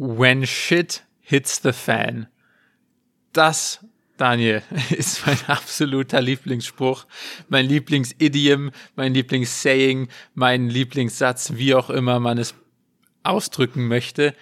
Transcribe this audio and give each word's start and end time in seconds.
When 0.00 0.46
shit 0.46 1.02
hits 1.20 1.60
the 1.60 1.72
fan. 1.72 2.28
Das, 3.32 3.84
Daniel, 4.16 4.62
ist 4.90 5.26
mein 5.26 5.38
absoluter 5.48 6.20
Lieblingsspruch, 6.20 7.04
mein 7.48 7.66
Lieblingsidiom, 7.66 8.70
mein 8.94 9.12
Lieblingssaying, 9.12 10.06
mein 10.34 10.68
Lieblingssatz, 10.68 11.54
wie 11.54 11.74
auch 11.74 11.90
immer 11.90 12.20
man 12.20 12.38
es 12.38 12.54
ausdrücken 13.24 13.88
möchte. 13.88 14.36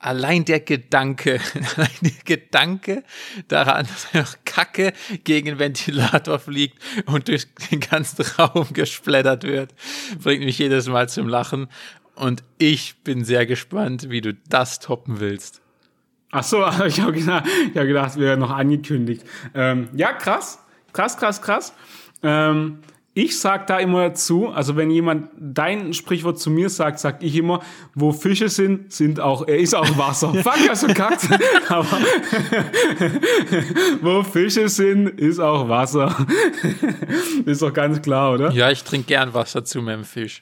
Allein 0.00 0.44
der 0.44 0.60
Gedanke, 0.60 1.40
allein 1.76 1.88
der 2.02 2.12
Gedanke 2.26 3.04
daran, 3.48 3.86
dass 3.86 4.14
einfach 4.14 4.36
Kacke 4.44 4.92
gegen 5.24 5.46
den 5.46 5.58
Ventilator 5.58 6.38
fliegt 6.38 6.78
und 7.06 7.28
durch 7.28 7.46
den 7.70 7.80
ganzen 7.80 8.22
Raum 8.36 8.68
gesplättert 8.74 9.44
wird, 9.44 9.74
bringt 10.22 10.44
mich 10.44 10.58
jedes 10.58 10.88
Mal 10.88 11.08
zum 11.08 11.26
Lachen. 11.26 11.68
Und 12.16 12.44
ich 12.58 13.02
bin 13.02 13.24
sehr 13.24 13.46
gespannt, 13.46 14.10
wie 14.10 14.20
du 14.20 14.34
das 14.48 14.78
toppen 14.78 15.20
willst. 15.20 15.60
Ach 16.30 16.42
so, 16.42 16.64
ich 16.86 17.00
habe 17.00 17.12
gedacht, 17.12 17.44
ich 17.46 17.76
hab 17.76 17.86
gedacht, 17.86 18.16
wäre 18.16 18.36
noch 18.36 18.50
angekündigt. 18.50 19.24
Ähm, 19.54 19.88
ja, 19.94 20.12
krass, 20.12 20.58
krass, 20.92 21.16
krass, 21.16 21.40
krass. 21.42 21.72
Ähm, 22.22 22.78
ich 23.16 23.38
sag 23.38 23.68
da 23.68 23.78
immer 23.78 24.08
dazu, 24.08 24.48
also 24.48 24.74
wenn 24.74 24.90
jemand 24.90 25.28
dein 25.38 25.94
Sprichwort 25.94 26.40
zu 26.40 26.50
mir 26.50 26.68
sagt, 26.68 26.98
sag 26.98 27.22
ich 27.22 27.36
immer, 27.36 27.60
wo 27.94 28.10
Fische 28.10 28.48
sind, 28.48 28.92
sind 28.92 29.20
auch, 29.20 29.46
er 29.46 29.58
ist 29.58 29.72
auch 29.72 29.96
Wasser. 29.96 30.34
Fuck, 30.42 30.66
ja 30.66 30.74
so 30.74 30.88
kackt. 30.88 31.28
Aber 31.68 31.86
wo 34.02 34.24
Fische 34.24 34.68
sind, 34.68 35.08
ist 35.08 35.38
auch 35.38 35.68
Wasser. 35.68 36.26
ist 37.46 37.62
doch 37.62 37.72
ganz 37.72 38.02
klar, 38.02 38.32
oder? 38.32 38.50
Ja, 38.50 38.72
ich 38.72 38.82
trinke 38.82 39.06
gern 39.06 39.32
Wasser 39.32 39.64
zu 39.64 39.80
meinem 39.80 40.04
Fisch. 40.04 40.40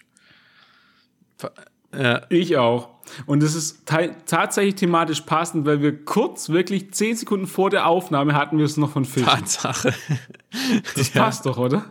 Ja. 1.97 2.23
Ich 2.31 2.57
auch. 2.57 2.89
Und 3.27 3.43
es 3.43 3.55
ist 3.55 3.85
tatsächlich 3.87 4.77
thematisch 4.77 5.23
passend, 5.23 5.67
weil 5.67 5.83
wir 5.83 6.05
kurz, 6.05 6.49
wirklich 6.49 6.93
zehn 6.93 7.17
Sekunden 7.17 7.47
vor 7.47 7.69
der 7.69 7.87
Aufnahme 7.87 8.35
hatten 8.35 8.59
wir 8.59 8.65
es 8.65 8.77
noch 8.77 8.91
von 8.91 9.05
Fischen. 9.05 9.29
Tatsache. 9.29 9.93
Das 10.95 11.13
ja. 11.15 11.23
passt 11.23 11.45
doch, 11.45 11.59
oder? 11.59 11.85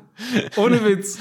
Ohne 0.55 0.83
Witz. 0.85 1.19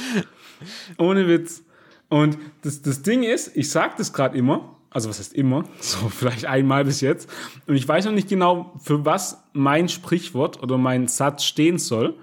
Ohne 0.96 1.28
Witz. 1.28 1.62
Und 2.08 2.38
das, 2.62 2.82
das 2.82 3.02
Ding 3.02 3.22
ist, 3.22 3.56
ich 3.56 3.70
sage 3.70 3.94
das 3.98 4.12
gerade 4.12 4.36
immer, 4.36 4.76
also 4.90 5.08
was 5.08 5.18
heißt 5.18 5.34
immer, 5.34 5.64
so 5.80 6.08
vielleicht 6.08 6.46
einmal 6.46 6.84
bis 6.84 7.00
jetzt, 7.00 7.28
und 7.66 7.76
ich 7.76 7.86
weiß 7.86 8.06
noch 8.06 8.12
nicht 8.12 8.28
genau, 8.28 8.74
für 8.82 9.04
was 9.04 9.42
mein 9.52 9.88
Sprichwort 9.88 10.62
oder 10.62 10.78
mein 10.78 11.08
Satz 11.08 11.44
stehen 11.44 11.78
soll. 11.78 12.14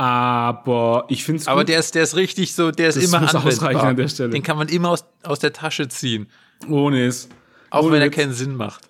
Aber 0.00 1.04
ich 1.08 1.24
finde 1.24 1.42
es 1.42 1.46
Aber 1.46 1.62
der 1.62 1.78
ist, 1.78 1.94
der 1.94 2.04
ist 2.04 2.16
richtig 2.16 2.54
so, 2.54 2.70
der 2.70 2.88
ist 2.88 2.96
das 2.96 3.04
immer 3.04 3.20
muss 3.20 3.34
anwendbar. 3.34 3.84
an 3.84 3.96
der 3.96 4.08
Stelle. 4.08 4.30
Den 4.30 4.42
kann 4.42 4.56
man 4.56 4.68
immer 4.68 4.88
aus, 4.88 5.04
aus 5.22 5.40
der 5.40 5.52
Tasche 5.52 5.88
ziehen. 5.88 6.26
Ohne 6.70 7.04
es. 7.04 7.28
Auch 7.68 7.82
Ohne 7.82 7.96
wenn 7.96 8.00
er 8.00 8.08
keinen 8.08 8.32
Sinn 8.32 8.56
macht. 8.56 8.88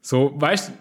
So, 0.00 0.32
weißt 0.34 0.72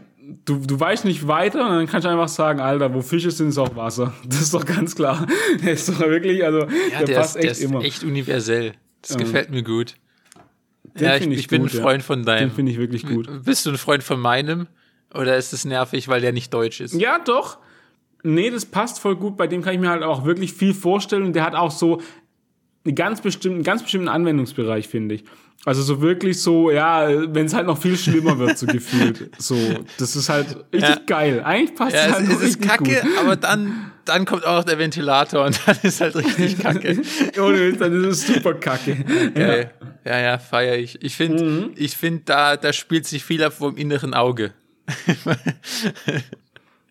du, 0.46 0.60
du 0.60 0.80
weißt 0.80 1.04
nicht 1.04 1.28
weiter 1.28 1.66
und 1.66 1.76
dann 1.76 1.88
kannst 1.88 2.06
du 2.06 2.10
einfach 2.10 2.30
sagen, 2.30 2.62
Alter, 2.62 2.94
wo 2.94 3.02
Fische 3.02 3.32
sind, 3.32 3.50
ist 3.50 3.58
auch 3.58 3.76
Wasser. 3.76 4.14
Das 4.26 4.40
ist 4.40 4.54
doch 4.54 4.66
ganz 4.66 4.96
klar. 4.96 5.28
Der 5.62 5.74
ist 5.74 5.90
doch 5.90 6.00
wirklich, 6.00 6.46
also, 6.46 6.60
ja, 6.60 7.00
der, 7.00 7.04
der 7.08 7.16
passt 7.16 7.36
ist, 7.36 7.44
echt 7.44 7.44
der 7.44 7.52
ist 7.52 7.62
immer. 7.62 7.82
echt 7.84 8.04
universell. 8.06 8.76
Das 9.02 9.12
ähm, 9.12 9.18
gefällt 9.18 9.50
mir 9.50 9.64
gut. 9.64 9.96
ja, 10.98 11.18
ich, 11.18 11.28
ich, 11.28 11.38
ich 11.38 11.48
bin 11.50 11.64
gut, 11.64 11.74
ein 11.74 11.82
Freund 11.82 12.02
ja. 12.02 12.08
von 12.08 12.24
deinem. 12.24 12.48
Den 12.48 12.56
finde 12.56 12.72
ich 12.72 12.78
wirklich 12.78 13.06
gut. 13.06 13.28
Bist 13.44 13.66
du 13.66 13.72
ein 13.72 13.78
Freund 13.78 14.04
von 14.04 14.22
meinem? 14.22 14.68
Oder 15.14 15.36
ist 15.36 15.52
es 15.52 15.66
nervig, 15.66 16.08
weil 16.08 16.22
der 16.22 16.32
nicht 16.32 16.54
deutsch 16.54 16.80
ist? 16.80 16.94
Ja, 16.94 17.20
doch. 17.20 17.58
Nee, 18.26 18.50
das 18.50 18.66
passt 18.66 19.00
voll 19.00 19.16
gut. 19.16 19.38
Bei 19.38 19.48
dem 19.48 19.62
kann 19.62 19.74
ich 19.76 19.80
mir 19.80 19.90
halt 19.90 20.04
auch 20.04 20.26
wirklich 20.26 20.54
viel 20.54 20.74
vorstellen. 20.74 21.24
Und 21.24 21.34
der 21.34 21.44
hat 21.46 21.54
auch 21.54 21.72
so 21.72 22.02
einen 22.86 22.96
ganz 22.96 23.22
bestimmten, 23.22 23.64
ganz 23.64 23.84
bestimmten 23.84 24.08
Anwendungsbereich, 24.08 24.88
finde 24.88 25.16
ich. 25.16 25.24
Also 25.64 25.82
so 25.82 26.02
wirklich 26.02 26.42
so, 26.42 26.70
ja, 26.70 27.08
wenn 27.34 27.48
es 27.48 27.54
halt 27.54 27.66
noch 27.66 27.80
viel 27.80 27.98
schlimmer 27.98 28.38
wird, 28.38 28.58
so 28.58 28.68
gefühlt. 28.68 29.32
So, 29.40 29.56
das 29.98 30.16
ist 30.16 30.30
halt 30.30 30.56
richtig 30.72 30.90
ja. 30.90 31.02
geil. 31.06 31.44
Eigentlich 31.44 31.76
passt 31.76 31.96
ja, 31.96 32.08
es 32.08 32.14
halt 32.14 32.30
es 32.30 32.42
ist 32.42 32.62
kacke, 32.62 33.02
gut. 33.02 33.18
aber 33.20 33.36
dann, 33.36 33.92
dann 34.06 34.26
kommt 34.26 34.46
auch 34.46 34.58
noch 34.58 34.64
der 34.64 34.78
Ventilator 34.78 35.46
und 35.46 35.60
dann 35.66 35.78
ist 35.84 36.02
halt 36.02 36.16
richtig 36.16 36.60
kacke. 36.64 37.02
Ohne 37.40 37.60
Witz, 37.60 37.80
dann 37.80 37.94
ist 38.04 38.08
es 38.08 38.28
super 38.28 38.54
kacke. 38.56 38.98
Okay. 39.36 39.68
Ja, 40.06 40.12
ja, 40.12 40.20
ja 40.20 40.38
feier 40.38 40.78
ich. 40.78 41.02
Ich 41.04 41.16
finde, 41.16 41.44
mhm. 41.44 41.72
ich 41.76 41.98
finde, 41.98 42.24
da, 42.26 42.58
da 42.58 42.74
spielt 42.74 43.06
sich 43.06 43.24
viel 43.24 43.44
ab 43.44 43.54
vom 43.54 43.78
inneren 43.78 44.14
Auge. 44.14 44.54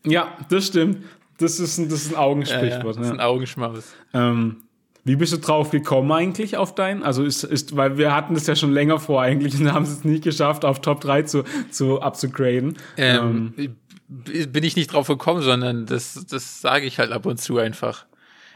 ja, 0.04 0.36
das 0.48 0.66
stimmt. 0.66 0.98
Das 1.38 1.58
ist 1.58 1.78
ein, 1.78 1.88
das 1.88 2.02
ist 2.02 2.12
ein 2.12 2.18
Augensprichwort. 2.18 2.72
Ja, 2.72 2.88
ja, 2.88 2.92
das 2.92 3.06
ist 3.06 3.12
ein 3.12 3.20
Augenschmaus. 3.20 3.94
Ähm, 4.12 4.64
wie 5.04 5.16
bist 5.16 5.34
du 5.34 5.38
drauf 5.38 5.70
gekommen 5.70 6.10
eigentlich 6.12 6.56
auf 6.56 6.74
deinen? 6.74 7.02
Also 7.02 7.24
ist, 7.24 7.44
ist, 7.44 7.76
weil 7.76 7.98
wir 7.98 8.14
hatten 8.14 8.34
das 8.34 8.46
ja 8.46 8.56
schon 8.56 8.72
länger 8.72 8.98
vor 8.98 9.20
eigentlich 9.20 9.60
und 9.60 9.70
haben 9.72 9.84
es 9.84 10.02
nicht 10.02 10.24
geschafft, 10.24 10.64
auf 10.64 10.80
Top 10.80 11.00
3 11.02 11.22
zu, 11.22 11.44
zu 11.70 12.00
upzugraden. 12.00 12.78
Ähm, 12.96 13.52
ähm. 13.58 13.76
Bin 14.06 14.64
ich 14.64 14.76
nicht 14.76 14.92
drauf 14.92 15.06
gekommen, 15.06 15.42
sondern 15.42 15.86
das, 15.86 16.26
das 16.28 16.60
sage 16.60 16.86
ich 16.86 16.98
halt 16.98 17.12
ab 17.12 17.26
und 17.26 17.40
zu 17.40 17.58
einfach. 17.58 18.06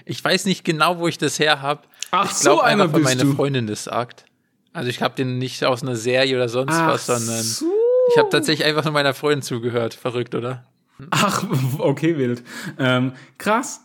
Ich 0.05 0.23
weiß 0.25 0.47
nicht 0.47 0.65
genau, 0.65 0.99
wo 0.99 1.09
ich 1.09 1.19
das 1.19 1.39
her 1.39 1.61
habe. 1.61 1.83
Ach, 2.11 2.31
ich 2.31 2.37
so 2.37 2.61
einer 2.61 2.89
bist 2.89 3.05
meine 3.05 3.23
du. 3.23 3.35
Freundin 3.35 3.67
das 3.67 3.85
sagt. 3.85 4.25
Also 4.73 4.89
ich 4.89 5.03
habe 5.03 5.15
den 5.17 5.39
nicht 5.39 5.65
aus 5.65 5.83
einer 5.83 5.97
Serie 5.97 6.37
oder 6.37 6.49
sonst 6.49 6.75
Ach 6.75 6.89
was, 6.89 7.07
sondern 7.07 7.43
so. 7.43 7.67
ich 8.11 8.19
habe 8.19 8.29
tatsächlich 8.31 8.67
einfach 8.67 8.85
nur 8.85 8.93
meiner 8.93 9.13
Freundin 9.13 9.43
zugehört. 9.43 9.93
Verrückt, 9.95 10.35
oder? 10.35 10.65
Ach, 11.11 11.45
okay, 11.79 12.17
wild. 12.19 12.43
Ähm, 12.79 13.13
krass. 13.39 13.85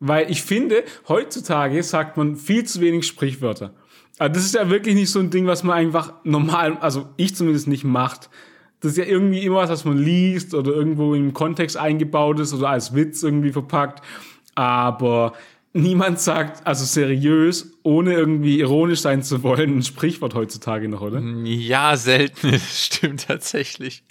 Weil 0.00 0.30
ich 0.30 0.42
finde, 0.42 0.84
heutzutage 1.08 1.82
sagt 1.82 2.16
man 2.16 2.36
viel 2.36 2.64
zu 2.64 2.80
wenig 2.80 3.06
Sprichwörter. 3.06 3.74
Also 4.18 4.34
das 4.34 4.44
ist 4.44 4.54
ja 4.54 4.70
wirklich 4.70 4.94
nicht 4.94 5.10
so 5.10 5.18
ein 5.18 5.30
Ding, 5.30 5.46
was 5.46 5.64
man 5.64 5.76
einfach 5.76 6.14
normal, 6.24 6.76
also 6.78 7.08
ich 7.16 7.34
zumindest 7.34 7.68
nicht 7.68 7.84
macht. 7.84 8.30
Das 8.80 8.92
ist 8.92 8.98
ja 8.98 9.04
irgendwie 9.04 9.44
immer 9.44 9.56
was, 9.56 9.70
was 9.70 9.84
man 9.84 9.98
liest 9.98 10.54
oder 10.54 10.72
irgendwo 10.72 11.14
im 11.14 11.32
Kontext 11.32 11.76
eingebaut 11.76 12.38
ist 12.38 12.54
oder 12.54 12.70
als 12.70 12.94
Witz 12.94 13.22
irgendwie 13.22 13.50
verpackt. 13.50 14.04
Aber 14.54 15.32
niemand 15.78 16.20
sagt, 16.20 16.66
also 16.66 16.84
seriös, 16.84 17.72
ohne 17.82 18.12
irgendwie 18.12 18.60
ironisch 18.60 19.00
sein 19.00 19.22
zu 19.22 19.42
wollen, 19.42 19.78
ein 19.78 19.82
Sprichwort 19.82 20.34
heutzutage 20.34 20.88
noch, 20.88 21.00
oder? 21.00 21.20
Ja, 21.20 21.96
selten. 21.96 22.52
Das 22.52 22.84
stimmt 22.86 23.26
tatsächlich. 23.26 24.02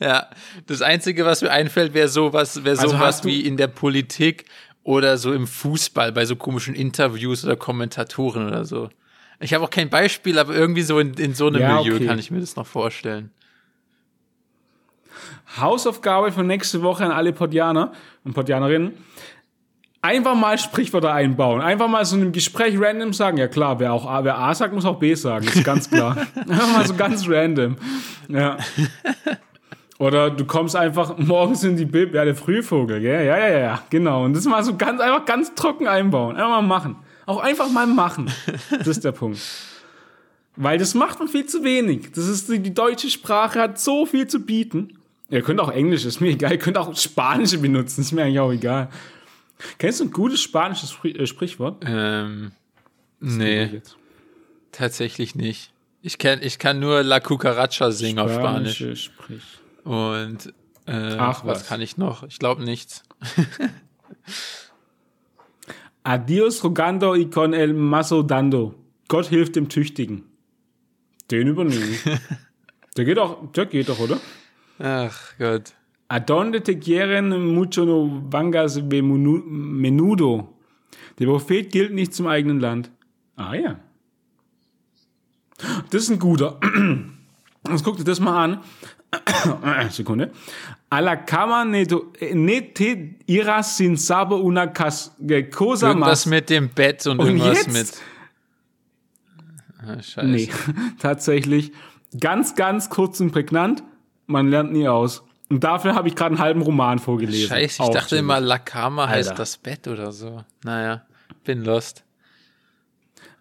Ja. 0.00 0.28
Das 0.66 0.82
Einzige, 0.82 1.24
was 1.24 1.42
mir 1.42 1.50
einfällt, 1.50 1.94
wäre 1.94 2.08
sowas, 2.08 2.64
wäre 2.64 2.78
also 2.78 2.96
sowas 2.96 3.24
wie 3.24 3.40
in 3.40 3.56
der 3.56 3.68
Politik 3.68 4.46
oder 4.82 5.18
so 5.18 5.32
im 5.32 5.46
Fußball 5.46 6.12
bei 6.12 6.24
so 6.24 6.36
komischen 6.36 6.74
Interviews 6.74 7.44
oder 7.44 7.56
Kommentatoren 7.56 8.46
oder 8.46 8.64
so. 8.64 8.88
Ich 9.40 9.54
habe 9.54 9.64
auch 9.64 9.70
kein 9.70 9.90
Beispiel, 9.90 10.38
aber 10.38 10.54
irgendwie 10.54 10.82
so 10.82 10.98
in, 10.98 11.14
in 11.14 11.34
so 11.34 11.46
einem 11.46 11.60
ja, 11.60 11.76
Milieu 11.76 11.96
okay. 11.96 12.06
kann 12.06 12.18
ich 12.18 12.30
mir 12.30 12.40
das 12.40 12.56
noch 12.56 12.66
vorstellen. 12.66 13.30
Hausaufgabe 15.58 16.30
für 16.30 16.44
nächste 16.44 16.82
Woche 16.82 17.04
an 17.04 17.10
alle 17.10 17.32
Podianer 17.32 17.92
und 18.24 18.34
Podianerinnen. 18.34 18.92
Einfach 20.02 20.34
mal 20.34 20.56
Sprichwörter 20.56 21.12
einbauen. 21.12 21.60
Einfach 21.60 21.88
mal 21.88 22.04
so 22.06 22.16
in 22.16 22.22
einem 22.22 22.32
Gespräch 22.32 22.80
random 22.80 23.12
sagen. 23.12 23.36
Ja 23.36 23.48
klar, 23.48 23.78
wer 23.80 23.92
auch 23.92 24.06
A, 24.06 24.24
wer 24.24 24.38
A 24.38 24.54
sagt, 24.54 24.72
muss 24.72 24.86
auch 24.86 24.98
B 24.98 25.14
sagen. 25.14 25.46
ist 25.46 25.62
ganz 25.62 25.90
klar. 25.90 26.16
Einfach 26.36 26.72
mal 26.72 26.86
so 26.86 26.94
ganz 26.94 27.28
random. 27.28 27.76
Ja. 28.28 28.56
Oder 29.98 30.30
du 30.30 30.46
kommst 30.46 30.74
einfach 30.76 31.18
morgens 31.18 31.62
in 31.62 31.76
die 31.76 31.84
Bib, 31.84 32.14
ja, 32.14 32.24
der 32.24 32.34
Frühvogel, 32.34 33.02
gell? 33.02 33.26
Ja, 33.26 33.36
ja, 33.36 33.48
ja, 33.48 33.58
ja, 33.58 33.82
genau. 33.90 34.24
Und 34.24 34.32
das 34.32 34.46
mal 34.46 34.64
so 34.64 34.74
ganz, 34.74 34.98
einfach 34.98 35.26
ganz 35.26 35.54
trocken 35.54 35.86
einbauen. 35.86 36.36
Einfach 36.36 36.48
mal 36.48 36.62
machen. 36.62 36.96
Auch 37.26 37.42
einfach 37.42 37.68
mal 37.68 37.86
machen. 37.86 38.32
Das 38.78 38.88
ist 38.88 39.04
der 39.04 39.12
Punkt. 39.12 39.38
Weil 40.56 40.78
das 40.78 40.94
macht 40.94 41.18
man 41.18 41.28
viel 41.28 41.44
zu 41.44 41.64
wenig. 41.64 42.12
Das 42.12 42.26
ist, 42.26 42.48
die 42.48 42.72
deutsche 42.72 43.10
Sprache 43.10 43.60
hat 43.60 43.78
so 43.78 44.06
viel 44.06 44.26
zu 44.26 44.40
bieten. 44.40 44.98
Ihr 45.28 45.42
könnt 45.42 45.60
auch 45.60 45.70
Englisch, 45.70 46.06
ist 46.06 46.20
mir 46.20 46.30
egal. 46.30 46.52
Ihr 46.52 46.58
könnt 46.58 46.78
auch 46.78 46.96
Spanische 46.96 47.58
benutzen, 47.58 48.00
ist 48.00 48.12
mir 48.12 48.22
eigentlich 48.22 48.40
auch 48.40 48.52
egal. 48.52 48.88
Kennst 49.78 50.00
du 50.00 50.04
ein 50.04 50.10
gutes 50.10 50.40
spanisches 50.40 50.96
äh, 51.04 51.26
Sprichwort? 51.26 51.84
Ähm, 51.86 52.52
nee. 53.20 53.82
Tatsächlich 54.72 55.34
nicht. 55.34 55.72
Ich, 56.02 56.18
kenn, 56.18 56.40
ich 56.42 56.58
kann 56.58 56.78
nur 56.80 57.02
La 57.02 57.20
Cucaracha 57.20 57.90
singen 57.90 58.18
Spanische 58.18 58.30
auf 58.30 58.98
Spanisch. 58.98 59.02
Sprich. 59.02 59.42
Und 59.84 60.52
äh, 60.86 61.16
Ach, 61.18 61.44
was. 61.44 61.60
was 61.60 61.66
kann 61.66 61.80
ich 61.80 61.96
noch? 61.96 62.22
Ich 62.24 62.38
glaube 62.38 62.64
nichts. 62.64 63.02
Adios 66.02 66.64
rogando 66.64 67.14
y 67.14 67.30
con 67.30 67.52
el 67.52 67.74
mazo 67.74 68.22
dando. 68.22 68.74
Gott 69.08 69.26
hilft 69.26 69.56
dem 69.56 69.68
Tüchtigen. 69.68 70.24
Den 71.30 71.48
übernehmen. 71.48 71.98
der 72.96 73.04
geht 73.04 73.18
auch, 73.18 73.52
der 73.52 73.66
geht 73.66 73.88
doch, 73.88 73.98
oder? 73.98 74.18
Ach 74.78 75.34
Gott. 75.38 75.74
Adonde 76.10 76.60
te 76.60 76.80
quieren 76.80 77.54
mucho 77.54 77.84
no 77.84 78.22
vangas 78.32 78.82
menudo. 78.82 80.48
Der 81.20 81.26
Prophet 81.26 81.70
gilt 81.70 81.92
nicht 81.92 82.12
zum 82.12 82.26
eigenen 82.26 82.58
Land. 82.58 82.90
Ah 83.36 83.54
ja. 83.54 83.78
Das 85.90 86.02
ist 86.02 86.10
ein 86.10 86.18
guter. 86.18 86.58
Jetzt 87.68 87.84
guck 87.84 87.96
dir 87.96 88.02
das 88.02 88.18
mal 88.18 88.42
an. 88.42 88.60
Sekunde. 89.90 90.32
A 90.88 90.98
la 90.98 91.14
cama 91.14 91.64
ne, 91.64 91.86
te 92.74 93.16
iras 93.26 93.76
sin 93.76 93.96
sabe 93.96 94.34
una 94.34 94.66
cosa 94.66 95.12
más. 95.20 95.82
Irgendwas 95.82 96.26
mit 96.26 96.50
dem 96.50 96.70
Bett 96.70 97.06
und, 97.06 97.20
und 97.20 97.26
irgendwas 97.26 97.66
jetzt? 97.66 97.72
mit. 97.72 97.92
Ah, 99.78 100.02
scheiße. 100.02 100.26
Nee, 100.26 100.48
tatsächlich. 100.98 101.70
Ganz, 102.18 102.56
ganz 102.56 102.90
kurz 102.90 103.20
und 103.20 103.30
prägnant. 103.30 103.84
Man 104.26 104.48
lernt 104.48 104.72
nie 104.72 104.88
aus. 104.88 105.22
Und 105.50 105.64
dafür 105.64 105.94
habe 105.96 106.06
ich 106.08 106.14
gerade 106.14 106.34
einen 106.36 106.38
halben 106.38 106.62
Roman 106.62 106.98
vorgelesen. 107.00 107.48
Scheiße, 107.48 107.74
ich 107.74 107.80
Auch 107.80 107.92
dachte 107.92 108.16
immer, 108.16 108.40
La 108.40 108.58
Cama 108.58 109.08
heißt 109.08 109.36
das 109.36 109.56
Bett 109.56 109.88
oder 109.88 110.12
so. 110.12 110.44
Naja, 110.64 111.02
bin 111.44 111.64
lost. 111.64 112.04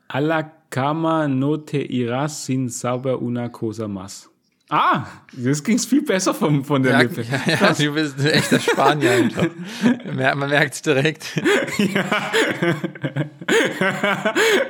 A 0.07 0.19
la 0.19 0.41
cama 0.71 1.27
no 1.27 1.57
te 1.57 1.83
irás 1.85 2.45
sin 2.45 2.67
saber 2.69 3.21
una 3.21 3.49
cosa 3.49 3.87
más. 3.87 4.27
Ah, 4.71 5.03
das 5.33 5.63
ging's 5.63 5.85
viel 5.85 6.03
besser 6.03 6.33
von, 6.33 6.63
von 6.63 6.81
der 6.83 6.93
Ja, 6.93 7.01
Lippe. 7.01 7.21
ja, 7.23 7.39
ja, 7.59 7.73
du 7.73 7.91
bist 7.93 8.19
ein 8.19 8.25
echter 8.27 8.59
Spanier 8.59 9.29
Man 10.35 10.49
merkt 10.49 10.75
es 10.75 10.81
direkt. 10.83 11.39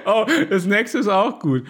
Oh, 0.06 0.26
das 0.50 0.66
nächste 0.66 1.00
ist 1.00 1.08
auch 1.08 1.40
gut. 1.40 1.64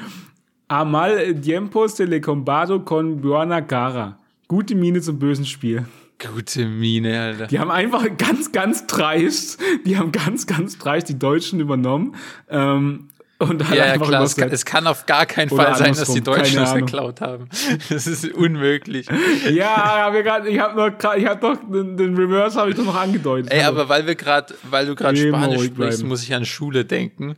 A 0.67 0.85
mal 0.85 1.33
tiempo 1.41 1.87
se 1.87 2.05
le 2.05 2.21
combado 2.21 2.79
con 2.85 3.19
buena 3.21 3.61
cara. 3.61 4.17
Gute 4.49 4.73
Miene 4.73 4.99
zum 4.99 5.19
bösen 5.19 5.45
Spiel. 5.45 5.85
Gute 6.17 6.65
Mine, 6.65 7.21
Alter. 7.21 7.45
Die 7.47 7.59
haben 7.59 7.69
einfach 7.69 8.03
ganz, 8.17 8.51
ganz 8.51 8.87
dreist, 8.87 9.59
die 9.85 9.95
haben 9.95 10.11
ganz, 10.11 10.47
ganz 10.47 10.77
dreist 10.79 11.07
die 11.07 11.19
Deutschen 11.19 11.59
übernommen. 11.59 12.15
Ähm, 12.49 13.09
und 13.37 13.69
halt 13.69 13.77
Ja, 13.77 13.83
einfach 13.85 14.07
klar. 14.07 14.23
Es 14.23 14.35
kann, 14.35 14.49
es 14.49 14.65
kann 14.65 14.87
auf 14.87 15.05
gar 15.05 15.27
keinen 15.27 15.51
Oder 15.51 15.63
Fall 15.65 15.75
sein, 15.77 15.93
dass 15.95 16.11
die 16.11 16.21
Deutschen 16.21 16.55
das 16.57 16.73
geklaut 16.73 17.21
haben. 17.21 17.47
Das 17.89 18.07
ist 18.07 18.27
unmöglich. 18.33 19.05
Ja, 19.51 20.05
hab 20.05 20.15
ich 20.15 20.25
grad, 20.25 20.47
ich 20.47 20.59
habe 20.59 20.75
noch, 20.75 21.13
ich 21.15 21.25
habe 21.27 21.47
noch 21.47 21.57
den, 21.71 21.95
den 21.95 22.15
Reverse 22.15 22.59
habe 22.59 22.71
ich 22.71 22.75
doch 22.75 22.85
noch 22.85 22.99
angedeutet. 22.99 23.53
Ey, 23.53 23.61
aber 23.61 23.87
weil 23.87 24.07
wir 24.07 24.15
gerade, 24.15 24.55
weil 24.63 24.87
du 24.87 24.95
gerade 24.95 25.15
Spanisch 25.15 25.57
sprichst, 25.67 25.75
bleiben. 25.75 26.07
muss 26.07 26.23
ich 26.23 26.33
an 26.33 26.45
Schule 26.45 26.85
denken. 26.85 27.35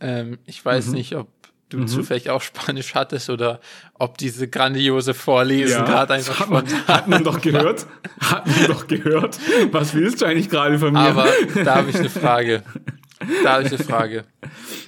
Ähm, 0.00 0.38
ich 0.46 0.64
Mhm. 0.64 0.68
weiß 0.68 0.88
nicht, 0.88 1.14
ob 1.16 1.28
du 1.68 1.84
zufällig 1.84 2.30
auch 2.30 2.42
Spanisch 2.42 2.94
hattest 2.94 3.30
oder 3.30 3.60
ob 3.94 4.18
diese 4.18 4.48
grandiose 4.48 5.14
Vorlesen 5.14 5.84
gerade 5.84 6.14
einfach 6.14 6.40
hat, 6.40 6.50
man, 6.50 6.86
hat 6.86 7.08
man 7.08 7.24
doch 7.24 7.40
gehört. 7.42 7.86
Hat 8.20 8.46
man 8.46 8.66
doch 8.66 8.86
gehört. 8.86 9.38
Was 9.72 9.94
willst 9.94 10.22
du 10.22 10.26
eigentlich 10.26 10.48
gerade 10.48 10.78
von 10.78 10.92
mir? 10.92 11.00
Aber 11.00 11.26
da 11.64 11.76
habe 11.76 11.90
ich 11.90 11.96
eine 11.96 12.10
Frage. 12.10 12.62
Da 13.42 13.54
habe 13.54 13.64
ich 13.64 13.72
eine 13.72 13.82
Frage. 13.82 14.24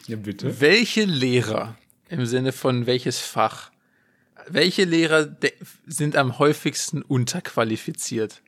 ja, 0.07 0.17
bitte. 0.17 0.61
Welche 0.61 1.05
Lehrer 1.05 1.77
im 2.09 2.27
Sinne 2.27 2.53
von 2.53 2.87
welches 2.87 3.19
Fach, 3.19 3.73
welche 4.49 4.85
Lehrer 4.85 5.37
sind 5.87 6.17
am 6.17 6.39
häufigsten 6.39 7.03
unterqualifiziert? 7.03 8.41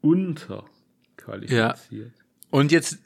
Unterqualifiziert. 0.00 2.12
Und 2.50 2.72
jetzt, 2.72 2.98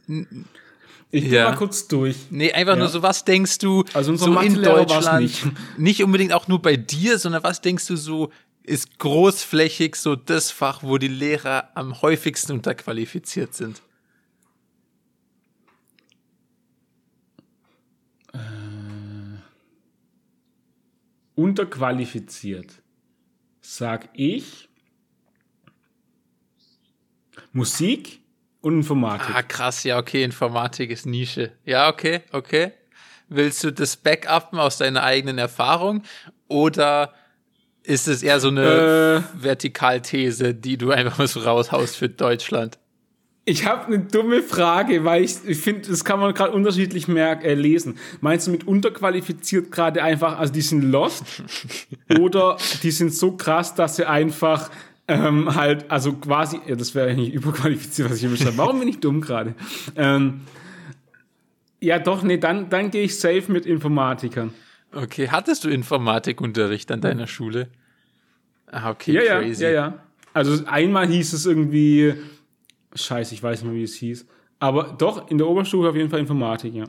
Ich 1.10 1.24
Ja. 1.24 1.30
gehe 1.30 1.44
mal 1.44 1.56
kurz 1.56 1.86
durch. 1.88 2.16
nee, 2.30 2.52
einfach 2.52 2.76
nur 2.76 2.88
so, 2.88 3.02
was 3.02 3.24
denkst 3.24 3.58
du 3.58 3.84
Also 3.94 4.16
so 4.16 4.38
in 4.40 4.60
Deutschland? 4.62 5.22
nicht. 5.22 5.46
Nicht 5.78 6.02
unbedingt 6.02 6.32
auch 6.32 6.48
nur 6.48 6.60
bei 6.60 6.76
dir, 6.76 7.18
sondern 7.18 7.42
was 7.44 7.60
denkst 7.60 7.86
du 7.86 7.96
so, 7.96 8.30
ist 8.64 8.98
großflächig 8.98 9.94
so 9.96 10.16
das 10.16 10.50
Fach, 10.50 10.82
wo 10.82 10.98
die 10.98 11.08
Lehrer 11.08 11.68
am 11.74 12.00
häufigsten 12.02 12.52
unterqualifiziert 12.52 13.54
sind? 13.54 13.82
Unterqualifiziert. 21.34 22.80
Sag 23.60 24.08
ich 24.14 24.68
Musik 27.52 28.20
und 28.64 28.78
Informatik. 28.78 29.34
Ah, 29.34 29.42
krass, 29.42 29.84
ja, 29.84 29.98
okay, 29.98 30.24
Informatik 30.24 30.90
ist 30.90 31.06
Nische. 31.06 31.52
Ja, 31.64 31.88
okay, 31.88 32.22
okay. 32.32 32.72
Willst 33.28 33.62
du 33.62 33.70
das 33.70 33.96
backuppen 33.96 34.58
aus 34.58 34.78
deiner 34.78 35.02
eigenen 35.02 35.38
Erfahrung 35.38 36.02
oder 36.48 37.12
ist 37.82 38.08
es 38.08 38.22
eher 38.22 38.40
so 38.40 38.48
eine 38.48 39.24
Äh. 39.36 39.42
Vertikalthese, 39.42 40.54
die 40.54 40.78
du 40.78 40.90
einfach 40.90 41.18
mal 41.18 41.28
so 41.28 41.40
raushaust 41.40 41.96
für 41.96 42.08
Deutschland? 42.08 42.78
Ich 43.46 43.66
habe 43.66 43.86
eine 43.86 43.98
dumme 43.98 44.42
Frage, 44.42 45.04
weil 45.04 45.22
ich, 45.22 45.36
ich 45.46 45.58
finde, 45.58 45.90
das 45.90 46.02
kann 46.02 46.18
man 46.18 46.32
gerade 46.32 46.52
unterschiedlich 46.52 47.08
merk, 47.08 47.44
äh, 47.44 47.52
lesen. 47.52 47.98
Meinst 48.22 48.46
du 48.46 48.50
mit 48.50 48.66
unterqualifiziert 48.66 49.70
gerade 49.70 50.02
einfach, 50.02 50.38
also 50.38 50.54
die 50.54 50.62
sind 50.62 50.82
lost 50.90 51.24
oder 52.18 52.56
die 52.82 52.90
sind 52.90 53.14
so 53.14 53.32
krass, 53.36 53.74
dass 53.74 53.96
sie 53.96 54.08
einfach 54.08 54.70
ähm, 55.08 55.54
halt, 55.54 55.90
also 55.90 56.14
quasi, 56.14 56.60
ja, 56.66 56.76
das 56.76 56.94
wäre 56.94 57.10
eigentlich 57.10 57.32
überqualifiziert, 57.34 58.08
was 58.08 58.16
ich 58.16 58.22
hier 58.22 58.30
beschreibe. 58.30 58.56
Warum 58.56 58.78
bin 58.78 58.88
ich 58.88 59.00
dumm 59.00 59.20
gerade? 59.20 59.54
Ähm, 59.96 60.42
ja, 61.80 61.98
doch, 61.98 62.22
nee, 62.22 62.38
dann, 62.38 62.70
dann 62.70 62.90
gehe 62.90 63.02
ich 63.04 63.18
safe 63.20 63.44
mit 63.52 63.66
Informatikern. 63.66 64.52
Okay, 64.92 65.28
hattest 65.28 65.64
du 65.64 65.68
Informatikunterricht 65.68 66.90
an 66.90 67.00
deiner 67.00 67.26
Schule? 67.26 67.68
Ah, 68.70 68.90
okay, 68.90 69.12
Ja, 69.12 69.22
ja, 69.22 69.40
crazy. 69.40 69.62
ja, 69.64 69.70
ja. 69.70 69.98
Also 70.32 70.64
einmal 70.66 71.06
hieß 71.06 71.32
es 71.32 71.46
irgendwie, 71.46 72.14
scheiße, 72.94 73.34
ich 73.34 73.42
weiß 73.42 73.60
nicht 73.62 73.70
mehr, 73.70 73.78
wie 73.78 73.84
es 73.84 73.94
hieß. 73.94 74.26
Aber 74.58 74.94
doch, 74.96 75.28
in 75.30 75.38
der 75.38 75.46
Oberstufe 75.46 75.88
auf 75.88 75.96
jeden 75.96 76.08
Fall 76.10 76.20
Informatik, 76.20 76.74
ja. 76.74 76.84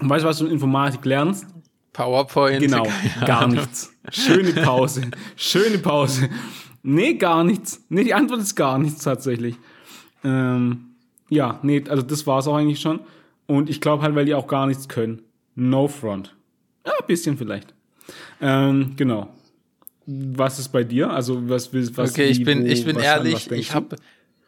Und 0.00 0.08
weißt 0.10 0.24
du, 0.24 0.28
was 0.28 0.38
du 0.38 0.46
in 0.46 0.52
Informatik 0.52 1.04
lernst? 1.04 1.46
PowerPoint. 1.92 2.60
Genau, 2.60 2.86
gar 3.26 3.46
nichts. 3.46 3.92
Schöne 4.10 4.52
Pause. 4.52 5.10
Schöne 5.36 5.78
Pause. 5.78 6.28
Nee, 6.82 7.14
gar 7.14 7.44
nichts. 7.44 7.84
Nee, 7.88 8.04
die 8.04 8.14
Antwort 8.14 8.40
ist 8.40 8.54
gar 8.56 8.78
nichts 8.78 9.02
tatsächlich. 9.04 9.56
Ähm, 10.24 10.86
ja, 11.28 11.58
nee, 11.62 11.84
also 11.88 12.02
das 12.02 12.26
war's 12.26 12.46
auch 12.46 12.56
eigentlich 12.56 12.80
schon. 12.80 13.00
Und 13.46 13.70
ich 13.70 13.80
glaube 13.80 14.02
halt, 14.02 14.14
weil 14.14 14.24
die 14.24 14.34
auch 14.34 14.46
gar 14.46 14.66
nichts 14.66 14.88
können. 14.88 15.22
No 15.54 15.88
front. 15.88 16.34
Ja, 16.86 16.92
ein 16.92 17.06
bisschen 17.06 17.36
vielleicht. 17.38 17.74
Ähm, 18.40 18.94
genau. 18.96 19.28
Was 20.06 20.58
ist 20.58 20.68
bei 20.70 20.82
dir? 20.82 21.10
Also 21.10 21.48
was 21.48 21.72
willst 21.72 21.96
was 21.96 22.10
Okay, 22.12 22.26
ich 22.26 22.40
wie, 22.40 22.44
bin, 22.44 22.62
wo, 22.62 22.66
ich 22.66 22.84
bin 22.84 22.96
an 22.96 23.02
ehrlich, 23.02 23.46
denkst 23.48 23.60
ich 23.60 23.68
du? 23.68 23.74
habe, 23.74 23.96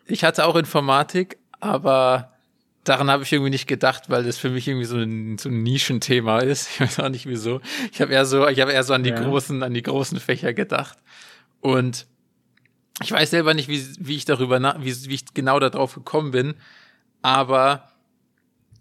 ich 0.07 0.25
hatte 0.25 0.45
auch 0.47 0.57
Informatik, 0.57 1.39
aber 1.61 2.33
daran 2.83 3.09
habe 3.11 3.23
ich 3.23 3.33
irgendwie 3.33 3.51
nicht 3.51 3.67
gedacht, 3.69 4.11
weil 4.11 4.25
das 4.25 4.37
für 4.37 4.51
mich 4.51 4.67
irgendwie 4.67 4.87
so 4.87 4.97
ein, 4.97 5.39
so 5.39 5.49
ein 5.49 5.63
Nischenthema 5.63 6.41
ist. 6.41 6.69
Ich 6.75 6.81
weiß 6.81 7.01
auch 7.01 7.09
nicht 7.09 7.27
wieso. 7.27 7.61
Ich 7.93 8.01
habe 8.01 8.13
eher 8.13 8.27
so, 8.27 8.49
ich 8.49 8.61
habe 8.61 8.73
eher 8.73 8.83
so 8.83 8.95
an 8.95 9.05
die 9.05 9.11
Ja. 9.11 9.23
großen, 9.23 9.63
an 9.63 9.73
die 9.75 9.83
großen 9.83 10.19
Fächer 10.19 10.53
gedacht. 10.53 10.99
Und 11.61 12.07
ich 13.03 13.11
weiß 13.11 13.31
selber 13.31 13.55
nicht, 13.55 13.69
wie, 13.69 13.85
wie 13.99 14.17
ich 14.17 14.25
darüber, 14.25 14.59
na, 14.61 14.77
wie, 14.81 14.95
wie 15.09 15.15
ich 15.15 15.25
genau 15.35 15.59
darauf 15.59 15.95
gekommen 15.95 16.31
bin, 16.31 16.55
aber 17.23 17.91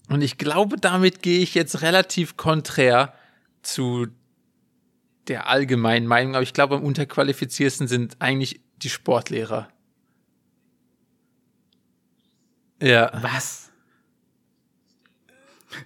und 0.09 0.21
ich 0.21 0.37
glaube, 0.37 0.77
damit 0.77 1.21
gehe 1.21 1.39
ich 1.39 1.55
jetzt 1.55 1.81
relativ 1.81 2.35
konträr 2.35 3.13
zu 3.61 4.07
der 5.27 5.47
allgemeinen 5.47 6.05
Meinung, 6.05 6.35
aber 6.35 6.43
ich 6.43 6.53
glaube, 6.53 6.75
am 6.75 6.83
unterqualifiziertesten 6.83 7.87
sind 7.87 8.17
eigentlich 8.19 8.59
die 8.77 8.89
Sportlehrer. 8.89 9.69
Ja. 12.81 13.11
Was? 13.21 13.71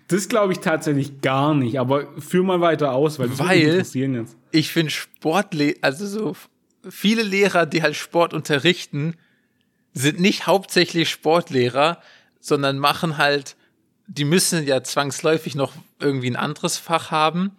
Das 0.08 0.28
glaube 0.28 0.54
ich 0.54 0.60
tatsächlich 0.60 1.22
gar 1.22 1.54
nicht, 1.54 1.80
aber 1.80 2.08
führ 2.20 2.44
mal 2.44 2.60
weiter 2.60 2.94
aus, 2.94 3.20
weil 3.20 3.38
Weil- 3.38 3.62
interessieren 3.62 4.16
jetzt. 4.16 4.36
Ich 4.52 4.72
finde 4.72 4.92
Sportle 4.92 5.76
also 5.82 6.08
so 6.08 6.36
viele 6.90 7.24
Lehrer, 7.24 7.66
die 7.66 7.82
halt 7.82 7.96
Sport 7.96 8.34
unterrichten, 8.34 9.16
sind 9.94 10.20
nicht 10.20 10.48
hauptsächlich 10.48 11.10
Sportlehrer, 11.10 12.02
sondern 12.40 12.80
machen 12.80 13.18
halt, 13.18 13.56
die 14.08 14.26
müssen 14.26 14.66
ja 14.66 14.84
zwangsläufig 14.84 15.56
noch 15.56 15.74
irgendwie 16.00 16.30
ein 16.30 16.36
anderes 16.36 16.78
Fach 16.78 17.12
haben 17.12 17.52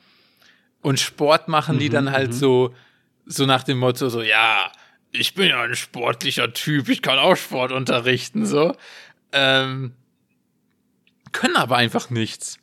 und 0.80 1.00
Sport 1.00 1.48
machen 1.48 1.78
die 1.78 1.88
dann 1.88 2.10
halt 2.10 2.32
so, 2.32 2.74
so 3.26 3.44
nach 3.44 3.64
dem 3.64 3.78
Motto 3.78 4.08
so, 4.08 4.22
ja, 4.22 4.70
ich 5.12 5.34
bin 5.34 5.48
ja 5.48 5.62
ein 5.62 5.74
sportlicher 5.74 6.52
Typ, 6.52 6.88
ich 6.88 7.02
kann 7.02 7.18
auch 7.18 7.36
Sport 7.36 7.72
unterrichten, 7.72 8.46
so. 8.46 8.76
Ähm, 9.32 9.92
können 11.32 11.56
aber 11.56 11.76
einfach 11.76 12.10
nichts. 12.10 12.58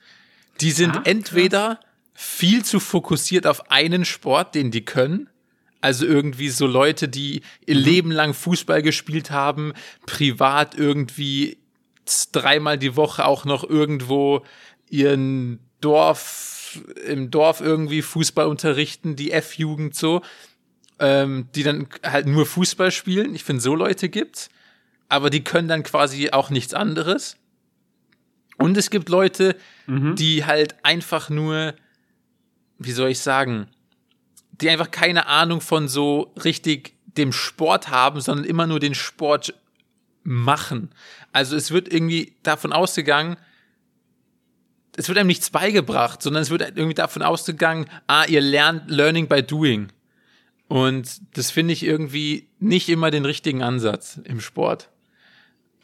Die 0.62 0.72
sind 0.72 0.96
Ah, 0.96 1.02
entweder 1.04 1.80
viel 2.14 2.64
zu 2.64 2.80
fokussiert 2.80 3.46
auf 3.46 3.70
einen 3.70 4.06
Sport, 4.06 4.56
den 4.56 4.72
die 4.72 4.86
können. 4.86 5.30
Also 5.82 6.06
irgendwie 6.06 6.50
so 6.50 6.66
Leute, 6.68 7.08
die 7.08 7.42
ihr 7.66 7.76
Leben 7.76 8.12
lang 8.12 8.34
Fußball 8.34 8.82
gespielt 8.82 9.32
haben, 9.32 9.74
privat 10.06 10.76
irgendwie 10.76 11.58
dreimal 12.32 12.78
die 12.78 12.96
Woche 12.96 13.26
auch 13.26 13.46
noch 13.46 13.64
irgendwo 13.64 14.44
ihren 14.90 15.60
Dorf, 15.82 16.80
im 17.06 17.30
Dorf 17.32 17.62
irgendwie 17.62 18.02
Fußball 18.02 18.48
unterrichten, 18.48 19.16
die 19.16 19.32
F-Jugend 19.32 19.96
so, 19.96 20.22
ähm, 21.00 21.50
die 21.56 21.64
dann 21.64 21.88
halt 22.04 22.28
nur 22.28 22.46
Fußball 22.46 22.92
spielen. 22.92 23.36
Ich 23.36 23.44
finde, 23.44 23.62
so 23.62 23.76
Leute 23.76 24.10
gibt's. 24.10 24.50
Aber 25.08 25.30
die 25.30 25.44
können 25.44 25.68
dann 25.68 25.84
quasi 25.84 26.32
auch 26.32 26.50
nichts 26.50 26.74
anderes. 26.74 27.38
Und 28.58 28.78
es 28.78 28.90
gibt 28.90 29.10
Leute, 29.10 29.56
die 29.88 30.46
halt 30.46 30.84
einfach 30.84 31.30
nur, 31.30 31.76
wie 32.80 32.92
soll 32.92 33.10
ich 33.10 33.20
sagen, 33.20 33.68
die 34.62 34.70
einfach 34.70 34.92
keine 34.92 35.28
Ahnung 35.28 35.62
von 35.62 35.88
so 35.88 36.34
richtig 36.44 36.94
dem 37.06 37.32
Sport 37.32 37.90
haben, 37.90 38.22
sondern 38.22 38.46
immer 38.46 38.68
nur 38.68 38.80
den 38.80 38.96
Sport 38.96 39.54
machen. 40.24 40.90
Also 41.32 41.56
es 41.56 41.72
wird 41.72 41.92
irgendwie 41.92 42.34
davon 42.44 42.74
ausgegangen, 42.74 43.38
es 44.98 45.08
wird 45.10 45.18
einem 45.18 45.28
nichts 45.28 45.50
beigebracht, 45.50 46.22
sondern 46.22 46.42
es 46.42 46.50
wird 46.50 46.62
irgendwie 46.62 46.94
davon 46.94 47.22
ausgegangen, 47.22 47.86
ah, 48.08 48.26
ihr 48.26 48.42
lernt 48.42 48.90
Learning 48.90 49.28
by 49.28 49.44
Doing. 49.44 49.90
Und 50.68 51.22
das 51.38 51.52
finde 51.52 51.74
ich 51.74 51.84
irgendwie 51.84 52.48
nicht 52.60 52.90
immer 52.90 53.12
den 53.12 53.26
richtigen 53.26 53.62
Ansatz 53.62 54.20
im 54.24 54.40
Sport. 54.40 54.90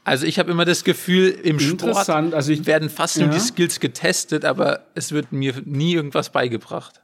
Also 0.04 0.26
ich 0.26 0.40
habe 0.40 0.50
immer 0.50 0.66
das 0.66 0.84
Gefühl, 0.84 1.30
im 1.30 1.60
Sport 1.60 2.10
also 2.10 2.52
ich, 2.52 2.66
werden 2.66 2.90
fast 2.90 3.20
nur 3.20 3.28
die 3.28 3.40
Skills 3.40 3.80
getestet, 3.80 4.46
aber 4.46 4.88
es 4.96 5.12
wird 5.12 5.32
mir 5.32 5.62
nie 5.66 5.94
irgendwas 5.94 6.32
beigebracht. 6.32 7.01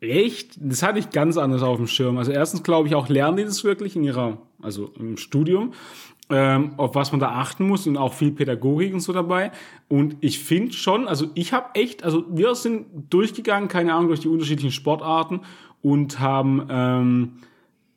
Echt? 0.00 0.56
Das 0.60 0.82
hatte 0.82 0.98
ich 0.98 1.10
ganz 1.10 1.36
anders 1.36 1.62
auf 1.62 1.78
dem 1.78 1.86
Schirm. 1.86 2.18
Also 2.18 2.32
erstens 2.32 2.62
glaube 2.62 2.88
ich 2.88 2.94
auch, 2.94 3.08
lernen 3.08 3.38
die 3.38 3.44
das 3.44 3.64
wirklich 3.64 3.96
in 3.96 4.04
ihrer, 4.04 4.38
also 4.60 4.92
im 4.98 5.16
Studium, 5.16 5.72
ähm, 6.28 6.72
auf 6.76 6.94
was 6.94 7.12
man 7.12 7.20
da 7.20 7.30
achten 7.30 7.66
muss 7.66 7.86
und 7.86 7.96
auch 7.96 8.12
viel 8.12 8.32
Pädagogik 8.32 8.92
und 8.92 9.00
so 9.00 9.12
dabei. 9.12 9.52
Und 9.88 10.16
ich 10.20 10.38
finde 10.40 10.72
schon, 10.72 11.08
also 11.08 11.28
ich 11.34 11.52
habe 11.52 11.70
echt, 11.74 12.04
also 12.04 12.24
wir 12.28 12.54
sind 12.54 12.86
durchgegangen, 13.10 13.68
keine 13.68 13.94
Ahnung, 13.94 14.08
durch 14.08 14.20
die 14.20 14.28
unterschiedlichen 14.28 14.72
Sportarten 14.72 15.40
und 15.82 16.20
haben 16.20 16.66
ähm, 16.68 17.32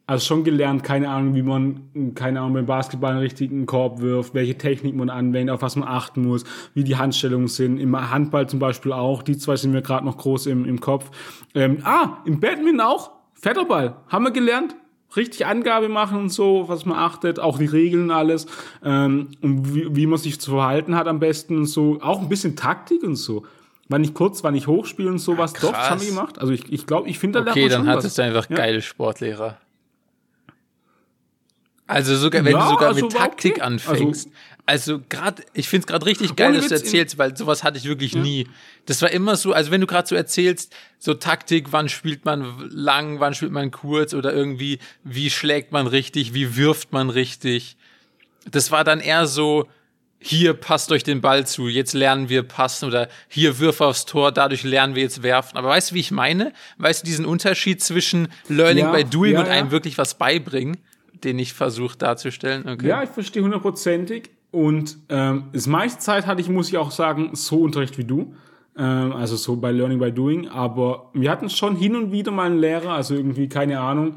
also 0.10 0.26
schon 0.26 0.44
gelernt, 0.44 0.84
keine 0.84 1.08
Ahnung, 1.08 1.36
wie 1.36 1.44
man, 1.44 2.16
keine 2.16 2.40
Ahnung, 2.40 2.54
beim 2.54 2.66
Basketball 2.66 3.12
einen 3.12 3.20
richtigen 3.20 3.68
Korb 3.68 4.02
wirft, 4.02 4.34
welche 4.34 4.58
Technik 4.58 4.96
man 4.96 5.12
anwendet, 5.12 5.54
auf 5.54 5.62
was 5.62 5.76
man 5.76 5.88
achten 5.88 6.26
muss, 6.26 6.46
wie 6.74 6.84
die 6.84 6.98
Handstellungen 6.98 7.48
sind. 7.48 7.78
Im 7.78 7.96
Handball 8.10 8.50
zum 8.50 8.58
Beispiel 8.58 8.92
auch, 8.92 9.22
die 9.22 9.38
zwei 9.38 9.56
sind 9.56 9.72
mir 9.72 9.84
gerade 9.84 10.04
noch 10.04 10.18
groß 10.18 10.48
im, 10.48 10.66
im 10.66 10.82
Kopf. 10.82 11.12
Ähm, 11.54 11.82
ah, 11.84 12.24
im 12.26 12.40
Badminton 12.40 12.82
auch, 12.82 13.12
Federball, 13.36 13.98
haben 14.08 14.24
wir 14.24 14.32
gelernt. 14.32 14.76
Richtig 15.16 15.46
Angabe 15.46 15.90
machen 15.90 16.18
und 16.18 16.30
so, 16.30 16.68
was 16.68 16.88
man 16.88 16.98
achtet, 16.98 17.40
auch 17.40 17.60
die 17.60 17.66
Regeln 17.66 18.10
alles 18.10 18.48
ähm, 18.84 19.28
und 19.44 19.76
wie, 19.76 19.96
wie 19.96 20.08
man 20.08 20.18
sich 20.18 20.42
zu 20.42 20.50
verhalten 20.50 20.96
hat 20.96 21.08
am 21.08 21.20
besten 21.20 21.56
und 21.56 21.66
so. 21.66 22.00
Auch 22.02 22.20
ein 22.20 22.30
bisschen 22.30 22.56
Taktik 22.56 23.04
und 23.04 23.16
so 23.16 23.46
wann 23.92 24.04
ich 24.04 24.14
kurz, 24.14 24.44
wann 24.44 24.54
ich 24.54 24.68
hochspiele 24.68 25.10
und 25.10 25.18
sowas. 25.18 25.54
Ach, 25.58 25.62
Doch, 25.62 25.72
das 25.72 25.90
haben 25.90 26.02
wir 26.02 26.10
gemacht. 26.10 26.40
Also 26.40 26.54
ich 26.54 26.62
glaube, 26.62 26.76
ich, 26.76 26.86
glaub, 26.86 27.08
ich 27.08 27.18
finde 27.18 27.44
da 27.44 27.50
Okay, 27.52 27.68
dann 27.70 27.88
hattest 27.88 28.20
du 28.20 28.22
einfach 28.22 28.48
ja. 28.48 28.56
geile 28.56 28.84
Sportlehrer. 28.84 29.58
Also 31.90 32.16
sogar, 32.16 32.46
wenn 32.46 32.52
ja, 32.52 32.64
du 32.64 32.70
sogar 32.70 32.90
also 32.90 33.06
mit 33.06 33.12
Taktik 33.12 33.54
okay. 33.54 33.62
anfängst. 33.62 34.28
Also, 34.28 34.38
also 34.66 35.02
gerade, 35.10 35.42
ich 35.56 35.68
finde 35.68 35.86
es 35.86 35.88
gerade 35.88 36.06
richtig 36.06 36.36
geil, 36.36 36.54
dass 36.54 36.68
du 36.68 36.76
erzählst, 36.76 37.18
weil 37.18 37.36
sowas 37.36 37.64
hatte 37.64 37.80
ich 37.80 37.86
wirklich 37.86 38.14
ja. 38.14 38.22
nie. 38.22 38.48
Das 38.86 39.02
war 39.02 39.10
immer 39.10 39.36
so, 39.36 39.54
also 39.54 39.72
wenn 39.72 39.82
du 39.82 39.88
gerade 39.88 40.08
so 40.08 40.14
erzählst, 40.14 40.72
so 41.00 41.16
Taktik, 41.16 41.72
wann 41.72 41.90
spielt 41.90 42.26
man 42.26 42.70
lang, 42.70 43.20
wann 43.20 43.34
spielt 43.34 43.52
man 43.52 43.72
kurz 43.72 44.14
oder 44.14 44.32
irgendwie, 44.32 44.78
wie 45.04 45.32
schlägt 45.32 45.72
man 45.72 45.88
richtig, 45.88 46.36
wie 46.36 46.56
wirft 46.56 46.94
man 46.94 47.10
richtig. 47.10 47.76
Das 48.52 48.70
war 48.70 48.84
dann 48.84 49.00
eher 49.00 49.26
so, 49.26 49.68
hier 50.20 50.54
passt 50.54 50.92
euch 50.92 51.04
den 51.04 51.22
Ball 51.22 51.48
zu, 51.48 51.68
jetzt 51.68 51.94
lernen 51.94 52.30
wir 52.30 52.44
passen 52.44 52.86
oder 52.86 53.10
hier 53.30 53.58
wirf 53.58 53.82
aufs 53.82 54.06
Tor, 54.06 54.32
dadurch 54.32 54.64
lernen 54.64 54.94
wir 54.94 55.02
jetzt 55.02 55.24
werfen. 55.24 55.58
Aber 55.58 55.70
weißt 55.70 55.90
du, 55.90 55.96
wie 55.96 56.02
ich 56.02 56.12
meine? 56.12 56.54
Weißt 56.78 57.02
du 57.02 57.06
diesen 57.08 57.26
Unterschied 57.26 57.82
zwischen 57.82 58.28
Learning 58.48 58.86
ja, 58.86 58.92
by 58.92 59.04
Doing 59.04 59.38
und 59.38 59.48
einem 59.48 59.72
wirklich 59.72 59.98
was 59.98 60.20
beibringen? 60.20 60.78
Den 61.24 61.40
ich 61.40 61.54
versuche 61.54 61.98
darzustellen. 61.98 62.68
Okay. 62.68 62.88
Ja, 62.88 63.04
ich 63.04 63.10
verstehe 63.10 63.44
hundertprozentig. 63.44 64.30
Und 64.52 64.98
ähm, 65.10 65.46
das 65.54 65.68
meiste 65.68 66.00
Zeit 66.00 66.26
hatte 66.26 66.42
ich, 66.42 66.50
muss 66.50 66.70
ich 66.70 66.78
auch 66.78 66.92
sagen, 66.92 67.32
so 67.34 67.62
Unterricht 67.62 67.98
wie 67.98 68.04
du. 68.04 68.34
Ähm, 68.78 69.14
also 69.14 69.36
so 69.36 69.56
bei 69.58 69.72
Learning 69.72 70.00
by 70.00 70.12
Doing. 70.12 70.48
Aber 70.48 71.10
wir 71.14 71.30
hatten 71.30 71.50
schon 71.50 71.76
hin 71.76 71.96
und 71.96 72.12
wieder 72.12 72.32
mal 72.32 72.48
einen 72.48 72.60
Lehrer, 72.60 72.94
also 72.94 73.14
irgendwie, 73.14 73.48
keine 73.48 73.80
Ahnung, 73.80 74.16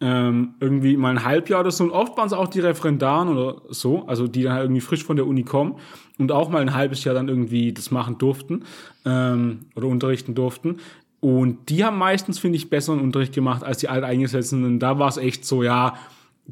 ähm, 0.00 0.54
irgendwie 0.60 0.96
mal 0.96 1.10
ein 1.10 1.24
Halbjahr 1.24 1.60
oder 1.60 1.70
so. 1.70 1.84
Und 1.84 1.90
oft 1.90 2.16
waren 2.16 2.26
es 2.26 2.32
auch 2.32 2.48
die 2.48 2.60
Referendaren 2.60 3.28
oder 3.28 3.62
so, 3.68 4.06
also 4.06 4.26
die 4.28 4.42
dann 4.42 4.52
halt 4.52 4.64
irgendwie 4.64 4.80
frisch 4.80 5.04
von 5.04 5.16
der 5.16 5.26
Uni 5.26 5.42
kommen 5.42 5.76
und 6.18 6.32
auch 6.32 6.48
mal 6.48 6.60
ein 6.60 6.74
halbes 6.74 7.04
Jahr 7.04 7.14
dann 7.14 7.28
irgendwie 7.28 7.72
das 7.72 7.90
machen 7.90 8.18
durften 8.18 8.64
ähm, 9.04 9.60
oder 9.74 9.86
unterrichten 9.88 10.34
durften. 10.34 10.76
Und 11.20 11.70
die 11.70 11.84
haben 11.84 11.98
meistens, 11.98 12.38
finde 12.38 12.56
ich, 12.56 12.68
besseren 12.68 13.00
Unterricht 13.00 13.34
gemacht 13.34 13.64
als 13.64 13.78
die 13.78 13.88
Alteingesetzten. 13.88 14.64
Und 14.64 14.80
da 14.80 14.98
war 14.98 15.08
es 15.08 15.16
echt 15.16 15.44
so, 15.44 15.62
ja, 15.62 15.94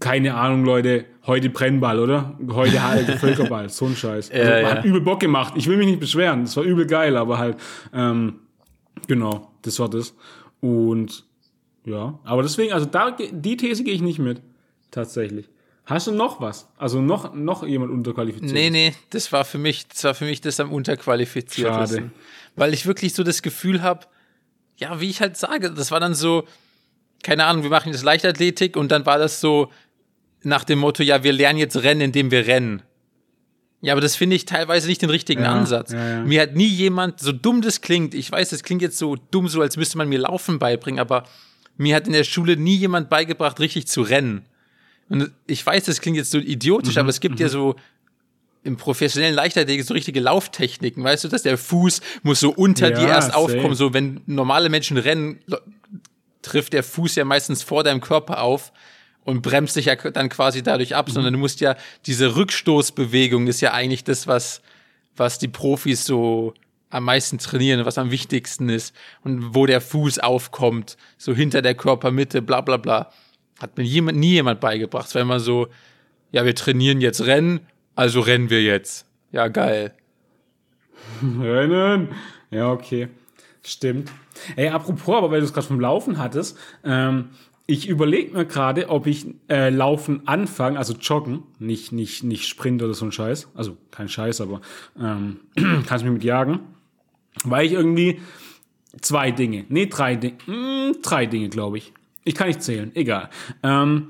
keine 0.01 0.35
Ahnung, 0.35 0.65
Leute, 0.65 1.05
heute 1.27 1.51
Brennball, 1.51 1.99
oder? 2.01 2.39
Heute 2.51 2.83
halt 2.83 3.11
Völkerball, 3.21 3.69
so 3.69 3.87
ein 3.87 3.97
Scheiß. 3.97 4.31
Also, 4.31 4.51
ja, 4.51 4.71
hat 4.71 4.85
übel 4.85 5.01
Bock 5.01 5.21
gemacht. 5.21 5.55
Ich 5.57 5.67
will 5.69 5.77
mich 5.77 5.87
nicht 5.87 6.01
beschweren. 6.01 6.43
Das 6.43 6.57
war 6.57 6.65
übel 6.65 6.87
geil, 6.87 7.17
aber 7.17 7.39
halt, 7.39 7.57
ähm, 7.93 8.41
genau, 9.07 9.53
das 9.63 9.79
war 9.79 9.89
das. 9.89 10.15
Und 10.61 11.25
ja, 11.85 12.19
aber 12.25 12.43
deswegen, 12.43 12.73
also 12.73 12.87
da, 12.87 13.11
die 13.11 13.57
These 13.57 13.85
gehe 13.85 13.95
ich 13.95 14.03
nicht 14.03 14.19
mit. 14.19 14.41
Tatsächlich. 14.91 15.49
Hast 15.87 16.07
du 16.07 16.13
noch 16.13 16.41
was? 16.41 16.69
Also 16.79 17.03
noch, 17.03 17.35
noch 17.35 17.67
jemand 17.67 17.93
unterqualifiziert? 17.93 18.53
Nee, 18.53 18.71
nee, 18.71 18.95
das 19.11 19.33
war 19.33 19.45
für 19.45 19.59
mich, 19.59 19.87
das 19.89 20.03
war 20.05 20.15
für 20.15 20.25
mich 20.25 20.41
das 20.41 20.59
am 20.59 20.73
unterqualifiziertesten. 20.73 21.99
Schade. 21.99 22.11
Weil 22.57 22.73
ich 22.73 22.87
wirklich 22.87 23.13
so 23.13 23.23
das 23.23 23.43
Gefühl 23.43 23.83
habe, 23.83 24.07
ja, 24.77 25.01
wie 25.01 25.11
ich 25.11 25.21
halt 25.21 25.37
sage, 25.37 25.71
das 25.71 25.91
war 25.91 26.01
dann 26.01 26.15
so, 26.15 26.45
keine 27.23 27.45
Ahnung, 27.45 27.65
wir 27.65 27.71
machen 27.71 27.93
jetzt 27.93 28.03
Leichtathletik 28.03 28.77
und 28.77 28.91
dann 28.93 29.05
war 29.05 29.19
das 29.19 29.41
so, 29.41 29.71
nach 30.45 30.65
dem 30.65 30.79
Motto, 30.79 31.03
ja, 31.03 31.23
wir 31.23 31.33
lernen 31.33 31.59
jetzt 31.59 31.77
Rennen, 31.77 32.01
indem 32.01 32.31
wir 32.31 32.47
rennen. 32.47 32.83
Ja, 33.81 33.93
aber 33.93 34.01
das 34.01 34.17
finde 34.17 34.35
ich 34.35 34.47
teilweise 34.47 34.89
nicht 34.89 35.03
den 35.03 35.11
richtigen 35.11 35.43
ja, 35.43 35.53
Ansatz. 35.53 35.93
Ja, 35.93 36.09
ja. 36.09 36.25
Mir 36.25 36.41
hat 36.41 36.55
nie 36.55 36.67
jemand, 36.67 37.21
so 37.21 37.33
dumm 37.33 37.61
das 37.61 37.83
klingt, 37.83 38.15
ich 38.15 38.33
weiß, 38.33 38.49
das 38.49 38.63
klingt 38.63 38.81
jetzt 38.81 38.97
so 38.97 39.17
dumm, 39.31 39.47
so 39.47 39.61
als 39.61 39.77
müsste 39.77 39.99
man 39.99 40.09
mir 40.09 40.21
Laufen 40.21 40.59
beibringen, 40.59 40.99
aber 40.99 41.25
mir 41.77 41.95
hat 41.95 42.07
in 42.07 42.15
der 42.15 42.25
Schule 42.25 42.57
nie 42.57 42.77
jemand 42.77 43.11
beigebracht, 43.11 43.61
richtig 43.61 43.87
zu 43.87 44.01
rennen. 44.01 44.47
Und 45.11 45.33
ich 45.47 45.65
weiß, 45.65 45.85
das 45.85 46.01
klingt 46.01 46.17
jetzt 46.17 46.31
so 46.31 46.39
idiotisch, 46.39 46.95
mhm, 46.95 47.01
aber 47.01 47.09
es 47.11 47.21
gibt 47.21 47.39
ja 47.41 47.47
mhm. 47.47 47.51
so 47.51 47.77
im 48.63 48.79
professionellen 48.79 49.35
Leichtathletik 49.35 49.85
so 49.85 49.93
richtige 49.93 50.21
Lauftechniken, 50.21 51.05
weißt 51.05 51.25
du, 51.25 51.29
dass 51.29 51.43
der 51.43 51.59
Fuß 51.59 52.01
muss 52.23 52.41
so 52.41 52.51
unter 52.51 52.91
dir 52.91 53.09
erst 53.09 53.33
safe. 53.33 53.39
aufkommen, 53.39 53.75
so 53.75 53.93
wenn 53.93 54.23
normale 54.25 54.71
Menschen 54.71 54.97
rennen, 54.97 55.41
trifft 56.41 56.73
der 56.73 56.83
Fuß 56.83 57.17
ja 57.17 57.27
meistens 57.27 57.63
vor 57.63 57.85
deinem 57.85 58.01
Körper 58.01 58.41
auf 58.43 58.73
und 59.25 59.43
bremst 59.43 59.77
dich 59.77 59.87
ja 59.87 59.97
dann 59.97 60.29
quasi 60.29 60.63
dadurch 60.63 60.95
ab, 60.95 61.09
mhm. 61.09 61.13
sondern 61.13 61.33
du 61.35 61.39
musst 61.39 61.61
ja, 61.61 61.77
diese 62.07 62.37
Rückstoßbewegung 62.37 63.47
ist 63.47 63.61
ja 63.61 63.73
eigentlich 63.73 64.05
das, 64.05 64.27
was, 64.27 64.63
was 65.17 65.39
die 65.39 65.49
Profis 65.49 66.05
so 66.05 66.55
am 66.91 67.05
meisten 67.05 67.39
trainieren, 67.39 67.85
was 67.85 67.99
am 67.99 68.11
wichtigsten 68.11 68.69
ist 68.69 68.95
und 69.25 69.55
wo 69.55 69.67
der 69.67 69.81
Fuß 69.81 70.21
aufkommt, 70.21 70.97
so 71.19 71.35
hinter 71.35 71.61
der 71.61 71.75
Körpermitte, 71.75 72.41
bla 72.41 72.61
bla 72.61 72.77
bla. 72.77 73.11
Hat 73.61 73.77
mir 73.77 73.85
jemand, 73.85 74.19
nie 74.19 74.33
jemand 74.33 74.61
beigebracht. 74.61 75.09
Es 75.09 75.15
war 75.15 75.23
immer 75.23 75.41
so, 75.41 75.69
ja, 76.31 76.45
wir 76.45 76.55
trainieren 76.55 77.01
jetzt 77.01 77.27
Rennen, 77.27 77.61
also 77.97 78.21
rennen 78.21 78.51
wir 78.51 78.63
jetzt. 78.63 79.07
Ja, 79.33 79.49
geil. 79.49 79.95
Rennen? 81.23 82.09
Ja, 82.51 82.71
okay. 82.71 83.09
Stimmt. 83.65 84.13
Ey, 84.57 84.69
apropos, 84.69 85.17
aber 85.17 85.31
weil 85.31 85.41
du 85.41 85.47
es 85.47 85.53
gerade 85.53 85.67
vom 85.67 85.81
Laufen 85.81 86.19
hattest, 86.19 86.59
ähm, 86.85 87.31
ich 87.67 87.89
überlege 87.89 88.37
mir 88.37 88.45
gerade, 88.45 88.91
ob 88.91 89.07
ich 89.07 89.27
äh, 89.49 89.71
Laufen 89.71 90.29
anfange, 90.29 90.79
also 90.79 90.95
joggen, 90.95 91.45
nicht, 91.59 91.93
nicht, 91.93 92.23
nicht 92.23 92.47
Sprint 92.47 92.83
oder 92.83 92.93
so 92.95 93.07
ein 93.07 93.13
Scheiß. 93.13 93.49
Also 93.55 93.77
kein 93.91 94.09
Scheiß, 94.09 94.41
aber 94.43 94.61
ähm, 95.01 95.41
kannst 95.87 96.05
mich 96.05 96.13
mit 96.13 96.25
jagen. 96.25 96.61
Weil 97.43 97.67
ich 97.67 97.73
irgendwie 97.73 98.21
zwei 99.01 99.31
Dinge, 99.31 99.65
nee, 99.69 99.87
drei 99.87 100.17
Dinge, 100.17 100.37
hm, 100.45 100.97
drei 101.03 101.27
Dinge, 101.27 101.49
glaube 101.49 101.79
ich. 101.79 101.93
Ich 102.23 102.35
kann 102.35 102.49
nicht 102.49 102.63
zählen, 102.63 102.93
egal. 102.95 103.31
Ähm, 103.63 104.09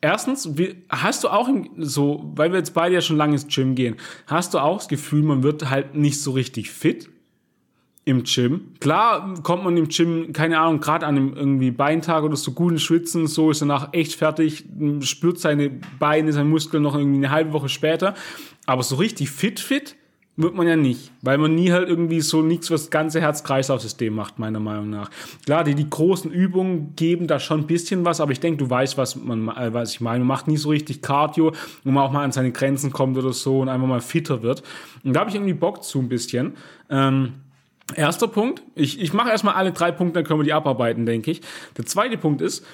erstens, 0.00 0.56
wie, 0.58 0.82
hast 0.88 1.24
du 1.24 1.28
auch 1.28 1.48
im, 1.48 1.70
so, 1.78 2.32
weil 2.34 2.50
wir 2.50 2.58
jetzt 2.58 2.74
beide 2.74 2.94
ja 2.94 3.00
schon 3.00 3.16
lange 3.16 3.34
ins 3.34 3.46
Gym 3.46 3.74
gehen, 3.74 3.96
hast 4.26 4.54
du 4.54 4.58
auch 4.58 4.78
das 4.78 4.88
Gefühl, 4.88 5.22
man 5.22 5.42
wird 5.42 5.68
halt 5.68 5.94
nicht 5.94 6.20
so 6.20 6.32
richtig 6.32 6.70
fit? 6.70 7.08
Im 8.06 8.22
Gym. 8.22 8.72
Klar 8.78 9.34
kommt 9.42 9.64
man 9.64 9.76
im 9.76 9.88
Gym, 9.88 10.32
keine 10.32 10.60
Ahnung, 10.60 10.80
gerade 10.80 11.04
an 11.04 11.16
einem 11.16 11.34
irgendwie 11.34 11.72
Beintag 11.72 12.22
oder 12.22 12.36
so 12.36 12.52
guten 12.52 12.78
Schwitzen, 12.78 13.26
so 13.26 13.50
ist 13.50 13.62
danach 13.62 13.88
echt 13.92 14.14
fertig, 14.14 14.64
spürt 15.00 15.40
seine 15.40 15.70
Beine, 15.98 16.32
seine 16.32 16.48
Muskeln 16.48 16.84
noch 16.84 16.96
irgendwie 16.96 17.18
eine 17.18 17.32
halbe 17.32 17.52
Woche 17.52 17.68
später. 17.68 18.14
Aber 18.64 18.84
so 18.84 18.94
richtig 18.94 19.30
fit, 19.30 19.58
fit 19.58 19.96
wird 20.36 20.54
man 20.54 20.68
ja 20.68 20.76
nicht, 20.76 21.10
weil 21.22 21.36
man 21.38 21.56
nie 21.56 21.72
halt 21.72 21.88
irgendwie 21.88 22.20
so 22.20 22.42
nichts 22.42 22.70
was 22.70 22.82
das 22.82 22.90
ganze 22.90 23.20
Herz-Kreislauf-System 23.20 24.14
macht, 24.14 24.38
meiner 24.38 24.60
Meinung 24.60 24.88
nach. 24.90 25.10
Klar, 25.44 25.64
die, 25.64 25.74
die 25.74 25.90
großen 25.90 26.30
Übungen 26.30 26.94
geben 26.94 27.26
da 27.26 27.40
schon 27.40 27.62
ein 27.62 27.66
bisschen 27.66 28.04
was, 28.04 28.20
aber 28.20 28.30
ich 28.30 28.40
denke, 28.40 28.58
du 28.58 28.70
weißt, 28.70 28.98
was 28.98 29.16
man, 29.16 29.48
äh, 29.48 29.74
was 29.74 29.94
ich 29.94 30.00
meine. 30.00 30.20
Man 30.20 30.28
macht 30.28 30.46
nie 30.46 30.58
so 30.58 30.68
richtig 30.68 31.02
Cardio, 31.02 31.52
wo 31.82 31.90
man 31.90 32.04
auch 32.04 32.12
mal 32.12 32.22
an 32.22 32.30
seine 32.30 32.52
Grenzen 32.52 32.92
kommt 32.92 33.16
oder 33.18 33.32
so 33.32 33.60
und 33.60 33.68
einfach 33.68 33.88
mal 33.88 34.00
fitter 34.00 34.42
wird. 34.42 34.62
Und 35.02 35.14
da 35.14 35.20
habe 35.20 35.30
ich 35.30 35.36
irgendwie 35.36 35.54
Bock 35.54 35.82
zu 35.82 35.98
ein 35.98 36.08
bisschen. 36.08 36.52
Ähm, 36.88 37.32
Erster 37.94 38.26
Punkt, 38.28 38.62
ich, 38.74 39.00
ich 39.00 39.12
mache 39.12 39.30
erstmal 39.30 39.54
alle 39.54 39.72
drei 39.72 39.92
Punkte, 39.92 40.14
dann 40.14 40.24
können 40.24 40.40
wir 40.40 40.44
die 40.44 40.52
abarbeiten, 40.52 41.06
denke 41.06 41.30
ich. 41.30 41.40
Der 41.76 41.86
zweite 41.86 42.18
Punkt 42.18 42.40
ist, 42.40 42.64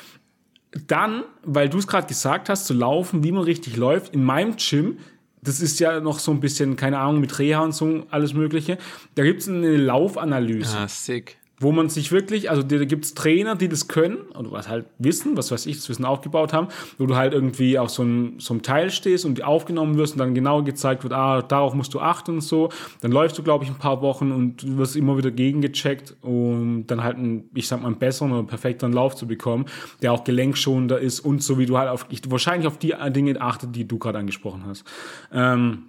dann, 0.86 1.24
weil 1.44 1.68
du 1.68 1.78
es 1.78 1.86
gerade 1.86 2.06
gesagt 2.06 2.48
hast, 2.48 2.66
zu 2.66 2.72
laufen, 2.72 3.22
wie 3.22 3.32
man 3.32 3.44
richtig 3.44 3.76
läuft, 3.76 4.14
in 4.14 4.24
meinem 4.24 4.56
Gym, 4.56 4.98
das 5.42 5.60
ist 5.60 5.80
ja 5.80 6.00
noch 6.00 6.18
so 6.18 6.30
ein 6.30 6.40
bisschen, 6.40 6.76
keine 6.76 6.98
Ahnung, 6.98 7.20
mit 7.20 7.38
Reha 7.38 7.60
und 7.60 7.74
so, 7.74 8.06
alles 8.10 8.32
Mögliche, 8.32 8.78
da 9.14 9.22
gibt 9.22 9.42
es 9.42 9.48
eine 9.48 9.76
Laufanalyse. 9.76 10.78
Ah, 10.78 10.88
sick. 10.88 11.36
Wo 11.62 11.72
man 11.72 11.88
sich 11.88 12.12
wirklich, 12.12 12.50
also 12.50 12.62
da 12.62 12.84
gibt 12.84 13.04
es 13.04 13.14
Trainer, 13.14 13.54
die 13.54 13.68
das 13.68 13.88
können, 13.88 14.18
oder 14.36 14.50
was 14.52 14.68
halt 14.68 14.86
wissen, 14.98 15.36
was 15.36 15.50
weiß 15.50 15.66
ich, 15.66 15.76
das 15.76 15.88
Wissen 15.88 16.04
aufgebaut 16.04 16.52
haben, 16.52 16.68
wo 16.98 17.06
du 17.06 17.16
halt 17.16 17.32
irgendwie 17.32 17.78
auf 17.78 17.90
so 17.90 18.02
einem, 18.02 18.40
so 18.40 18.54
einem 18.54 18.62
Teil 18.62 18.90
stehst 18.90 19.24
und 19.24 19.42
aufgenommen 19.42 19.96
wirst 19.96 20.14
und 20.14 20.18
dann 20.18 20.34
genau 20.34 20.62
gezeigt 20.62 21.04
wird, 21.04 21.12
ah, 21.12 21.42
darauf 21.42 21.74
musst 21.74 21.94
du 21.94 22.00
achten 22.00 22.32
und 22.32 22.40
so. 22.40 22.70
Dann 23.00 23.12
läufst 23.12 23.38
du, 23.38 23.42
glaube 23.42 23.64
ich, 23.64 23.70
ein 23.70 23.78
paar 23.78 24.02
Wochen 24.02 24.32
und 24.32 24.62
du 24.62 24.76
wirst 24.76 24.96
immer 24.96 25.16
wieder 25.16 25.30
gegengecheckt, 25.30 26.16
um 26.20 26.86
dann 26.86 27.02
halt 27.02 27.16
einen, 27.16 27.48
ich 27.54 27.68
sag 27.68 27.80
mal, 27.80 27.86
einen 27.86 27.98
besseren 27.98 28.32
oder 28.32 28.42
perfekteren 28.42 28.92
Lauf 28.92 29.14
zu 29.14 29.26
bekommen, 29.26 29.66
der 30.02 30.12
auch 30.12 30.24
gelenkschonender 30.24 30.98
ist 30.98 31.20
und 31.20 31.42
so 31.42 31.58
wie 31.58 31.66
du 31.66 31.78
halt 31.78 31.88
auf, 31.88 32.06
ich, 32.10 32.28
wahrscheinlich 32.30 32.66
auf 32.66 32.78
die 32.78 32.94
Dinge 33.10 33.40
achtet, 33.40 33.74
die 33.76 33.86
du 33.86 33.98
gerade 33.98 34.18
angesprochen 34.18 34.64
hast. 34.66 34.84
Ähm, 35.32 35.84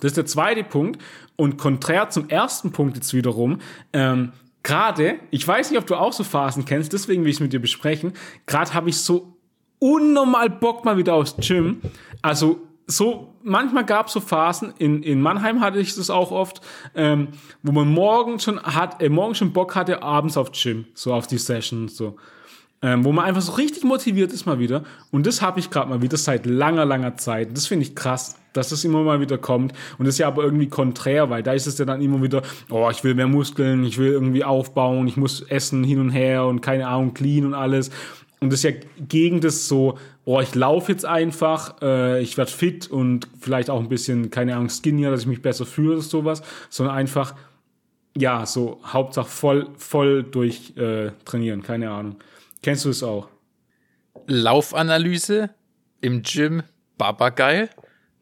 das 0.00 0.12
ist 0.12 0.16
der 0.16 0.26
zweite 0.26 0.64
Punkt. 0.64 1.00
Und 1.36 1.56
konträr 1.56 2.10
zum 2.10 2.28
ersten 2.28 2.72
Punkt 2.72 2.96
jetzt 2.96 3.14
wiederum, 3.14 3.60
ähm, 3.92 4.32
gerade, 4.62 5.18
ich 5.30 5.46
weiß 5.46 5.70
nicht, 5.70 5.78
ob 5.78 5.86
du 5.86 5.96
auch 5.96 6.12
so 6.12 6.24
Phasen 6.24 6.64
kennst, 6.64 6.92
deswegen 6.92 7.22
will 7.22 7.30
ich 7.30 7.36
es 7.36 7.40
mit 7.40 7.52
dir 7.52 7.60
besprechen. 7.60 8.12
Gerade 8.46 8.74
habe 8.74 8.90
ich 8.90 8.98
so 8.98 9.36
unnormal 9.78 10.50
Bock 10.50 10.84
mal 10.84 10.96
wieder 10.96 11.14
aufs 11.14 11.36
Gym. 11.36 11.80
Also 12.22 12.60
so, 12.86 13.34
manchmal 13.42 13.84
gab 13.84 14.08
es 14.08 14.12
so 14.12 14.20
Phasen, 14.20 14.74
in, 14.78 15.02
in 15.02 15.20
Mannheim 15.20 15.60
hatte 15.60 15.78
ich 15.78 15.94
das 15.94 16.10
auch 16.10 16.30
oft, 16.32 16.60
ähm, 16.94 17.28
wo 17.62 17.72
man 17.72 17.88
morgen 17.88 18.40
schon 18.40 18.60
hat, 18.62 19.00
äh, 19.00 19.08
morgen 19.08 19.34
schon 19.34 19.52
Bock 19.52 19.76
hatte, 19.76 20.02
abends 20.02 20.36
auf 20.36 20.52
Gym, 20.52 20.86
so 20.94 21.14
auf 21.14 21.26
die 21.26 21.38
Session 21.38 21.88
so. 21.88 22.16
Ähm, 22.82 23.04
wo 23.04 23.12
man 23.12 23.26
einfach 23.26 23.42
so 23.42 23.52
richtig 23.52 23.84
motiviert 23.84 24.32
ist 24.32 24.46
mal 24.46 24.58
wieder. 24.58 24.84
Und 25.10 25.26
das 25.26 25.42
habe 25.42 25.60
ich 25.60 25.70
gerade 25.70 25.90
mal 25.90 26.00
wieder 26.00 26.16
seit 26.16 26.46
langer, 26.46 26.86
langer 26.86 27.16
Zeit. 27.16 27.54
Das 27.54 27.66
finde 27.66 27.84
ich 27.84 27.94
krass 27.94 28.40
dass 28.52 28.72
es 28.72 28.84
immer 28.84 29.02
mal 29.02 29.20
wieder 29.20 29.38
kommt. 29.38 29.72
Und 29.98 30.06
das 30.06 30.14
ist 30.14 30.18
ja 30.18 30.26
aber 30.26 30.42
irgendwie 30.42 30.68
konträr, 30.68 31.30
weil 31.30 31.42
da 31.42 31.52
ist 31.52 31.66
es 31.66 31.78
ja 31.78 31.84
dann 31.84 32.00
immer 32.00 32.22
wieder, 32.22 32.42
oh, 32.70 32.88
ich 32.90 33.04
will 33.04 33.14
mehr 33.14 33.28
Muskeln, 33.28 33.84
ich 33.84 33.98
will 33.98 34.10
irgendwie 34.10 34.44
aufbauen, 34.44 35.06
ich 35.06 35.16
muss 35.16 35.42
essen 35.42 35.84
hin 35.84 36.00
und 36.00 36.10
her 36.10 36.46
und 36.46 36.60
keine 36.60 36.88
Ahnung, 36.88 37.14
clean 37.14 37.46
und 37.46 37.54
alles. 37.54 37.90
Und 38.40 38.52
das 38.52 38.64
ist 38.64 38.70
ja 38.70 38.78
gegen 39.06 39.40
das 39.40 39.68
so, 39.68 39.98
oh, 40.24 40.40
ich 40.40 40.54
laufe 40.54 40.90
jetzt 40.90 41.04
einfach, 41.04 41.82
äh, 41.82 42.22
ich 42.22 42.38
werde 42.38 42.50
fit 42.50 42.90
und 42.90 43.28
vielleicht 43.38 43.68
auch 43.68 43.80
ein 43.80 43.88
bisschen, 43.88 44.30
keine 44.30 44.56
Ahnung, 44.56 44.70
skinnier, 44.70 45.10
dass 45.10 45.20
ich 45.20 45.26
mich 45.26 45.42
besser 45.42 45.66
fühle 45.66 45.94
oder 45.94 46.02
sowas, 46.02 46.42
sondern 46.70 46.96
einfach, 46.96 47.34
ja, 48.16 48.46
so 48.46 48.80
Hauptsache 48.84 49.28
voll, 49.28 49.68
voll 49.76 50.22
durch 50.24 50.74
äh, 50.76 51.10
trainieren, 51.26 51.62
keine 51.62 51.90
Ahnung. 51.90 52.16
Kennst 52.62 52.84
du 52.84 52.90
es 52.90 53.02
auch? 53.02 53.28
Laufanalyse 54.26 55.50
im 56.00 56.22
Gym, 56.22 56.62
Babageil 56.98 57.70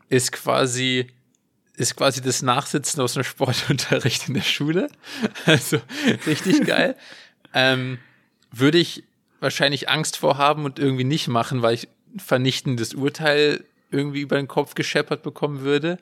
ist 0.08 0.32
quasi 0.32 1.08
ist 1.74 1.94
quasi 1.94 2.20
das 2.20 2.42
Nachsitzen 2.42 3.00
aus 3.00 3.14
dem 3.14 3.22
Sportunterricht 3.22 4.28
in 4.28 4.34
der 4.34 4.42
Schule. 4.42 4.88
Also 5.46 5.80
richtig 6.26 6.64
geil. 6.66 6.96
ähm, 7.54 7.98
würde 8.50 8.78
ich 8.78 9.04
wahrscheinlich 9.40 9.88
Angst 9.88 10.16
vorhaben 10.16 10.64
und 10.64 10.78
irgendwie 10.78 11.04
nicht 11.04 11.28
machen, 11.28 11.62
weil 11.62 11.74
ich 11.74 11.88
ein 12.14 12.18
vernichtendes 12.18 12.94
Urteil 12.94 13.64
irgendwie 13.90 14.22
über 14.22 14.36
den 14.36 14.48
Kopf 14.48 14.74
gescheppert 14.74 15.22
bekommen 15.22 15.60
würde. 15.60 15.98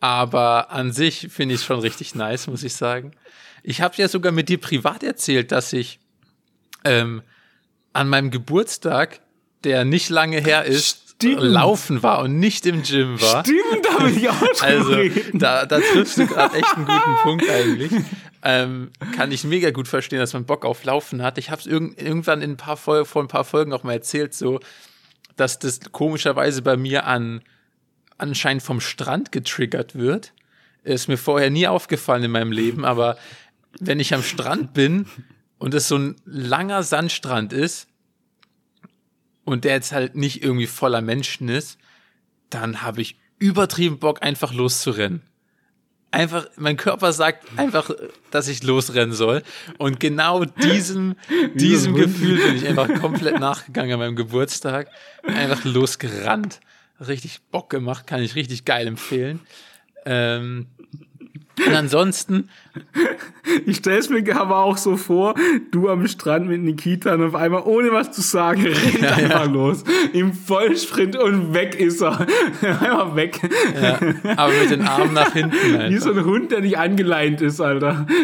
Aber 0.00 0.70
an 0.70 0.92
sich 0.92 1.28
finde 1.30 1.54
ich 1.54 1.62
es 1.62 1.66
schon 1.66 1.80
richtig 1.80 2.14
nice, 2.14 2.46
muss 2.46 2.62
ich 2.62 2.74
sagen. 2.74 3.12
Ich 3.62 3.80
habe 3.80 3.96
ja 3.96 4.08
sogar 4.08 4.32
mit 4.32 4.48
dir 4.48 4.58
privat 4.58 5.02
erzählt, 5.02 5.52
dass 5.52 5.72
ich 5.72 5.98
ähm, 6.84 7.22
an 7.92 8.08
meinem 8.08 8.30
Geburtstag, 8.30 9.20
der 9.64 9.84
nicht 9.84 10.08
lange 10.08 10.40
her 10.40 10.64
ist, 10.64 11.14
Stimmt. 11.14 11.42
laufen 11.42 12.02
war 12.02 12.20
und 12.20 12.38
nicht 12.38 12.64
im 12.66 12.82
Gym 12.82 13.20
war. 13.20 13.44
Stimmt, 13.44 13.84
da 13.84 14.04
will 14.04 14.16
ich 14.16 14.28
auch 14.28 14.34
schon 14.54 14.66
Also 14.66 14.96
da, 15.34 15.66
da 15.66 15.80
triffst 15.80 16.16
du 16.18 16.26
gerade 16.26 16.56
echt 16.56 16.74
einen 16.76 16.86
guten 16.86 17.16
Punkt 17.22 17.48
eigentlich. 17.50 17.92
Ähm, 18.42 18.90
kann 19.14 19.30
ich 19.32 19.44
mega 19.44 19.70
gut 19.70 19.86
verstehen, 19.86 20.18
dass 20.18 20.32
man 20.32 20.46
Bock 20.46 20.64
auf 20.64 20.84
Laufen 20.84 21.22
hat. 21.22 21.36
Ich 21.36 21.50
habe 21.50 21.60
es 21.60 21.66
irg 21.66 22.00
irgendwann 22.00 22.40
in 22.40 22.52
ein 22.52 22.56
paar 22.56 22.78
Folgen, 22.78 23.04
vor 23.04 23.22
ein 23.22 23.28
paar 23.28 23.44
Folgen 23.44 23.74
auch 23.74 23.82
mal 23.82 23.92
erzählt, 23.92 24.32
so, 24.32 24.60
dass 25.36 25.58
das 25.58 25.80
komischerweise 25.92 26.62
bei 26.62 26.78
mir 26.78 27.06
an 27.06 27.42
anscheinend 28.16 28.62
vom 28.62 28.80
Strand 28.80 29.30
getriggert 29.32 29.94
wird. 29.94 30.32
Ist 30.84 31.08
mir 31.08 31.18
vorher 31.18 31.50
nie 31.50 31.66
aufgefallen 31.68 32.22
in 32.24 32.30
meinem 32.30 32.52
Leben, 32.52 32.86
aber 32.86 33.18
wenn 33.78 34.00
ich 34.00 34.14
am 34.14 34.22
Strand 34.22 34.72
bin 34.72 35.06
und 35.60 35.74
es 35.74 35.86
so 35.86 35.96
ein 35.96 36.16
langer 36.24 36.82
Sandstrand 36.82 37.52
ist, 37.52 37.86
und 39.44 39.64
der 39.64 39.74
jetzt 39.74 39.92
halt 39.92 40.14
nicht 40.14 40.42
irgendwie 40.42 40.66
voller 40.66 41.00
Menschen 41.00 41.48
ist, 41.48 41.78
dann 42.50 42.82
habe 42.82 43.00
ich 43.00 43.16
übertrieben 43.38 43.98
Bock, 43.98 44.22
einfach 44.22 44.52
loszurennen. 44.52 45.22
Einfach, 46.12 46.46
mein 46.56 46.76
Körper 46.76 47.12
sagt 47.12 47.46
einfach, 47.56 47.90
dass 48.30 48.48
ich 48.48 48.62
losrennen 48.62 49.12
soll. 49.12 49.42
Und 49.78 50.00
genau 50.00 50.44
diesem, 50.44 51.16
diesem 51.54 51.94
Gefühl 51.94 52.38
bin 52.38 52.56
ich 52.56 52.66
einfach 52.66 52.92
komplett 53.00 53.38
nachgegangen 53.38 53.92
an 53.92 53.98
meinem 54.00 54.16
Geburtstag. 54.16 54.88
Einfach 55.22 55.64
losgerannt. 55.64 56.60
Richtig 57.00 57.40
Bock 57.50 57.70
gemacht, 57.70 58.06
kann 58.06 58.22
ich 58.22 58.34
richtig 58.34 58.64
geil 58.64 58.86
empfehlen. 58.86 59.40
Ähm, 60.04 60.66
und 61.66 61.74
ansonsten. 61.74 62.48
Ich 63.66 63.78
stelle 63.78 63.98
es 63.98 64.08
mir 64.08 64.24
aber 64.36 64.58
auch 64.58 64.76
so 64.76 64.96
vor, 64.96 65.34
du 65.70 65.88
am 65.88 66.06
Strand 66.06 66.48
mit 66.48 66.62
Nikita 66.62 67.14
und 67.14 67.24
auf 67.24 67.34
einmal, 67.34 67.62
ohne 67.62 67.92
was 67.92 68.12
zu 68.12 68.20
sagen, 68.20 68.62
rennt 68.62 69.00
ja, 69.00 69.10
einfach 69.10 69.46
ja. 69.46 69.50
los. 69.50 69.84
Im 70.12 70.32
Vollsprint 70.32 71.16
und 71.16 71.54
weg 71.54 71.78
ist 71.78 72.00
er. 72.00 72.20
Einfach 72.62 73.16
weg. 73.16 73.40
Ja, 73.80 73.98
aber 74.36 74.52
mit 74.52 74.70
den 74.70 74.82
Armen 74.82 75.14
nach 75.14 75.32
hinten. 75.32 75.76
Alter. 75.76 75.90
Wie 75.90 75.98
so 75.98 76.12
ein 76.12 76.24
Hund, 76.24 76.52
der 76.52 76.60
nicht 76.60 76.78
angeleint 76.78 77.40
ist, 77.40 77.60
Alter. 77.60 78.06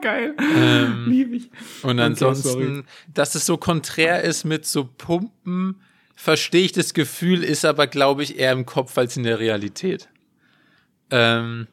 Geil. 0.00 0.34
Ähm, 0.38 1.06
Lieb 1.08 1.32
ich. 1.32 1.50
Und 1.82 1.98
ansonsten, 1.98 2.80
okay, 2.80 2.84
dass 3.12 3.34
es 3.34 3.46
so 3.46 3.56
konträr 3.56 4.22
ist 4.22 4.44
mit 4.44 4.66
so 4.66 4.84
Pumpen, 4.84 5.80
verstehe 6.14 6.64
ich 6.64 6.72
das 6.72 6.94
Gefühl, 6.94 7.42
ist 7.42 7.64
aber, 7.64 7.86
glaube 7.86 8.22
ich, 8.22 8.38
eher 8.38 8.52
im 8.52 8.66
Kopf 8.66 8.96
als 8.98 9.16
in 9.16 9.22
der 9.22 9.38
Realität. 9.38 10.08
Ähm, 11.10 11.66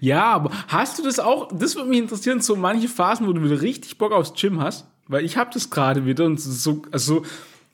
ja, 0.00 0.24
aber 0.24 0.50
hast 0.68 0.98
du 0.98 1.02
das 1.02 1.18
auch, 1.18 1.48
das 1.52 1.74
würde 1.76 1.88
mich 1.88 1.98
interessieren, 1.98 2.40
so 2.40 2.56
manche 2.56 2.88
Phasen, 2.88 3.26
wo 3.26 3.32
du 3.32 3.42
wieder 3.42 3.60
richtig 3.60 3.98
Bock 3.98 4.12
aufs 4.12 4.32
Gym 4.34 4.60
hast? 4.60 4.86
Weil 5.08 5.24
ich 5.24 5.36
habe 5.36 5.50
das 5.52 5.70
gerade 5.70 6.06
wieder 6.06 6.24
und 6.24 6.40
so, 6.40 6.82
also, 6.90 7.22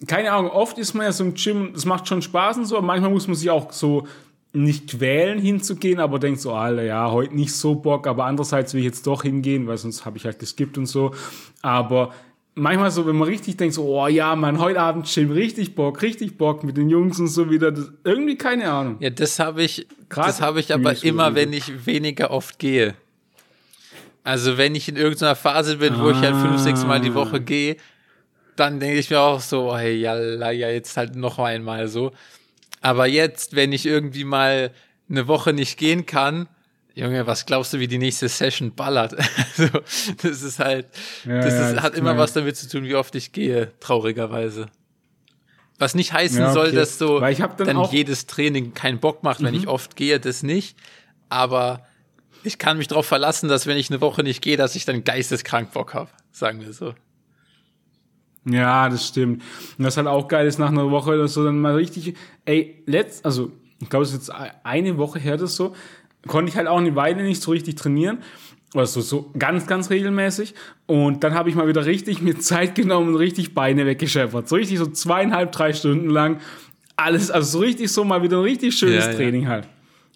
keine 0.06 0.32
Ahnung, 0.32 0.50
oft 0.50 0.78
ist 0.78 0.94
man 0.94 1.04
ja 1.04 1.12
so 1.12 1.24
im 1.24 1.34
Gym, 1.34 1.72
es 1.74 1.84
macht 1.84 2.08
schon 2.08 2.22
Spaß 2.22 2.58
und 2.58 2.64
so, 2.64 2.76
aber 2.76 2.86
manchmal 2.86 3.10
muss 3.10 3.26
man 3.26 3.36
sich 3.36 3.50
auch 3.50 3.72
so 3.72 4.06
nicht 4.52 4.88
quälen 4.90 5.38
hinzugehen, 5.38 6.00
aber 6.00 6.18
denkt 6.18 6.40
so, 6.40 6.52
Alter, 6.52 6.82
ja, 6.82 7.10
heute 7.10 7.34
nicht 7.34 7.54
so 7.54 7.76
Bock, 7.76 8.06
aber 8.06 8.24
andererseits 8.24 8.74
will 8.74 8.80
ich 8.80 8.86
jetzt 8.86 9.06
doch 9.06 9.22
hingehen, 9.22 9.68
weil 9.68 9.76
sonst 9.76 10.04
habe 10.04 10.16
ich 10.16 10.24
halt 10.24 10.40
geskippt 10.40 10.76
und 10.76 10.86
so. 10.86 11.14
Aber 11.62 12.12
manchmal 12.60 12.90
so, 12.90 13.06
wenn 13.06 13.16
man 13.16 13.28
richtig 13.28 13.56
denkt, 13.56 13.74
so, 13.74 13.84
oh 13.84 14.06
ja, 14.06 14.36
man, 14.36 14.58
heute 14.58 14.80
Abend 14.80 15.12
Gym, 15.12 15.30
richtig 15.30 15.74
Bock, 15.74 16.02
richtig 16.02 16.38
Bock 16.38 16.62
mit 16.62 16.76
den 16.76 16.88
Jungs 16.88 17.18
und 17.18 17.28
so 17.28 17.50
wieder. 17.50 17.72
Das, 17.72 17.90
irgendwie 18.04 18.36
keine 18.36 18.70
Ahnung. 18.70 18.96
Ja, 19.00 19.10
das 19.10 19.38
habe 19.38 19.62
ich, 19.62 19.86
Grad 20.08 20.28
das 20.28 20.40
habe 20.40 20.60
ich 20.60 20.72
aber 20.72 21.02
immer, 21.02 21.34
wenn 21.34 21.52
ich 21.52 21.86
weniger 21.86 22.30
oft 22.30 22.58
gehe. 22.58 22.94
Also 24.22 24.58
wenn 24.58 24.74
ich 24.74 24.88
in 24.88 24.96
irgendeiner 24.96 25.34
Phase 25.34 25.78
bin, 25.78 25.94
ah. 25.94 26.02
wo 26.02 26.10
ich 26.10 26.18
halt 26.18 26.36
fünf, 26.36 26.60
sechs 26.60 26.84
Mal 26.84 27.00
die 27.00 27.14
Woche 27.14 27.40
gehe, 27.40 27.76
dann 28.56 28.78
denke 28.78 28.98
ich 28.98 29.10
mir 29.10 29.20
auch 29.20 29.40
so, 29.40 29.76
hey, 29.76 29.96
ja, 29.96 30.18
ja, 30.50 30.68
jetzt 30.68 30.96
halt 30.96 31.16
noch 31.16 31.38
einmal 31.38 31.88
so. 31.88 32.12
Aber 32.82 33.06
jetzt, 33.06 33.56
wenn 33.56 33.72
ich 33.72 33.86
irgendwie 33.86 34.24
mal 34.24 34.70
eine 35.08 35.26
Woche 35.26 35.52
nicht 35.52 35.78
gehen 35.78 36.06
kann, 36.06 36.48
Junge, 36.94 37.26
was 37.26 37.46
glaubst 37.46 37.72
du, 37.72 37.78
wie 37.78 37.88
die 37.88 37.98
nächste 37.98 38.28
Session 38.28 38.74
ballert? 38.74 39.14
also, 39.58 39.80
das 40.22 40.42
ist 40.42 40.58
halt, 40.58 40.86
ja, 41.24 41.40
das, 41.40 41.54
ist, 41.54 41.82
hat 41.82 41.94
immer 41.94 42.16
was 42.18 42.32
damit 42.32 42.56
zu 42.56 42.68
tun, 42.68 42.84
wie 42.84 42.94
oft 42.94 43.14
ich 43.14 43.32
gehe, 43.32 43.72
traurigerweise. 43.80 44.66
Was 45.78 45.94
nicht 45.94 46.12
heißen 46.12 46.38
ja, 46.38 46.50
okay. 46.50 46.54
soll, 46.54 46.72
dass 46.72 46.98
so 46.98 47.20
dann, 47.20 47.54
dann 47.56 47.84
jedes 47.90 48.26
Training 48.26 48.74
keinen 48.74 48.98
Bock 48.98 49.22
macht, 49.22 49.40
mhm. 49.40 49.46
wenn 49.46 49.54
ich 49.54 49.66
oft 49.66 49.96
gehe, 49.96 50.20
das 50.20 50.42
nicht. 50.42 50.76
Aber 51.28 51.86
ich 52.42 52.58
kann 52.58 52.76
mich 52.76 52.88
darauf 52.88 53.06
verlassen, 53.06 53.48
dass 53.48 53.66
wenn 53.66 53.76
ich 53.76 53.90
eine 53.90 54.00
Woche 54.00 54.22
nicht 54.22 54.42
gehe, 54.42 54.56
dass 54.56 54.74
ich 54.74 54.84
dann 54.84 55.04
geisteskrank 55.04 55.72
Bock 55.72 55.94
habe, 55.94 56.10
sagen 56.32 56.60
wir 56.60 56.72
so. 56.72 56.94
Ja, 58.44 58.88
das 58.88 59.06
stimmt. 59.06 59.42
Und 59.78 59.84
was 59.84 59.96
halt 59.96 60.06
auch 60.06 60.28
geil 60.28 60.46
ist 60.46 60.58
nach 60.58 60.70
einer 60.70 60.90
Woche, 60.90 61.16
dass 61.16 61.34
du 61.34 61.44
dann 61.44 61.60
mal 61.60 61.74
richtig, 61.74 62.14
ey, 62.44 62.82
letzt, 62.86 63.24
also 63.24 63.52
ich 63.80 63.88
glaube, 63.88 64.04
es 64.04 64.10
ist 64.10 64.28
jetzt 64.28 64.30
eine 64.62 64.98
Woche 64.98 65.18
her, 65.18 65.36
das 65.36 65.56
so, 65.56 65.74
konnte 66.26 66.50
ich 66.50 66.56
halt 66.56 66.68
auch 66.68 66.78
eine 66.78 66.94
Weile 66.96 67.22
nicht 67.22 67.42
so 67.42 67.50
richtig 67.50 67.76
trainieren. 67.76 68.18
Also 68.74 69.00
so 69.00 69.30
ganz, 69.36 69.66
ganz 69.66 69.90
regelmäßig. 69.90 70.54
Und 70.86 71.24
dann 71.24 71.34
habe 71.34 71.48
ich 71.48 71.56
mal 71.56 71.66
wieder 71.66 71.86
richtig 71.86 72.22
mir 72.22 72.38
Zeit 72.38 72.74
genommen 72.74 73.08
und 73.08 73.16
richtig 73.16 73.54
Beine 73.54 73.84
weggeschäffert. 73.84 74.48
So 74.48 74.56
richtig 74.56 74.78
so 74.78 74.86
zweieinhalb, 74.86 75.50
drei 75.50 75.72
Stunden 75.72 76.08
lang. 76.08 76.40
Alles, 76.96 77.30
also 77.30 77.58
so 77.58 77.64
richtig 77.64 77.90
so 77.90 78.04
mal 78.04 78.22
wieder 78.22 78.38
ein 78.38 78.44
richtig 78.44 78.76
schönes 78.76 79.06
ja, 79.06 79.12
Training 79.12 79.44
ja. 79.44 79.48
halt. 79.48 79.68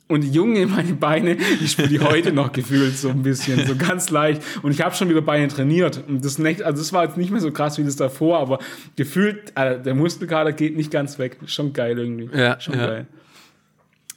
Und 0.06 0.22
Junge, 0.22 0.66
meine 0.66 0.92
Beine, 0.92 1.36
ich 1.60 1.72
spüre 1.72 1.88
die 1.88 1.98
heute 1.98 2.32
noch 2.32 2.52
gefühlt 2.52 2.96
so 2.96 3.08
ein 3.08 3.22
bisschen, 3.22 3.66
so 3.66 3.74
ganz 3.74 4.10
leicht. 4.10 4.42
Und 4.62 4.70
ich 4.70 4.82
habe 4.82 4.94
schon 4.94 5.08
wieder 5.08 5.22
Beine 5.22 5.48
trainiert. 5.48 6.04
Und 6.06 6.24
das, 6.24 6.38
nicht, 6.38 6.62
also 6.62 6.78
das 6.82 6.92
war 6.92 7.04
jetzt 7.04 7.16
nicht 7.16 7.30
mehr 7.30 7.40
so 7.40 7.50
krass 7.50 7.78
wie 7.78 7.84
das 7.84 7.96
davor, 7.96 8.38
aber 8.38 8.58
gefühlt, 8.96 9.52
äh, 9.56 9.80
der 9.80 9.94
Muskelkater 9.94 10.52
geht 10.52 10.76
nicht 10.76 10.90
ganz 10.90 11.18
weg. 11.18 11.38
Schon 11.46 11.72
geil 11.72 11.98
irgendwie. 11.98 12.28
Ja, 12.36 12.60
schon 12.60 12.78
ja. 12.78 12.86
geil. 12.86 13.06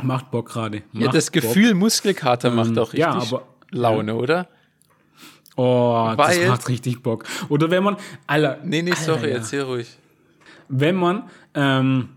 Macht 0.01 0.31
Bock 0.31 0.49
gerade. 0.49 0.83
Ja, 0.93 1.09
das 1.09 1.31
Gefühl 1.31 1.71
Bock. 1.71 1.79
Muskelkater 1.79 2.51
macht 2.51 2.69
ähm, 2.69 2.77
auch 2.77 2.93
richtig, 2.93 2.99
ja, 2.99 3.11
aber, 3.13 3.47
Laune, 3.71 4.15
oder? 4.15 4.47
Oh, 5.55 6.13
Weil- 6.15 6.39
das 6.39 6.47
macht 6.49 6.69
richtig 6.69 7.01
Bock. 7.01 7.25
Oder 7.49 7.71
wenn 7.71 7.83
man, 7.83 7.97
Alter, 8.27 8.59
Nee, 8.63 8.83
nee, 8.83 8.91
Alter, 8.91 9.03
sorry, 9.03 9.29
ja. 9.29 9.35
erzähl 9.37 9.61
ruhig. 9.63 9.97
wenn 10.69 10.95
man, 10.95 11.23
ähm, 11.55 12.09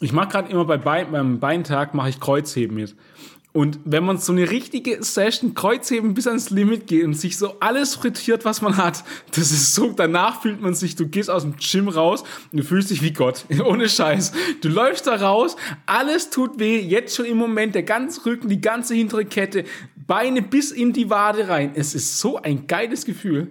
ich 0.00 0.12
mache 0.12 0.28
gerade 0.28 0.48
immer 0.50 0.64
bei 0.64 0.78
Bein, 0.78 1.12
beim 1.12 1.38
Beintag 1.40 1.92
mache 1.92 2.08
ich 2.08 2.18
Kreuzheben 2.20 2.74
mit. 2.76 2.96
Und 3.52 3.80
wenn 3.84 4.04
man 4.04 4.18
so 4.18 4.32
eine 4.32 4.48
richtige 4.48 5.02
Session 5.02 5.54
Kreuzheben 5.54 6.14
bis 6.14 6.28
ans 6.28 6.50
Limit 6.50 6.86
geht 6.86 7.04
und 7.04 7.14
sich 7.14 7.36
so 7.36 7.56
alles 7.58 7.96
frittiert, 7.96 8.44
was 8.44 8.62
man 8.62 8.76
hat, 8.76 9.02
das 9.30 9.50
ist 9.50 9.74
so, 9.74 9.90
danach 9.90 10.42
fühlt 10.42 10.60
man 10.60 10.74
sich, 10.74 10.94
du 10.94 11.08
gehst 11.08 11.28
aus 11.28 11.42
dem 11.42 11.56
Gym 11.56 11.88
raus 11.88 12.22
und 12.52 12.58
du 12.58 12.64
fühlst 12.64 12.90
dich 12.90 13.02
wie 13.02 13.12
Gott. 13.12 13.44
Ohne 13.64 13.88
Scheiß. 13.88 14.32
Du 14.60 14.68
läufst 14.68 15.08
da 15.08 15.16
raus, 15.16 15.56
alles 15.86 16.30
tut 16.30 16.60
weh, 16.60 16.78
jetzt 16.78 17.16
schon 17.16 17.26
im 17.26 17.38
Moment, 17.38 17.74
der 17.74 17.82
ganze 17.82 18.24
Rücken, 18.24 18.48
die 18.48 18.60
ganze 18.60 18.94
hintere 18.94 19.24
Kette, 19.24 19.64
Beine 20.06 20.42
bis 20.42 20.70
in 20.70 20.92
die 20.92 21.10
Wade 21.10 21.48
rein. 21.48 21.72
Es 21.74 21.94
ist 21.94 22.20
so 22.20 22.40
ein 22.40 22.66
geiles 22.68 23.04
Gefühl. 23.04 23.48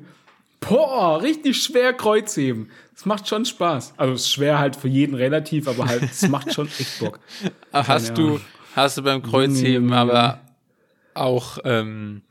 Boah, 0.61 1.21
richtig 1.21 1.61
schwer 1.61 1.93
Kreuzheben. 1.93 2.69
Das 2.93 3.05
macht 3.05 3.27
schon 3.27 3.45
Spaß. 3.45 3.93
Also 3.95 4.13
es 4.13 4.21
ist 4.23 4.31
schwer 4.31 4.59
halt 4.59 4.75
für 4.75 4.89
jeden 4.89 5.15
relativ, 5.15 5.67
aber 5.67 5.85
halt, 5.85 6.03
es 6.03 6.27
macht 6.27 6.53
schon 6.53 6.67
echt 6.67 6.99
Bock. 6.99 7.19
Hast 7.73 8.17
du. 8.17 8.39
Hast 8.79 8.97
du 8.97 9.03
beim 9.03 9.21
Kreuzheben 9.21 9.93
aber 9.93 10.39
auch 11.13 11.57
ähm, 11.63 12.21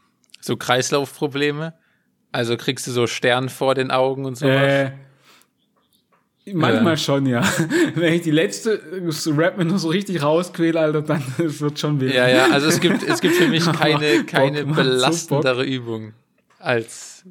so 0.40 0.56
Kreislaufprobleme? 0.56 1.74
Also 2.32 2.56
kriegst 2.56 2.86
du 2.86 2.90
so 2.90 3.06
Stern 3.06 3.48
vor 3.48 3.74
den 3.74 3.90
Augen 3.90 4.24
und 4.24 4.36
sowas? 4.36 4.62
Äh, 4.62 4.92
manchmal 6.52 6.92
Ja. 6.92 6.96
schon, 6.96 7.26
ja. 7.26 7.42
Wenn 7.94 8.14
ich 8.14 8.22
die 8.22 8.30
letzte 8.30 8.80
Rap 9.36 9.58
mir 9.58 9.64
nur 9.64 9.78
so 9.78 9.88
richtig 9.88 10.22
rausquäle, 10.22 10.78
Alter, 10.78 11.02
dann 11.02 11.22
es 11.38 11.60
wird 11.60 11.78
schon 11.78 12.00
weh. 12.00 12.14
Ja, 12.14 12.28
ja, 12.28 12.50
also 12.50 12.66
es 12.68 12.80
gibt, 12.80 13.02
es 13.02 13.20
gibt 13.20 13.34
für 13.34 13.48
mich 13.48 13.64
keine, 13.72 14.18
Bock, 14.18 14.26
keine 14.26 14.60
so 14.60 14.66
belastendere 14.74 15.64
Übung 15.64 16.12
als 16.58 17.24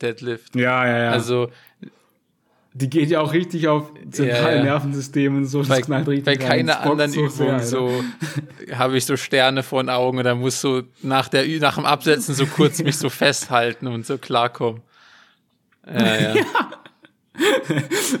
Deadlift. 0.00 0.54
Ja, 0.56 0.86
ja, 0.86 0.98
ja. 1.04 1.10
Also 1.10 1.50
die 2.72 2.88
geht 2.88 3.10
ja 3.10 3.20
auch 3.20 3.32
richtig 3.32 3.66
auf 3.68 3.92
zentrale 4.10 4.50
Ja, 4.50 4.56
ja. 4.56 4.62
Nervensystem 4.62 5.36
und 5.36 5.46
so. 5.46 5.60
Das 5.60 5.68
bei, 5.68 5.80
knallt 5.80 6.06
richtig 6.06 6.24
bei 6.24 6.36
keiner 6.36 6.80
anderen 6.80 7.10
so 7.10 7.28
sehr, 7.28 7.46
Übung 7.46 7.54
Alter. 7.54 7.66
so 7.66 8.04
habe 8.72 8.96
ich 8.96 9.04
so 9.04 9.16
Sterne 9.16 9.62
vor 9.62 9.82
den 9.82 9.90
Augen 9.90 10.18
oder 10.18 10.34
muss 10.34 10.60
so 10.60 10.82
nach 11.02 11.28
der 11.28 11.46
nach 11.58 11.74
dem 11.74 11.84
Absetzen 11.84 12.34
so 12.34 12.46
kurz 12.46 12.82
mich 12.82 12.96
so 12.96 13.08
festhalten 13.10 13.88
und 13.88 14.06
so 14.06 14.18
klarkommen. 14.18 14.82
Ja, 15.86 16.16
ja. 16.34 16.44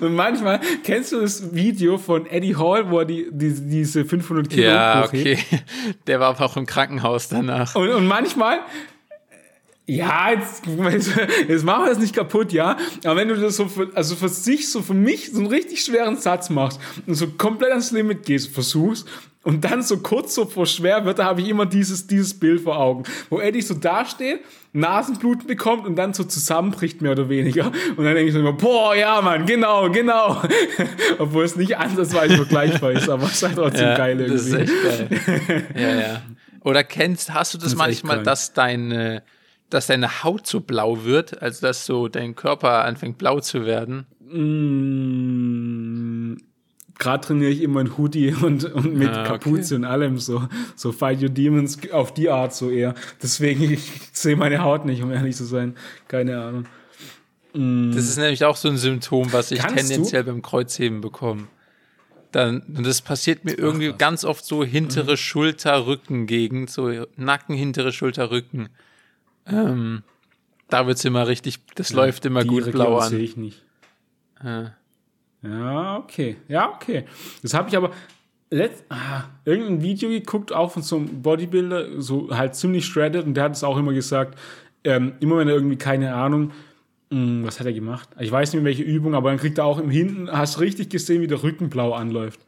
Und 0.00 0.14
manchmal, 0.14 0.60
kennst 0.82 1.12
du 1.12 1.20
das 1.20 1.54
Video 1.54 1.98
von 1.98 2.26
Eddie 2.26 2.56
Hall, 2.56 2.90
wo 2.90 3.00
er 3.00 3.04
die, 3.04 3.28
die, 3.30 3.52
diese 3.52 4.04
500 4.04 4.48
Kilo 4.48 4.62
ja, 4.62 5.04
okay. 5.04 5.38
Der 6.06 6.20
war 6.20 6.28
aber 6.28 6.44
auch 6.44 6.56
im 6.56 6.66
Krankenhaus 6.66 7.28
danach. 7.28 7.74
Und, 7.74 7.90
und 7.90 8.06
manchmal, 8.06 8.60
ja, 9.90 10.30
jetzt, 10.32 10.62
jetzt 11.48 11.64
machen 11.64 11.84
wir 11.84 11.88
das 11.90 11.98
nicht 11.98 12.14
kaputt, 12.14 12.52
ja. 12.52 12.76
Aber 13.04 13.16
wenn 13.16 13.28
du 13.28 13.36
das 13.36 13.56
so 13.56 13.66
für, 13.66 13.90
also 13.94 14.14
für 14.14 14.28
sich, 14.28 14.70
so 14.70 14.82
für 14.82 14.94
mich, 14.94 15.32
so 15.32 15.38
einen 15.38 15.48
richtig 15.48 15.82
schweren 15.82 16.16
Satz 16.16 16.48
machst 16.48 16.80
und 17.06 17.14
so 17.14 17.26
komplett 17.26 17.70
ans 17.70 17.90
Limit 17.90 18.24
gehst, 18.24 18.52
versuchst 18.54 19.08
und 19.42 19.64
dann 19.64 19.82
so 19.82 19.98
kurz 19.98 20.34
so 20.34 20.46
vor 20.46 20.66
schwer 20.66 21.04
wird, 21.04 21.18
da 21.18 21.24
habe 21.24 21.40
ich 21.40 21.48
immer 21.48 21.66
dieses, 21.66 22.06
dieses 22.06 22.38
Bild 22.38 22.60
vor 22.60 22.78
Augen, 22.78 23.02
wo 23.30 23.40
Eddie 23.40 23.62
so 23.62 23.74
dasteht, 23.74 24.40
Nasenbluten 24.72 25.48
bekommt 25.48 25.86
und 25.86 25.96
dann 25.96 26.14
so 26.14 26.22
zusammenbricht, 26.22 27.02
mehr 27.02 27.12
oder 27.12 27.28
weniger. 27.28 27.72
Und 27.96 28.04
dann 28.04 28.14
denke 28.14 28.26
ich 28.28 28.32
so 28.32 28.38
immer, 28.38 28.52
boah, 28.52 28.94
ja, 28.94 29.20
Mann, 29.20 29.44
genau, 29.44 29.90
genau. 29.90 30.40
Obwohl 31.18 31.44
es 31.44 31.56
nicht 31.56 31.76
ansatzweise 31.76 32.36
vergleichbar 32.36 32.92
ist, 32.92 33.08
aber 33.08 33.24
es 33.24 33.32
ist 33.32 33.42
halt 33.42 33.56
trotzdem 33.56 33.88
Ja, 33.88 33.96
geil 33.96 34.18
das 34.18 34.42
ist 34.46 34.52
irgendwie. 34.52 34.72
echt 34.72 35.48
geil. 35.48 35.66
ja, 35.74 36.00
ja. 36.00 36.22
Oder 36.62 36.84
kennst, 36.84 37.32
hast 37.32 37.54
du 37.54 37.58
das, 37.58 37.70
echt 37.72 37.78
manchmal, 37.78 38.22
dass 38.22 38.52
deine, 38.52 39.22
dass 39.70 39.86
deine 39.86 40.22
Haut 40.24 40.46
so 40.46 40.60
blau 40.60 41.04
wird, 41.04 41.40
also 41.42 41.66
dass 41.66 41.86
so 41.86 42.08
dein 42.08 42.34
Körper 42.36 42.84
anfängt 42.84 43.18
blau 43.18 43.40
zu 43.40 43.64
werden? 43.66 44.06
Mm, 45.00 46.36
Gerade 46.98 47.26
trainiere 47.26 47.50
ich 47.50 47.62
immer 47.62 47.80
ein 47.80 47.96
Hoodie 47.96 48.34
und, 48.42 48.64
und 48.64 48.94
mit 48.94 49.08
Ah, 49.08 49.20
okay. 49.22 49.28
Kapuze 49.38 49.76
und 49.76 49.84
allem 49.84 50.18
so. 50.18 50.46
So 50.76 50.92
Fight 50.92 51.22
Your 51.22 51.30
Demons 51.30 51.78
auf 51.92 52.12
die 52.12 52.28
Art 52.28 52.54
so 52.54 52.70
eher. 52.70 52.94
Deswegen, 53.22 53.62
ich 53.72 53.80
sehe 54.12 54.36
meine 54.36 54.62
Haut 54.62 54.84
nicht, 54.84 55.02
um 55.02 55.10
ehrlich 55.10 55.36
zu 55.36 55.44
sein. 55.44 55.76
Keine 56.08 56.40
Ahnung. 56.42 56.66
Das 57.52 58.04
ist 58.04 58.16
nämlich 58.16 58.44
auch 58.44 58.54
so 58.54 58.68
ein 58.68 58.76
Symptom, 58.76 59.32
was 59.32 59.50
ich 59.50 59.58
Kannst 59.58 59.76
du? 59.76 59.88
tendenziell 59.88 60.22
beim 60.22 60.40
Kreuzheben 60.40 61.00
bekomme. 61.00 61.48
Dann, 62.30 62.60
und 62.76 62.86
das 62.86 63.02
passiert 63.02 63.44
mir 63.44 63.54
irgendwie 63.54 63.92
ganz 63.92 64.24
oft 64.24 64.44
so 64.44 64.60
Mhm. 64.60 64.66
hintere 64.66 65.16
Schulter-Rücken-Gegend, 65.16 66.70
so 66.70 66.88
Nacken, 67.16 67.56
hintere 67.56 67.90
Schulter, 67.92 68.30
Rücken. 68.30 68.68
Ähm, 69.46 70.02
da 70.68 70.86
wird's 70.86 71.04
immer 71.04 71.26
richtig, 71.26 71.58
das 71.74 71.92
läuft 71.92 72.24
immer 72.26 72.44
gut 72.44 72.66
Region 72.66 72.72
blau 72.72 73.00
sehe 73.00 73.18
an. 73.18 73.24
ich 73.24 73.36
nicht. 73.36 73.64
Ja. 74.42 74.74
Ja, 75.42 75.96
okay. 75.96 76.36
Ja, 76.48 76.70
okay. 76.74 77.04
Das 77.42 77.54
habe 77.54 77.68
ich 77.68 77.76
aber 77.76 77.90
letzt, 78.50 78.84
ah, 78.88 79.24
irgendein 79.44 79.82
Video 79.82 80.10
geguckt, 80.10 80.52
auch 80.52 80.72
von 80.72 80.82
so 80.82 80.96
einem 80.96 81.22
Bodybuilder, 81.22 82.00
so 82.02 82.36
halt 82.36 82.54
ziemlich 82.54 82.84
shredded 82.84 83.24
und 83.24 83.34
der 83.34 83.44
hat 83.44 83.52
es 83.52 83.64
auch 83.64 83.78
immer 83.78 83.92
gesagt, 83.92 84.38
ähm, 84.84 85.14
immer 85.20 85.38
wenn 85.38 85.48
er 85.48 85.54
irgendwie, 85.54 85.76
keine 85.76 86.14
Ahnung, 86.14 86.52
mh, 87.10 87.46
was 87.46 87.58
hat 87.60 87.66
er 87.66 87.72
gemacht? 87.72 88.08
Ich 88.18 88.30
weiß 88.30 88.52
nicht 88.52 88.62
mehr 88.62 88.70
welche 88.70 88.82
Übung, 88.82 89.14
aber 89.14 89.30
dann 89.30 89.38
kriegt 89.38 89.58
er 89.58 89.64
auch 89.64 89.78
im 89.78 89.90
Hinten, 89.90 90.30
hast 90.30 90.60
richtig 90.60 90.90
gesehen, 90.90 91.22
wie 91.22 91.26
der 91.26 91.42
Rücken 91.42 91.70
blau 91.70 91.92
anläuft. 91.92 92.40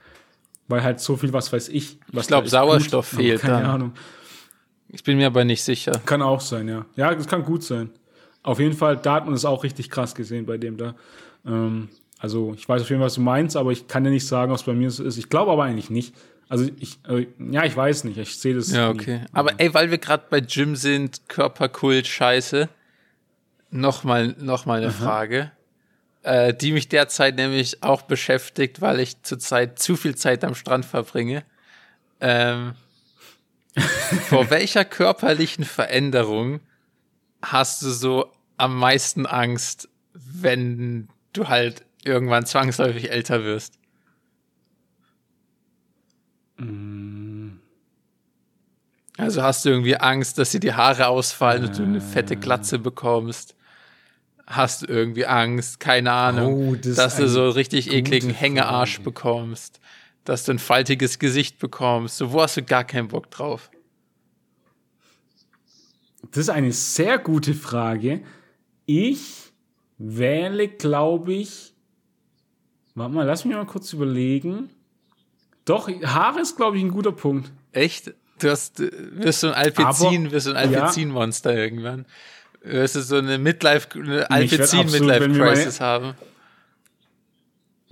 Weil 0.69 0.83
halt 0.83 1.01
so 1.01 1.17
viel, 1.17 1.33
was 1.33 1.53
weiß 1.53 1.69
ich. 1.69 1.99
Was 2.13 2.25
Ich 2.25 2.29
glaub, 2.29 2.43
da 2.43 2.47
ist, 2.47 2.51
Sauerstoff 2.53 3.11
gut, 3.11 3.21
fehlt 3.21 3.41
Keine 3.41 3.63
dann. 3.63 3.67
Ahnung. 3.67 3.93
Ich 4.93 5.03
bin 5.03 5.17
mir 5.17 5.27
aber 5.27 5.45
nicht 5.45 5.65
sicher. 5.65 6.01
Kann 6.05 6.23
auch 6.23 6.41
sein, 6.41 6.69
ja. 6.69 6.85
Ja, 6.97 7.15
das 7.15 7.27
kann 7.27 7.45
gut 7.45 7.65
sein. 7.65 7.91
Auf 8.43 8.61
jeden 8.61 8.75
Fall, 8.75 8.97
da 8.99 9.15
hat 9.15 9.25
man 9.25 9.35
es 9.35 9.45
auch 9.45 9.65
richtig 9.65 9.91
krass 9.91 10.15
gesehen 10.15 10.47
bei 10.47 10.59
dem 10.59 10.77
da. 10.77 10.95
Ähm, 11.47 11.89
also, 12.19 12.55
ich 12.55 12.69
weiß 12.69 12.83
auf 12.83 12.89
jeden 12.91 13.01
Fall, 13.01 13.07
was 13.07 13.15
du 13.15 13.21
meinst, 13.21 13.57
aber 13.57 13.73
ich 13.73 13.89
kann 13.89 14.05
dir 14.05 14.11
nicht 14.11 14.27
sagen, 14.27 14.53
was 14.53 14.63
bei 14.63 14.75
mir 14.75 14.91
so 14.91 15.03
ist. 15.03 15.17
Ich 15.17 15.29
glaube 15.29 15.51
aber 15.51 15.65
eigentlich 15.65 15.91
nicht. 15.91 16.15
Also, 16.49 16.69
ich, 16.79 16.99
äh, 17.09 17.27
ja, 17.51 17.65
ich 17.65 17.77
weiß 17.77 18.05
nicht. 18.05 18.19
Ich 18.19 18.37
sehe 18.37 18.55
das. 18.55 18.71
Ja, 18.71 18.93
nie. 18.93 19.01
okay. 19.01 19.21
Aber 19.33 19.59
ey, 19.59 19.73
weil 19.73 19.91
wir 19.91 19.99
gerade 19.99 20.25
bei 20.29 20.41
Gym 20.41 20.77
sind, 20.77 21.29
Körperkult, 21.29 22.07
Scheiße. 22.07 22.69
Nochmal, 23.71 24.37
noch 24.39 24.67
mal 24.67 24.83
eine 24.83 24.91
Frage, 24.91 25.51
äh, 26.23 26.53
die 26.53 26.73
mich 26.73 26.91
derzeit 26.91 27.37
nämlich 27.37 27.83
auch 27.83 28.03
beschäftigt, 28.03 28.83
weil 28.83 29.01
ich 29.01 29.23
zurzeit 29.23 29.79
zu 29.79 29.97
viel 29.97 30.15
Zeit 30.15 30.45
am 30.45 30.55
Strand 30.55 30.85
verbringe. 30.85 31.43
Ähm, 32.21 32.75
vor 34.29 34.51
welcher 34.51 34.85
körperlichen 34.85 35.65
Veränderung 35.65 36.61
hast 37.43 37.83
du 37.83 37.91
so 37.91 38.31
am 38.57 38.77
meisten 38.79 39.27
Angst, 39.27 39.89
wenn 40.13 41.09
du 41.33 41.49
halt 41.49 41.85
irgendwann 42.05 42.47
zwangsläufig 42.47 43.11
älter 43.11 43.45
wirst? 43.45 43.79
Also 49.17 49.43
hast 49.43 49.65
du 49.65 49.71
irgendwie 49.71 49.97
Angst, 49.97 50.39
dass 50.39 50.51
dir 50.51 50.61
die 50.61 50.75
Haare 50.75 51.09
ausfallen 51.09 51.65
und 51.65 51.79
du 51.79 51.83
eine 51.83 52.01
fette 52.01 52.37
Glatze 52.37 52.79
bekommst? 52.79 53.57
Hast 54.47 54.83
du 54.83 54.87
irgendwie 54.87 55.27
Angst, 55.27 55.81
keine 55.81 56.13
Ahnung, 56.13 56.71
Oh, 56.71 56.75
das 56.77 56.97
dass 56.97 57.17
du 57.17 57.29
so 57.29 57.49
richtig 57.51 57.91
ekligen 57.93 58.31
Hängearsch 58.31 58.97
Frage. 58.97 59.05
bekommst, 59.05 59.81
dass 60.25 60.45
du 60.45 60.53
ein 60.53 60.59
faltiges 60.59 61.19
Gesicht 61.19 61.59
bekommst? 61.59 62.17
So, 62.19 62.33
wo 62.33 62.43
hast 62.43 62.57
du 62.57 62.63
gar 62.63 62.85
keinen 62.85 63.09
Bock 63.09 63.31
drauf? 63.31 63.71
Das 66.31 66.39
ist 66.39 66.51
eine 66.51 66.73
sehr 66.73 67.19
gute 67.19 67.55
Frage. 67.55 68.23
Ich 68.87 69.53
wähle, 69.99 70.69
glaube 70.69 71.33
ich. 71.35 71.75
Warte 72.95 73.15
mal, 73.15 73.27
lass 73.27 73.45
mich 73.45 73.55
mal 73.55 73.67
kurz 73.67 73.93
überlegen. 73.93 74.71
Doch, 75.65 75.89
Haare 75.89 76.41
ist, 76.41 76.57
glaube 76.57 76.77
ich, 76.79 76.83
ein 76.83 76.91
guter 76.91 77.13
Punkt. 77.13 77.51
Echt? 77.73 78.15
Du 78.41 78.51
hast, 78.51 78.81
wirst 78.81 79.43
du 79.43 79.49
ein 79.49 79.55
Alpezin, 79.55 80.23
Aber- 80.27 80.33
wirst 80.33 80.47
du 80.49 80.53
ein 80.55 80.73
ja. 80.73 80.81
Alpezin-Monster 80.81 81.55
irgendwann? 81.57 82.07
Wirst 82.63 82.97
du 82.97 83.01
so 83.03 83.17
eine 83.17 83.39
Midlife, 83.39 83.89
eine 83.95 84.09
werd 84.09 84.31
Alpezin-Midlife-Crisis 84.31 85.81
haben? 85.81 86.15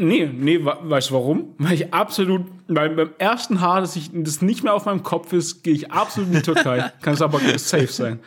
Nee, 0.02 0.30
nee, 0.32 0.58
weißt 0.64 1.10
du 1.10 1.14
warum? 1.14 1.54
Weil 1.58 1.74
ich 1.74 1.92
absolut, 1.92 2.46
weil 2.68 2.88
beim 2.88 3.10
ersten 3.18 3.60
Haar, 3.60 3.82
dass 3.82 3.96
ich 3.96 4.10
das 4.14 4.40
nicht 4.40 4.64
mehr 4.64 4.72
auf 4.72 4.86
meinem 4.86 5.02
Kopf 5.02 5.34
ist, 5.34 5.62
gehe 5.62 5.74
ich 5.74 5.92
absolut 5.92 6.30
in 6.30 6.36
die 6.36 6.42
Türkei. 6.42 6.90
Kann 7.02 7.12
es 7.12 7.20
aber 7.20 7.38
safe 7.58 7.86
sein. 7.86 8.18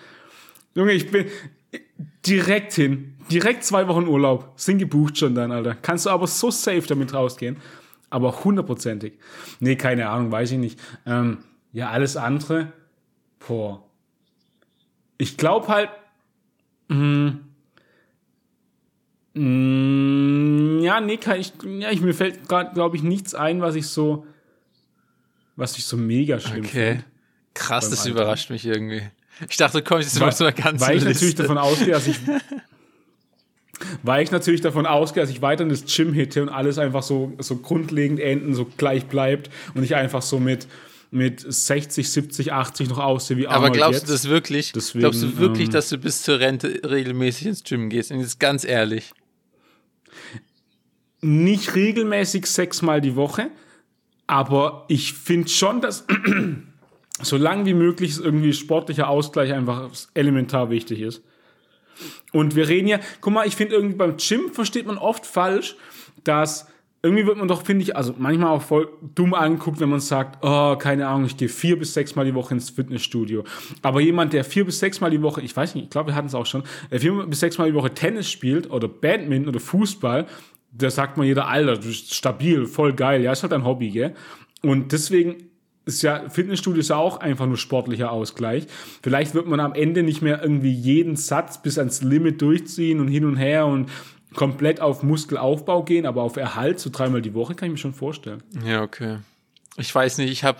Junge, 0.75 0.91
ich 0.91 1.09
bin 1.09 1.25
direkt 2.27 2.73
hin. 2.73 3.15
Direkt 3.31 3.63
zwei 3.63 3.87
Wochen 3.87 4.07
Urlaub. 4.07 4.53
Sind 4.55 4.77
gebucht 4.77 5.17
schon 5.17 5.33
dann, 5.33 5.51
Alter. 5.51 5.73
Kannst 5.73 6.05
du 6.05 6.11
aber 6.11 6.27
so 6.27 6.51
safe 6.51 6.83
damit 6.87 7.11
rausgehen. 7.11 7.57
Aber 8.11 8.43
hundertprozentig. 8.43 9.13
Nee, 9.59 9.75
keine 9.75 10.09
Ahnung, 10.09 10.31
weiß 10.31 10.51
ich 10.51 10.59
nicht. 10.59 10.79
Ähm, 11.07 11.39
ja, 11.71 11.89
alles 11.89 12.17
andere. 12.17 12.71
Boah. 13.47 13.83
Ich 15.17 15.37
glaube 15.37 15.69
halt, 15.69 15.89
Mm, 19.33 20.79
Ja, 20.83 20.99
nee, 21.01 21.17
kann 21.17 21.39
ich, 21.39 21.53
ja, 21.79 21.91
ich, 21.91 22.01
mir 22.01 22.13
fällt 22.13 22.47
gerade, 22.47 22.73
glaube 22.73 22.95
ich, 22.97 23.03
nichts 23.03 23.33
ein, 23.35 23.61
was 23.61 23.75
ich 23.75 23.87
so, 23.87 24.25
was 25.55 25.77
ich 25.77 25.85
so 25.85 25.97
mega 25.97 26.39
schlimm 26.39 26.65
Okay. 26.65 26.89
finde. 26.91 27.03
Krass, 27.53 27.89
das 27.89 27.99
Alter. 27.99 28.11
überrascht 28.11 28.49
mich 28.49 28.65
irgendwie. 28.65 29.03
Ich 29.49 29.57
dachte, 29.57 29.79
du 29.79 29.83
kommst 29.83 30.07
jetzt 30.13 30.19
noch 30.19 30.33
zu 30.33 30.43
einer 30.43 30.53
ganzen 30.53 30.81
Weil 30.85 30.97
ich 30.97 31.03
Liste. 31.03 31.13
natürlich 31.13 31.35
davon 31.35 31.57
ausgehe, 31.57 31.91
dass 31.91 32.07
ich 32.07 32.19
weil 34.03 34.23
ich 34.23 34.31
natürlich 34.31 34.61
davon 34.61 34.85
ausgehe, 34.85 35.21
dass 35.23 35.29
ich 35.29 35.41
weiter 35.41 35.63
in 35.63 35.69
das 35.69 35.85
Gym 35.85 36.13
hitte 36.13 36.41
und 36.41 36.49
alles 36.49 36.77
einfach 36.77 37.03
so, 37.03 37.33
so 37.39 37.57
grundlegend 37.57 38.19
enden, 38.19 38.53
so 38.55 38.65
gleich 38.77 39.05
bleibt 39.05 39.49
und 39.73 39.83
ich 39.83 39.95
einfach 39.95 40.21
so 40.21 40.39
mit, 40.39 40.67
mit 41.11 41.39
60, 41.41 42.09
70, 42.09 42.53
80 42.53 42.89
noch 42.89 42.99
aussehe 42.99 43.37
wie 43.37 43.47
Aber 43.47 43.55
Arnold 43.65 43.73
glaubst 43.73 44.01
jetzt. 44.01 44.09
du 44.09 44.13
das 44.13 44.29
wirklich? 44.29 44.71
Deswegen, 44.73 45.01
glaubst 45.01 45.21
du 45.23 45.37
wirklich, 45.37 45.67
ähm, 45.67 45.73
dass 45.73 45.89
du 45.89 45.97
bis 45.97 46.21
zur 46.21 46.39
Rente 46.39 46.81
regelmäßig 46.87 47.47
ins 47.47 47.63
Gym 47.63 47.89
gehst? 47.89 48.11
Und 48.11 48.19
jetzt 48.19 48.39
ganz 48.39 48.63
ehrlich. 48.63 49.11
Nicht 51.23 51.75
regelmäßig 51.75 52.45
sechsmal 52.45 53.01
die 53.01 53.15
Woche, 53.15 53.49
aber 54.27 54.85
ich 54.87 55.13
finde 55.13 55.49
schon, 55.49 55.81
dass 55.81 56.05
so 57.21 57.37
lang 57.37 57.65
wie 57.65 57.73
möglich 57.73 58.19
irgendwie 58.19 58.53
sportlicher 58.53 59.07
Ausgleich 59.07 59.53
einfach 59.53 59.89
elementar 60.13 60.69
wichtig 60.69 61.01
ist. 61.01 61.23
Und 62.31 62.55
wir 62.55 62.67
reden 62.67 62.87
ja, 62.87 62.99
guck 63.21 63.33
mal, 63.33 63.47
ich 63.47 63.55
finde 63.55 63.75
irgendwie 63.75 63.95
beim 63.95 64.17
Gym 64.17 64.51
versteht 64.51 64.85
man 64.87 64.97
oft 64.97 65.25
falsch, 65.25 65.75
dass 66.23 66.67
irgendwie 67.05 67.27
wird 67.27 67.37
man 67.37 67.49
doch, 67.49 67.65
finde 67.65 67.83
ich, 67.83 67.97
also 67.97 68.15
manchmal 68.17 68.49
auch 68.49 68.61
voll 68.61 68.87
dumm 69.13 69.33
anguckt, 69.33 69.81
wenn 69.81 69.89
man 69.89 69.99
sagt, 69.99 70.39
oh, 70.41 70.77
keine 70.77 71.05
Ahnung, 71.07 71.25
ich 71.25 71.35
gehe 71.35 71.49
vier 71.49 71.77
bis 71.77 71.93
sechs 71.93 72.15
Mal 72.15 72.23
die 72.23 72.33
Woche 72.33 72.53
ins 72.53 72.69
Fitnessstudio. 72.69 73.43
Aber 73.81 73.99
jemand, 73.99 74.31
der 74.31 74.45
vier 74.45 74.63
bis 74.63 74.79
sechs 74.79 75.01
Mal 75.01 75.11
die 75.11 75.21
Woche, 75.21 75.41
ich 75.41 75.55
weiß 75.55 75.75
nicht, 75.75 75.83
ich 75.85 75.89
glaube, 75.89 76.11
wir 76.11 76.15
hatten 76.15 76.27
es 76.27 76.35
auch 76.35 76.45
schon, 76.45 76.63
der 76.89 77.01
vier 77.01 77.11
bis 77.25 77.41
sechs 77.41 77.57
Mal 77.57 77.69
die 77.69 77.75
Woche 77.75 77.93
Tennis 77.93 78.31
spielt 78.31 78.71
oder 78.71 78.87
Badminton 78.87 79.49
oder 79.49 79.59
Fußball, 79.59 80.27
da 80.75 80.89
sagt 80.89 81.17
man 81.17 81.25
jeder, 81.27 81.47
Alter, 81.47 81.77
du 81.77 81.87
bist 81.87 82.13
stabil, 82.13 82.65
voll 82.65 82.93
geil, 82.93 83.21
ja, 83.21 83.31
ist 83.31 83.43
halt 83.43 83.53
ein 83.53 83.63
Hobby, 83.65 83.89
gell? 83.91 84.15
Und 84.61 84.91
deswegen 84.91 85.49
ist 85.85 86.01
ja, 86.01 86.29
Fitnessstudio 86.29 86.79
ist 86.79 86.89
ja 86.89 86.95
auch 86.95 87.17
einfach 87.17 87.45
nur 87.45 87.57
sportlicher 87.57 88.11
Ausgleich. 88.11 88.65
Vielleicht 89.01 89.33
wird 89.35 89.47
man 89.47 89.59
am 89.59 89.73
Ende 89.73 90.01
nicht 90.03 90.21
mehr 90.21 90.41
irgendwie 90.41 90.71
jeden 90.71 91.15
Satz 91.17 91.61
bis 91.61 91.77
ans 91.77 92.01
Limit 92.01 92.41
durchziehen 92.41 92.99
und 93.01 93.09
hin 93.09 93.25
und 93.25 93.35
her 93.35 93.65
und 93.65 93.89
komplett 94.33 94.79
auf 94.81 95.03
Muskelaufbau 95.03 95.83
gehen, 95.83 96.05
aber 96.05 96.23
auf 96.23 96.37
Erhalt, 96.37 96.79
so 96.79 96.89
dreimal 96.89 97.21
die 97.21 97.33
Woche, 97.33 97.53
kann 97.53 97.67
ich 97.67 97.71
mir 97.73 97.77
schon 97.77 97.93
vorstellen. 97.93 98.41
Ja, 98.65 98.81
okay. 98.81 99.17
Ich 99.77 99.93
weiß 99.93 100.17
nicht, 100.19 100.31
ich 100.31 100.43
habe 100.43 100.59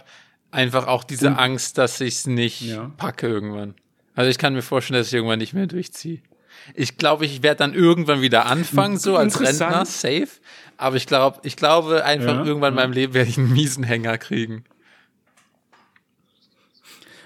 einfach 0.51 0.87
auch 0.87 1.03
diese 1.03 1.27
Und- 1.29 1.35
Angst, 1.35 1.77
dass 1.77 1.99
ich 2.01 2.15
es 2.15 2.27
nicht 2.27 2.61
Ja. 2.61 2.91
packe 2.97 3.27
irgendwann. 3.27 3.73
Also 4.15 4.29
ich 4.29 4.37
kann 4.37 4.53
mir 4.53 4.61
vorstellen, 4.61 4.99
dass 4.99 5.07
ich 5.07 5.13
irgendwann 5.13 5.39
nicht 5.39 5.53
mehr 5.53 5.65
durchziehe. 5.67 6.19
Ich 6.75 6.97
glaube, 6.97 7.25
ich 7.25 7.43
werde 7.43 7.59
dann 7.59 7.73
irgendwann 7.73 8.21
wieder 8.21 8.45
anfangen, 8.45 8.97
so 8.97 9.17
als. 9.17 9.39
Rentner, 9.39 9.85
safe. 9.85 10.29
Aber 10.77 10.95
ich 10.95 11.05
glaube, 11.05 11.39
ich 11.43 11.55
glaube 11.55 12.03
einfach 12.03 12.37
Ja, 12.37 12.45
irgendwann 12.45 12.73
in 12.73 12.75
meinem 12.75 12.93
Leben 12.93 13.13
werde 13.13 13.29
ich 13.29 13.37
einen 13.37 13.53
miesen 13.53 13.83
Hänger 13.83 14.17
kriegen. 14.17 14.63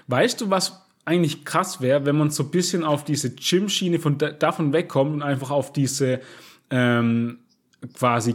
Weißt 0.06 0.40
du, 0.40 0.50
was 0.50 0.80
eigentlich 1.04 1.44
krass 1.44 1.80
wäre, 1.80 2.04
wenn 2.04 2.16
man 2.16 2.30
so 2.30 2.42
ein 2.44 2.50
bisschen 2.50 2.84
auf 2.84 3.04
diese 3.04 3.34
Gym-Schiene 3.34 3.98
von 3.98 4.18
da, 4.18 4.30
davon 4.30 4.72
wegkommt 4.72 5.14
und 5.14 5.22
einfach 5.22 5.50
auf 5.50 5.72
diese 5.72 6.20
ähm, 6.70 7.38
quasi 7.94 8.34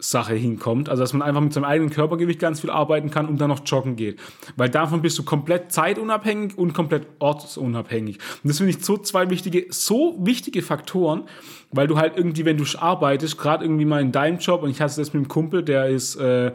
Calisthenics-Sache 0.00 0.34
hinkommt. 0.34 0.88
Also, 0.88 1.02
dass 1.02 1.12
man 1.12 1.22
einfach 1.22 1.40
mit 1.40 1.52
seinem 1.52 1.64
eigenen 1.64 1.90
Körpergewicht 1.90 2.40
ganz 2.40 2.60
viel 2.60 2.70
arbeiten 2.70 3.10
kann 3.10 3.26
und 3.26 3.40
dann 3.40 3.48
noch 3.48 3.60
joggen 3.64 3.96
geht. 3.96 4.18
Weil 4.56 4.68
davon 4.68 5.02
bist 5.02 5.18
du 5.18 5.22
komplett 5.22 5.72
zeitunabhängig 5.72 6.56
und 6.58 6.72
komplett 6.72 7.06
ortsunabhängig. 7.18 8.18
Und 8.42 8.48
das 8.48 8.58
finde 8.58 8.70
ich 8.70 8.84
so 8.84 8.96
zwei 8.96 9.30
wichtige, 9.30 9.66
so 9.70 10.16
wichtige 10.20 10.62
Faktoren, 10.62 11.24
weil 11.70 11.86
du 11.86 11.96
halt 11.96 12.16
irgendwie, 12.16 12.44
wenn 12.44 12.56
du 12.56 12.64
arbeitest, 12.78 13.38
gerade 13.38 13.64
irgendwie 13.64 13.84
mal 13.84 14.00
in 14.00 14.12
deinem 14.12 14.38
Job, 14.38 14.62
und 14.62 14.70
ich 14.70 14.80
hatte 14.80 14.96
das 14.96 15.08
mit 15.08 15.16
einem 15.16 15.28
Kumpel, 15.28 15.62
der 15.62 15.88
ist, 15.88 16.16
äh, 16.16 16.52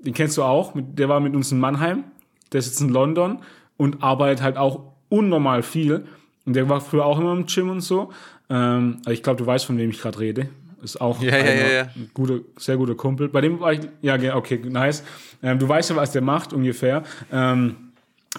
den 0.00 0.14
kennst 0.14 0.36
du 0.36 0.42
auch, 0.42 0.72
der 0.74 1.08
war 1.08 1.20
mit 1.20 1.34
uns 1.34 1.52
in 1.52 1.60
Mannheim, 1.60 2.04
der 2.52 2.60
ist 2.60 2.66
jetzt 2.66 2.80
in 2.80 2.88
London 2.88 3.40
und 3.76 4.02
arbeitet 4.02 4.42
halt 4.42 4.56
auch 4.56 4.92
unnormal 5.08 5.62
viel. 5.62 6.06
Und 6.46 6.54
der 6.54 6.68
war 6.68 6.80
früher 6.80 7.04
auch 7.04 7.18
immer 7.18 7.32
im 7.32 7.44
Gym 7.44 7.68
und 7.68 7.80
so. 7.82 8.10
Ähm, 8.48 9.00
aber 9.04 9.12
ich 9.12 9.22
glaube, 9.22 9.38
du 9.38 9.46
weißt, 9.46 9.66
von 9.66 9.76
wem 9.76 9.90
ich 9.90 10.00
gerade 10.00 10.18
rede. 10.18 10.48
Ist 10.82 11.00
auch 11.00 11.20
Ja, 11.20 11.32
einer, 11.32 11.54
ja, 11.54 11.68
ja. 11.68 11.82
ein 11.94 12.10
guter, 12.14 12.40
sehr 12.56 12.76
guter 12.76 12.94
Kumpel. 12.94 13.28
Bei 13.28 13.40
dem 13.40 13.60
war 13.60 13.72
ich, 13.72 13.80
ja, 14.00 14.36
okay, 14.36 14.60
nice. 14.64 15.02
Ähm, 15.42 15.58
du 15.58 15.68
weißt 15.68 15.90
ja, 15.90 15.96
was 15.96 16.12
der 16.12 16.22
macht 16.22 16.52
ungefähr. 16.52 17.02
Ähm, 17.32 17.88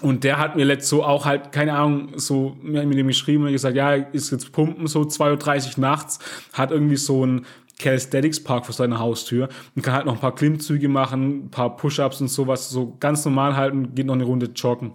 und 0.02 0.24
der 0.24 0.38
hat 0.38 0.56
mir 0.56 0.64
letzt 0.64 0.88
so 0.88 1.04
auch 1.04 1.26
halt, 1.26 1.52
keine 1.52 1.74
Ahnung, 1.74 2.12
so 2.16 2.56
mir 2.62 2.86
mit 2.86 2.96
dem 2.96 3.08
geschrieben 3.08 3.44
und 3.44 3.52
gesagt, 3.52 3.76
ja, 3.76 3.92
ist 3.94 4.30
jetzt 4.30 4.52
pumpen, 4.52 4.86
so 4.86 5.02
2.30 5.02 5.76
Uhr 5.76 5.80
nachts, 5.80 6.18
hat 6.52 6.70
irgendwie 6.70 6.96
so 6.96 7.26
ein 7.26 7.44
Calisthenics 7.78 8.42
Park 8.42 8.66
vor 8.66 8.74
seiner 8.74 8.98
Haustür 8.98 9.48
und 9.74 9.82
kann 9.82 9.94
halt 9.94 10.06
noch 10.06 10.14
ein 10.14 10.20
paar 10.20 10.34
Klimmzüge 10.34 10.88
machen, 10.88 11.46
ein 11.46 11.50
paar 11.50 11.76
Push-Ups 11.76 12.20
und 12.20 12.28
sowas, 12.28 12.70
so 12.70 12.96
ganz 13.00 13.24
normal 13.24 13.56
halten, 13.56 13.94
geht 13.94 14.06
noch 14.06 14.14
eine 14.14 14.24
Runde 14.24 14.50
joggen. 14.54 14.92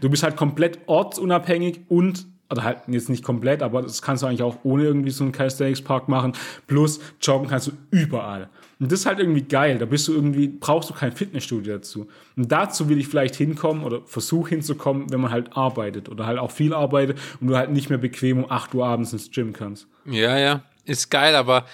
Du 0.00 0.08
bist 0.08 0.22
halt 0.22 0.36
komplett 0.36 0.78
ortsunabhängig 0.86 1.80
und 1.88 2.26
oder 2.50 2.62
halt 2.62 2.78
jetzt 2.86 3.08
nicht 3.08 3.24
komplett, 3.24 3.62
aber 3.62 3.82
das 3.82 4.02
kannst 4.02 4.22
du 4.22 4.26
eigentlich 4.26 4.42
auch 4.42 4.58
ohne 4.62 4.84
irgendwie 4.84 5.10
so 5.10 5.24
einen 5.24 5.32
Calisthenics 5.32 5.82
Park 5.82 6.08
machen. 6.08 6.32
Plus 6.66 7.00
joggen 7.20 7.48
kannst 7.48 7.68
du 7.68 7.72
überall. 7.90 8.48
Und 8.78 8.92
das 8.92 9.00
ist 9.00 9.06
halt 9.06 9.18
irgendwie 9.18 9.42
geil. 9.42 9.78
Da 9.78 9.86
bist 9.86 10.06
du 10.06 10.12
irgendwie, 10.12 10.48
brauchst 10.48 10.90
du 10.90 10.94
kein 10.94 11.12
Fitnessstudio 11.12 11.74
dazu. 11.74 12.08
Und 12.36 12.52
dazu 12.52 12.88
will 12.88 12.98
ich 12.98 13.08
vielleicht 13.08 13.34
hinkommen 13.34 13.84
oder 13.84 14.02
versuche 14.04 14.50
hinzukommen, 14.50 15.10
wenn 15.10 15.20
man 15.20 15.30
halt 15.30 15.56
arbeitet 15.56 16.08
oder 16.08 16.26
halt 16.26 16.38
auch 16.38 16.50
viel 16.50 16.74
arbeitet 16.74 17.18
und 17.40 17.48
du 17.48 17.56
halt 17.56 17.70
nicht 17.70 17.88
mehr 17.88 17.98
bequem 17.98 18.44
um 18.44 18.50
8 18.50 18.74
Uhr 18.74 18.86
abends 18.86 19.12
ins 19.12 19.30
Gym 19.30 19.52
kannst. 19.52 19.86
Ja, 20.04 20.38
ja, 20.38 20.62
ist 20.84 21.10
geil, 21.10 21.34
aber 21.34 21.64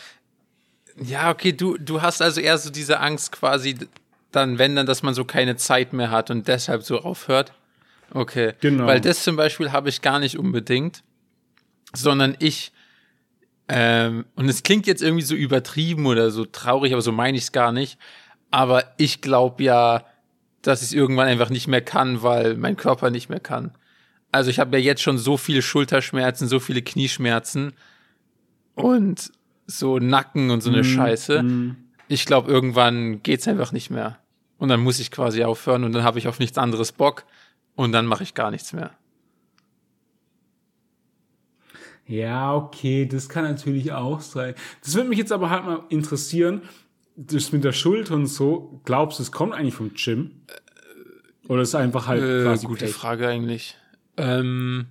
ja, 1.02 1.30
okay, 1.30 1.52
du, 1.52 1.76
du 1.76 2.02
hast 2.02 2.22
also 2.22 2.40
eher 2.40 2.56
so 2.58 2.70
diese 2.70 3.00
Angst 3.00 3.32
quasi 3.32 3.76
dann, 4.30 4.58
wenn 4.58 4.76
dann, 4.76 4.86
dass 4.86 5.02
man 5.02 5.14
so 5.14 5.24
keine 5.24 5.56
Zeit 5.56 5.92
mehr 5.92 6.10
hat 6.10 6.30
und 6.30 6.48
deshalb 6.48 6.82
so 6.82 7.00
aufhört. 7.00 7.52
Okay. 8.14 8.54
Genau. 8.60 8.86
Weil 8.86 9.00
das 9.00 9.22
zum 9.22 9.36
Beispiel 9.36 9.72
habe 9.72 9.88
ich 9.88 10.02
gar 10.02 10.18
nicht 10.18 10.38
unbedingt, 10.38 11.02
sondern 11.94 12.36
ich, 12.38 12.72
ähm, 13.68 14.26
und 14.34 14.48
es 14.48 14.62
klingt 14.62 14.86
jetzt 14.86 15.02
irgendwie 15.02 15.24
so 15.24 15.34
übertrieben 15.34 16.06
oder 16.06 16.30
so 16.30 16.44
traurig, 16.44 16.92
aber 16.92 17.02
so 17.02 17.12
meine 17.12 17.36
ich 17.36 17.44
es 17.44 17.52
gar 17.52 17.72
nicht. 17.72 17.98
Aber 18.50 18.84
ich 18.98 19.20
glaube 19.22 19.62
ja, 19.62 20.04
dass 20.60 20.82
ich 20.82 20.88
es 20.88 20.92
irgendwann 20.92 21.26
einfach 21.26 21.50
nicht 21.50 21.68
mehr 21.68 21.80
kann, 21.80 22.22
weil 22.22 22.56
mein 22.56 22.76
Körper 22.76 23.10
nicht 23.10 23.28
mehr 23.28 23.40
kann. 23.40 23.72
Also 24.30 24.50
ich 24.50 24.58
habe 24.58 24.78
ja 24.78 24.82
jetzt 24.82 25.02
schon 25.02 25.18
so 25.18 25.36
viele 25.36 25.62
Schulterschmerzen, 25.62 26.48
so 26.48 26.60
viele 26.60 26.82
Knieschmerzen 26.82 27.72
und 28.74 29.32
so 29.66 29.98
Nacken 29.98 30.50
und 30.50 30.62
so 30.62 30.70
eine 30.70 30.84
Scheiße. 30.84 31.44
Ich 32.08 32.26
glaube, 32.26 32.50
irgendwann 32.50 33.22
geht's 33.22 33.48
einfach 33.48 33.72
nicht 33.72 33.90
mehr. 33.90 34.18
Und 34.58 34.68
dann 34.68 34.80
muss 34.80 35.00
ich 35.00 35.10
quasi 35.10 35.44
aufhören 35.44 35.84
und 35.84 35.92
dann 35.92 36.04
habe 36.04 36.18
ich 36.18 36.28
auf 36.28 36.38
nichts 36.38 36.56
anderes 36.56 36.92
Bock 36.92 37.24
und 37.74 37.92
dann 37.92 38.06
mache 38.06 38.22
ich 38.22 38.34
gar 38.34 38.50
nichts 38.50 38.72
mehr. 38.72 38.92
Ja, 42.06 42.54
okay, 42.54 43.06
das 43.06 43.28
kann 43.28 43.44
natürlich 43.44 43.92
auch 43.92 44.20
sein. 44.20 44.54
Das 44.82 44.94
würde 44.94 45.08
mich 45.08 45.18
jetzt 45.18 45.32
aber 45.32 45.50
halt 45.50 45.64
mal 45.64 45.84
interessieren, 45.88 46.62
das 47.16 47.52
mit 47.52 47.62
der 47.64 47.72
Schulter 47.72 48.14
und 48.14 48.26
so, 48.26 48.80
glaubst 48.84 49.18
du, 49.18 49.22
es 49.22 49.30
kommt 49.32 49.54
eigentlich 49.54 49.74
vom 49.74 49.92
Gym? 49.94 50.42
Oder 51.48 51.62
ist 51.62 51.70
es 51.70 51.74
einfach 51.74 52.06
halt 52.06 52.22
Äh, 52.22 52.42
quasi 52.44 52.66
gute 52.66 52.86
Pech? 52.86 52.94
Frage 52.94 53.28
eigentlich. 53.28 53.76
Ähm, 54.16 54.86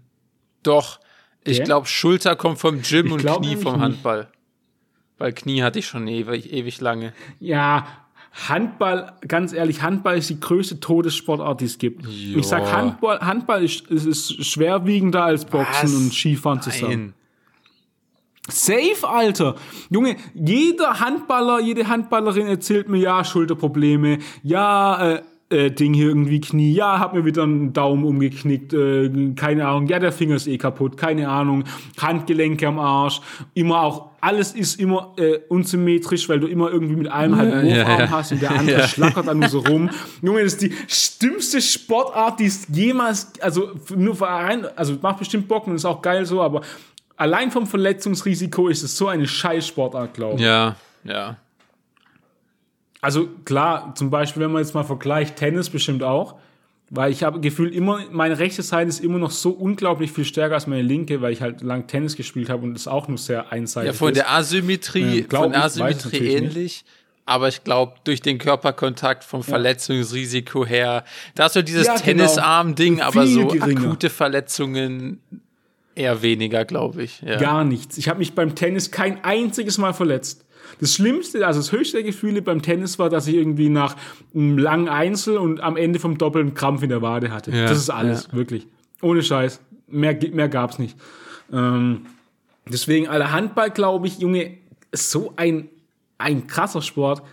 doch, 0.63 0.99
ich 1.43 1.57
Ja? 1.59 1.65
glaube, 1.65 1.87
Schulter 1.87 2.35
kommt 2.35 2.59
vom 2.59 2.81
Gym 2.81 3.07
Ich 3.07 3.11
und 3.13 3.25
Knie 3.25 3.55
vom 3.55 3.73
nicht. 3.73 3.81
Handball. 3.81 4.29
Weil 5.17 5.33
Knie 5.33 5.63
hatte 5.63 5.79
ich 5.79 5.87
schon 5.87 6.07
ewig, 6.07 6.51
ewig 6.51 6.79
lange. 6.81 7.13
Ja, 7.39 8.00
Handball, 8.33 9.13
ganz 9.27 9.51
ehrlich, 9.51 9.81
Handball 9.81 10.17
ist 10.17 10.29
die 10.29 10.39
größte 10.39 10.79
Todessportart, 10.79 11.61
die 11.61 11.65
es 11.65 11.77
gibt. 11.77 12.05
Ja. 12.05 12.37
Ich 12.37 12.45
sag, 12.45 12.71
Handball, 12.71 13.19
Handball 13.19 13.63
ist, 13.63 13.87
ist, 13.87 14.05
ist 14.05 14.45
schwerwiegender 14.45 15.23
als 15.23 15.45
Boxen 15.45 15.83
Was? 15.83 15.93
und 15.93 16.13
Skifahren 16.13 16.61
zusammen. 16.61 16.91
Nein. 16.91 17.13
Safe, 18.49 19.07
Alter. 19.07 19.55
Junge, 19.89 20.15
jeder 20.33 20.99
Handballer, 20.99 21.59
jede 21.59 21.87
Handballerin 21.87 22.47
erzählt 22.47 22.89
mir, 22.89 22.97
ja, 22.97 23.23
Schulterprobleme, 23.23 24.19
ja, 24.43 25.15
äh, 25.15 25.21
äh, 25.51 25.69
Ding 25.71 25.93
hier 25.93 26.07
irgendwie 26.07 26.41
Knie, 26.41 26.73
ja, 26.73 26.99
hab 26.99 27.13
mir 27.13 27.25
wieder 27.25 27.43
einen 27.43 27.73
Daumen 27.73 28.03
umgeknickt, 28.05 28.73
äh, 28.73 29.09
keine 29.35 29.67
Ahnung, 29.67 29.87
ja, 29.87 29.99
der 29.99 30.11
Finger 30.11 30.35
ist 30.35 30.47
eh 30.47 30.57
kaputt, 30.57 30.97
keine 30.97 31.29
Ahnung, 31.29 31.63
Handgelenke 31.99 32.67
am 32.67 32.79
Arsch, 32.79 33.21
immer 33.53 33.81
auch, 33.81 34.11
alles 34.21 34.53
ist 34.53 34.79
immer 34.79 35.13
äh, 35.17 35.39
unsymmetrisch, 35.49 36.29
weil 36.29 36.39
du 36.39 36.47
immer 36.47 36.69
irgendwie 36.71 36.95
mit 36.95 37.07
einem 37.11 37.35
halt 37.37 37.53
einen 37.53 37.69
Ja, 37.69 37.99
ja. 37.99 38.09
hast 38.09 38.31
und 38.31 38.41
der 38.41 38.51
andere 38.51 38.79
Ja. 38.81 38.87
schlackert 38.87 39.27
dann 39.27 39.39
nur 39.39 39.49
so 39.49 39.59
rum. 39.59 39.89
Junge, 40.21 40.43
das 40.43 40.53
ist 40.53 40.61
die 40.61 40.73
stimmste 40.87 41.59
Sportart, 41.61 42.39
die 42.39 42.45
es 42.45 42.67
jemals, 42.71 43.31
also 43.41 43.71
nur 43.95 44.15
für 44.15 44.25
rein, 44.27 44.65
also 44.75 44.95
macht 45.01 45.19
bestimmt 45.19 45.47
Bock 45.47 45.67
und 45.67 45.75
ist 45.75 45.85
auch 45.85 46.01
geil 46.01 46.25
so, 46.25 46.41
aber 46.41 46.61
allein 47.17 47.51
vom 47.51 47.65
Verletzungsrisiko 47.67 48.67
ist 48.67 48.83
es 48.83 48.95
so 48.95 49.07
eine 49.07 49.27
Scheißsportart, 49.27 50.13
glaube 50.13 50.35
ich. 50.35 50.41
Ja, 50.41 50.75
ja. 51.03 51.37
Also 53.01 53.27
klar, 53.45 53.93
zum 53.95 54.09
Beispiel, 54.11 54.43
wenn 54.43 54.51
man 54.51 54.61
jetzt 54.61 54.73
mal 54.75 54.83
vergleicht, 54.83 55.35
Tennis 55.35 55.69
bestimmt 55.69 56.03
auch, 56.03 56.35
weil 56.91 57.11
ich 57.11 57.23
habe 57.23 57.39
Gefühl, 57.39 57.73
immer, 57.73 58.01
meine 58.11 58.37
rechte 58.37 58.61
Seite 58.61 58.89
ist 58.89 58.99
immer 59.03 59.17
noch 59.17 59.31
so 59.31 59.49
unglaublich 59.51 60.11
viel 60.11 60.25
stärker 60.25 60.55
als 60.55 60.67
meine 60.67 60.81
linke, 60.83 61.21
weil 61.21 61.31
ich 61.33 61.41
halt 61.41 61.61
lang 61.61 61.87
Tennis 61.87 62.15
gespielt 62.15 62.49
habe 62.49 62.63
und 62.63 62.75
es 62.75 62.87
auch 62.87 63.07
nur 63.07 63.17
sehr 63.17 63.51
einseitig 63.51 63.87
Ja, 63.87 63.93
von 63.93 64.09
ist. 64.09 64.17
der 64.17 64.31
Asymmetrie, 64.31 65.23
glaub 65.23 65.43
von 65.43 65.51
der 65.53 65.63
Asymmetrie 65.63 65.95
natürlich 66.19 66.41
nicht. 66.41 66.55
ähnlich. 66.55 66.85
aber 67.25 67.47
ich 67.47 67.63
glaube, 67.63 67.93
durch 68.03 68.21
den 68.21 68.37
Körperkontakt 68.37 69.23
vom 69.23 69.41
Verletzungsrisiko 69.41 70.65
her, 70.65 71.05
da 71.35 71.45
ist 71.47 71.53
so 71.53 71.61
dieses 71.61 71.87
Ja, 71.87 71.93
genau. 71.93 72.03
Tennisarm-Ding, 72.05 73.01
aber 73.01 73.25
so 73.25 73.47
geringer. 73.47 73.81
akute 73.81 74.09
Verletzungen 74.09 75.21
eher 75.95 76.21
weniger, 76.21 76.65
glaube 76.65 77.03
ich. 77.03 77.21
Ja. 77.21 77.37
Gar 77.37 77.63
nichts. 77.63 77.97
Ich 77.97 78.09
habe 78.09 78.19
mich 78.19 78.33
beim 78.35 78.53
Tennis 78.55 78.91
kein 78.91 79.23
einziges 79.23 79.77
Mal 79.77 79.93
verletzt. 79.93 80.45
Das 80.79 80.93
Schlimmste, 80.93 81.45
also 81.45 81.59
das 81.59 81.71
höchste 81.71 81.97
der 81.97 82.03
Gefühle 82.03 82.41
beim 82.41 82.61
Tennis 82.61 82.99
war, 82.99 83.09
dass 83.09 83.27
ich 83.27 83.35
irgendwie 83.35 83.69
nach 83.69 83.95
einem 84.33 84.57
langen 84.57 84.89
Einzel 84.89 85.37
und 85.37 85.59
am 85.61 85.77
Ende 85.77 85.99
vom 85.99 86.17
Doppel 86.17 86.41
einen 86.41 86.53
Krampf 86.53 86.83
in 86.83 86.89
der 86.89 87.01
Wade 87.01 87.31
hatte. 87.31 87.51
Ja, 87.51 87.67
das 87.67 87.77
ist 87.77 87.89
alles, 87.89 88.27
ja. 88.27 88.33
wirklich. 88.37 88.67
Ohne 89.01 89.23
Scheiß. 89.23 89.61
Mehr, 89.87 90.17
mehr 90.31 90.49
gab's 90.49 90.79
nicht. 90.79 90.95
Ähm, 91.51 92.05
deswegen, 92.65 93.07
aller 93.07 93.31
Handball, 93.31 93.71
glaube 93.71 94.07
ich, 94.07 94.19
Junge, 94.19 94.57
ist 94.91 95.11
so 95.11 95.33
ein, 95.35 95.69
ein 96.17 96.47
krasser 96.47 96.81
Sport. 96.81 97.23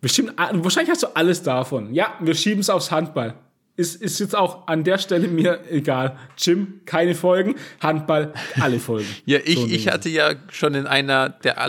Bestimmt, 0.00 0.34
ah, 0.36 0.50
wahrscheinlich 0.52 0.90
hast 0.90 1.02
du 1.02 1.16
alles 1.16 1.42
davon. 1.42 1.94
Ja, 1.94 2.14
wir 2.20 2.34
schieben 2.34 2.60
es 2.60 2.70
aufs 2.70 2.90
Handball. 2.90 3.34
Ist, 3.76 4.00
ist 4.00 4.20
jetzt 4.20 4.36
auch 4.36 4.68
an 4.68 4.84
der 4.84 4.98
Stelle 4.98 5.26
mir 5.26 5.60
egal. 5.68 6.16
Gym, 6.40 6.82
keine 6.84 7.14
Folgen. 7.14 7.56
Handball, 7.80 8.32
alle 8.60 8.78
Folgen. 8.78 9.08
Ja, 9.24 9.38
ich, 9.44 9.56
So 9.56 9.66
ich 9.66 9.88
hatte 9.88 10.08
ja 10.08 10.34
schon 10.50 10.74
in 10.74 10.86
einer 10.86 11.30
der 11.30 11.60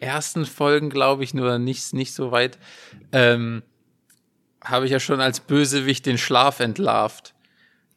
allerersten 0.00 0.46
Folgen, 0.46 0.90
glaube 0.90 1.24
ich, 1.24 1.34
nur 1.34 1.58
nicht, 1.58 1.92
nicht 1.94 2.14
so 2.14 2.30
weit, 2.32 2.58
ähm, 3.12 3.62
habe 4.62 4.86
ich 4.86 4.92
ja 4.92 5.00
schon 5.00 5.20
als 5.20 5.40
Bösewicht 5.40 6.06
den 6.06 6.18
Schlaf 6.18 6.60
entlarvt. 6.60 7.34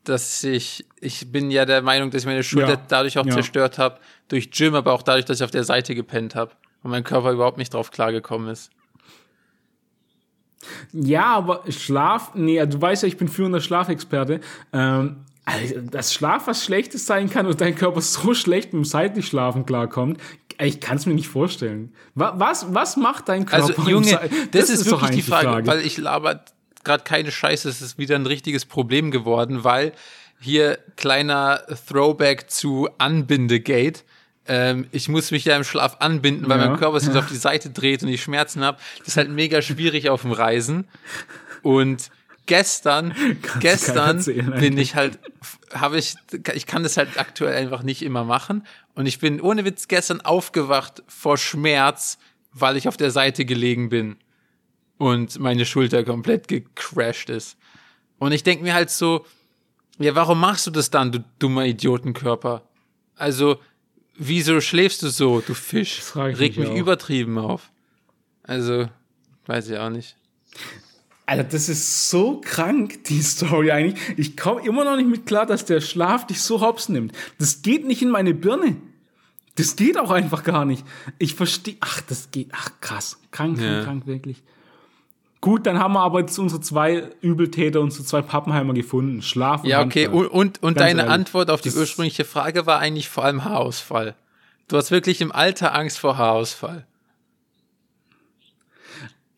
Dass 0.04 0.44
ich, 0.44 0.86
ich 1.00 1.32
bin 1.32 1.52
ja 1.52 1.66
der 1.66 1.84
Meinung, 1.84 2.10
dass 2.10 2.24
ich 2.24 2.26
meine 2.26 2.44
Schulter 2.44 2.72
Ja, 2.72 2.82
dadurch 2.88 3.20
auch 3.20 3.26
ja. 3.26 3.34
zerstört 3.34 3.78
habe, 3.78 4.00
durch 4.30 4.50
Gym, 4.50 4.74
aber 4.74 4.94
auch 4.94 5.04
dadurch, 5.04 5.26
dass 5.26 5.40
ich 5.40 5.44
auf 5.44 5.52
der 5.52 5.64
Seite 5.64 5.94
gepennt 5.94 6.34
habe 6.34 6.52
und 6.82 6.90
mein 6.90 7.04
Körper 7.04 7.32
überhaupt 7.32 7.58
nicht 7.58 7.74
drauf 7.74 7.92
klargekommen 7.92 8.50
ist. 8.50 8.72
Ja, 10.92 11.26
aber 11.26 11.64
Schlaf, 11.70 12.34
nee, 12.36 12.64
du 12.66 12.82
weißt 12.82 13.04
ja, 13.04 13.08
ich 13.08 13.18
bin 13.18 13.28
führender 13.28 13.62
Schlafexperte. 13.62 14.42
Ähm, 14.74 15.18
also, 15.46 15.82
dass 15.82 16.14
Schlaf 16.14 16.48
was 16.48 16.64
Schlechtes 16.64 17.06
sein 17.06 17.30
kann 17.30 17.46
und 17.48 17.62
dein 17.62 17.76
Körper 17.76 18.02
so 18.02 18.34
schlecht 18.36 18.74
mit 18.74 18.84
dem 18.84 18.86
seitlich 18.86 19.28
Schlafen 19.28 19.66
klarkommt, 19.66 20.20
ich 20.66 20.80
kann 20.80 20.98
es 20.98 21.06
mir 21.06 21.14
nicht 21.14 21.28
vorstellen. 21.28 21.94
Wa- 22.16 22.34
Was, 22.38 22.74
was 22.74 22.98
macht 22.98 23.30
dein 23.30 23.46
Körper? 23.46 23.66
Also, 23.68 23.90
Junge, 23.90 24.08
Sei- 24.08 24.30
das, 24.52 24.70
ist, 24.70 24.86
doch 24.92 25.02
wirklich 25.02 25.26
die 25.26 25.32
eigentlich 25.34 25.46
Frage, 25.48 25.68
weil 25.68 25.82
ich 25.82 25.98
laber 25.98 26.44
gerade 26.84 27.04
keine 27.04 27.32
Scheiße, 27.32 27.70
es 27.70 27.82
ist 27.82 27.98
wieder 27.98 28.16
ein 28.16 28.26
richtiges 28.26 28.66
Problem 28.66 29.12
geworden, 29.12 29.64
weil 29.64 29.94
hier 30.40 30.80
kleiner 30.96 31.62
Throwback 31.88 32.50
zu 32.50 32.90
Anbindegate. 32.98 34.02
Ähm, 34.48 34.88
ich 34.92 35.08
muss 35.08 35.30
mich 35.30 35.46
ja 35.46 35.56
im 35.56 35.64
Schlaf 35.64 35.98
anbinden, 36.00 36.50
weil 36.50 36.60
Ja. 36.60 36.70
mein 36.70 36.80
Körper 36.80 37.00
sich 37.00 37.16
auf 37.16 37.28
die 37.28 37.36
Seite 37.36 37.70
dreht 37.70 38.02
und 38.02 38.10
ich 38.10 38.24
Schmerzen 38.24 38.64
habe. 38.64 38.80
Das 39.00 39.10
ist 39.10 39.18
halt 39.18 39.30
mega 39.30 39.62
schwierig 39.62 40.10
auf 40.10 40.24
dem 40.24 40.32
Reisen. 40.32 40.88
Und 41.62 42.10
gestern, 42.48 43.14
gestern 43.60 44.18
erzählen 44.18 44.52
bin 44.60 44.78
ich 44.80 44.96
halt, 44.96 45.20
habe 45.74 46.00
ich, 46.00 46.16
ich 46.56 46.66
kann 46.66 46.82
das 46.82 46.98
halt 46.98 47.20
aktuell 47.20 47.56
einfach 47.56 47.84
nicht 47.84 48.02
immer 48.02 48.24
machen. 48.24 48.66
Und 48.94 49.06
ich 49.06 49.20
bin 49.20 49.40
ohne 49.42 49.66
Witz 49.66 49.88
gestern 49.88 50.22
aufgewacht 50.22 51.04
vor 51.08 51.38
Schmerz, 51.38 52.18
weil 52.54 52.76
ich 52.78 52.88
auf 52.88 52.98
der 52.98 53.12
Seite 53.12 53.46
gelegen 53.46 53.90
bin 53.90 54.18
und 54.98 55.40
meine 55.40 55.66
Schulter 55.66 56.04
komplett 56.04 56.48
gecrashed 56.48 57.30
ist. 57.30 57.58
Und 58.20 58.34
ich 58.34 58.44
denke 58.44 58.64
mir 58.64 58.74
halt 58.74 58.90
so, 58.90 59.26
ja, 59.98 60.14
warum 60.16 60.40
machst 60.40 60.68
du 60.68 60.72
das 60.72 60.90
dann, 60.90 61.12
du 61.12 61.24
dummer 61.40 61.66
Idiotenkörper? 61.66 62.64
Also, 63.16 63.60
wieso 64.16 64.62
schläfst 64.62 65.02
du 65.04 65.10
so, 65.10 65.42
du 65.42 65.54
Fisch? 65.54 65.98
Das 65.98 66.10
ich 66.10 66.40
Regt 66.40 66.58
mich 66.58 66.58
mich 66.58 66.70
auch. 66.70 66.76
übertrieben 66.76 67.38
auf. 67.38 67.72
Also, 68.44 68.90
weiß 69.46 69.70
ich 69.70 69.78
auch 69.78 69.90
nicht. 69.90 70.18
Alter, 71.26 71.44
das 71.46 71.70
ist 71.70 72.10
so 72.10 72.42
krank, 72.44 73.04
die 73.06 73.22
Story 73.22 73.72
eigentlich. 73.72 74.00
Ich 74.18 74.36
komme 74.36 74.66
immer 74.66 74.84
noch 74.84 74.98
nicht 74.98 75.08
mit 75.10 75.26
klar, 75.26 75.46
dass 75.46 75.64
der 75.66 75.80
Schlaf 75.80 76.28
dich 76.28 76.42
so 76.42 76.62
hops 76.62 76.90
nimmt. 76.90 77.14
Das 77.40 77.62
geht 77.62 77.86
nicht 77.86 78.02
in 78.02 78.10
meine 78.10 78.34
Birne. 78.34 78.76
Das 79.56 79.76
geht 79.76 79.98
auch 79.98 80.12
einfach 80.12 80.44
gar 80.44 80.66
nicht. 80.66 80.84
Ich 81.20 81.36
verstehe. 81.36 81.76
Ach, 81.82 82.02
das 82.02 82.32
geht. 82.32 82.50
Ach, 82.54 82.72
krass. 82.82 83.18
Krank, 83.32 83.58
krank, 83.58 83.72
Ja. 83.72 83.84
krank, 83.84 84.08
wirklich. 84.08 84.42
Gut, 85.40 85.66
dann 85.66 85.80
haben 85.80 85.94
wir 85.94 86.02
aber 86.02 86.20
jetzt 86.20 86.38
unsere 86.38 86.62
zwei 86.62 87.10
Übeltäter, 87.22 87.82
unsere 87.82 88.04
zwei 88.04 88.22
Pappenheimer 88.22 88.74
gefunden. 88.74 89.22
Schlaf 89.22 89.64
und 89.64 89.70
Ja, 89.70 89.82
okay. 89.82 90.06
Handball. 90.06 90.26
Und, 90.28 90.58
und, 90.58 90.64
und 90.64 90.80
deine 90.80 91.00
ehrlich, 91.02 91.14
Antwort 91.14 91.50
auf 91.50 91.62
die 91.62 91.70
das- 91.70 91.78
ursprüngliche 91.78 92.26
Frage 92.26 92.66
war 92.66 92.80
eigentlich 92.80 93.10
vor 93.10 93.26
allem 93.26 93.44
Haarausfall. 93.44 94.16
Du 94.68 94.78
hast 94.78 94.92
wirklich 94.92 95.20
im 95.22 95.32
Alter 95.32 95.74
Angst 95.76 95.98
vor 96.00 96.18
Haarausfall. 96.18 96.86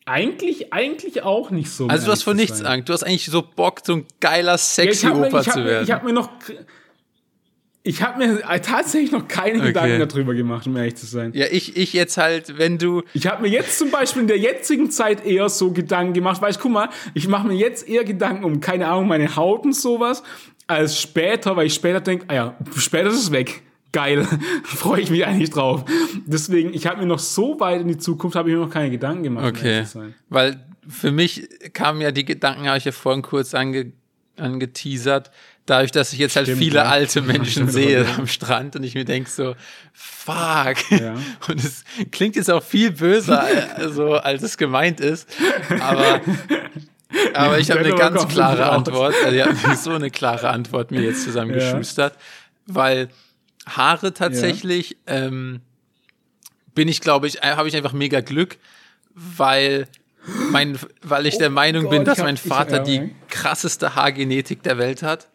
Eigentlich, 0.06 0.72
eigentlich 0.72 1.22
auch 1.22 1.50
nicht 1.50 1.70
so. 1.70 1.86
Also 1.86 2.06
du 2.06 2.12
hast 2.12 2.22
vor 2.24 2.34
nichts 2.34 2.58
sein. 2.58 2.66
Angst. 2.66 2.88
Du 2.88 2.92
hast 2.92 3.04
eigentlich 3.04 3.24
so 3.26 3.42
Bock, 3.42 3.80
so 3.84 3.94
ein 3.94 4.06
geiler, 4.20 4.52
Ja, 4.52 4.58
sexy 4.58 5.06
ich 5.06 5.10
habe 5.10 5.20
mir, 5.20 5.26
Opa 5.28 5.42
zu 5.42 5.58
mir, 5.60 5.64
werden. 5.64 5.84
ich 5.84 5.92
hab 5.92 6.04
mir 6.04 6.12
noch. 6.12 6.28
Ich 7.86 8.02
habe 8.02 8.26
mir 8.26 8.40
tatsächlich 8.62 9.12
noch 9.12 9.28
keine 9.28 9.60
Gedanken 9.60 10.06
darüber 10.08 10.32
gemacht, 10.34 10.66
um 10.66 10.74
ehrlich 10.76 10.96
zu 10.96 11.04
sein. 11.04 11.32
ja, 11.34 11.46
ich, 11.50 11.76
ich 11.76 11.92
jetzt 11.92 12.16
halt, 12.16 12.56
wenn 12.56 12.78
du, 12.78 13.02
Ich 13.12 13.26
habe 13.26 13.42
mir 13.42 13.48
jetzt 13.48 13.78
zum 13.78 13.90
Beispiel 13.90 14.22
in 14.22 14.28
der 14.28 14.38
jetzigen 14.38 14.90
Zeit 14.90 15.26
eher 15.26 15.50
so 15.50 15.70
Gedanken 15.70 16.14
gemacht, 16.14 16.40
weil 16.40 16.50
ich, 16.50 16.58
guck 16.58 16.72
mal, 16.72 16.88
ich 17.12 17.28
mache 17.28 17.46
mir 17.46 17.54
jetzt 17.54 17.86
eher 17.86 18.04
Gedanken 18.04 18.44
um, 18.44 18.60
keine 18.60 18.88
Ahnung, 18.88 19.08
meine 19.08 19.36
Haut 19.36 19.64
und 19.64 19.74
sowas, 19.76 20.22
als 20.66 20.98
später, 20.98 21.56
weil 21.56 21.66
ich 21.66 21.74
später 21.74 22.00
denke, 22.00 22.24
ah 22.28 22.34
ja, 22.34 22.56
später 22.76 23.08
ist 23.08 23.22
es 23.22 23.32
weg. 23.32 23.62
Geil, 23.94 24.26
freue 24.64 25.00
ich 25.00 25.10
mich 25.10 25.24
eigentlich 25.24 25.50
drauf. 25.50 25.84
Deswegen, 26.26 26.74
ich 26.74 26.88
habe 26.88 27.00
mir 27.00 27.06
noch 27.06 27.20
so 27.20 27.60
weit 27.60 27.80
in 27.80 27.86
die 27.86 27.96
Zukunft, 27.96 28.34
habe 28.36 28.50
ich 28.50 28.56
mir 28.56 28.60
noch 28.60 28.70
keine 28.70 28.90
Gedanken 28.90 29.22
gemacht. 29.22 29.46
Okay. 29.46 29.84
Weil 30.28 30.58
für 30.88 31.12
mich 31.12 31.48
kamen 31.72 32.00
ja 32.00 32.10
die 32.10 32.24
Gedanken, 32.24 32.66
habe 32.66 32.76
ich 32.76 32.86
ja 32.86 32.90
vorhin 32.90 33.22
kurz 33.22 33.54
ange, 33.54 33.92
angeteasert, 34.36 35.30
dadurch, 35.64 35.92
dass 35.92 36.12
ich 36.12 36.18
jetzt 36.18 36.34
halt 36.34 36.48
Stimmt, 36.48 36.58
viele 36.58 36.78
ja. 36.78 36.84
alte 36.86 37.20
Ja, 37.20 37.26
Menschen 37.32 37.68
sehe 37.68 38.02
ja. 38.02 38.16
am 38.18 38.26
Strand 38.26 38.74
und 38.74 38.82
ich 38.82 38.96
mir 38.96 39.04
denke 39.04 39.30
so, 39.30 39.54
fuck. 39.92 40.90
Ja. 40.90 41.14
Und 41.48 41.64
es 41.64 41.84
klingt 42.10 42.34
jetzt 42.34 42.50
auch 42.50 42.64
viel 42.64 42.90
böser, 42.90 43.44
also, 43.76 44.14
als 44.14 44.42
es 44.42 44.56
gemeint 44.56 44.98
ist. 44.98 45.28
Aber, 45.80 46.20
aber 47.32 47.60
ich 47.60 47.70
habe 47.70 47.78
eine 47.78 47.94
ganz 47.94 48.26
klare. 48.26 48.70
Antwort. 48.70 49.14
Also, 49.24 49.36
ich 49.36 49.44
habe 49.44 49.76
so 49.76 49.92
eine 49.92 50.10
klare 50.10 50.48
Antwort 50.48 50.90
mir 50.90 51.02
jetzt 51.02 51.22
zusammengeschustert, 51.22 52.18
weil 52.66 53.08
Haare 53.66 54.12
tatsächlich 54.14 54.96
ähm, 55.06 55.60
bin 56.74 56.88
ich, 56.88 57.00
glaube 57.00 57.26
ich, 57.26 57.36
habe 57.42 57.68
ich 57.68 57.76
einfach 57.76 57.92
mega 57.92 58.20
Glück, 58.20 58.58
weil 59.14 59.86
mein, 60.50 60.78
weil 61.02 61.26
ich 61.26 61.38
der 61.38 61.50
Meinung 61.50 61.82
Gott, 61.84 61.90
bin, 61.90 62.02
ich 62.02 62.06
dass 62.06 62.18
hab- 62.18 62.24
mein 62.26 62.34
ich- 62.34 62.40
Vater 62.42 62.78
ja, 62.78 62.82
die 62.82 62.96
ja. 62.96 63.08
krasseste 63.28 63.94
Haargenetik 63.94 64.62
der 64.62 64.78
Welt 64.78 65.02
hat. 65.02 65.28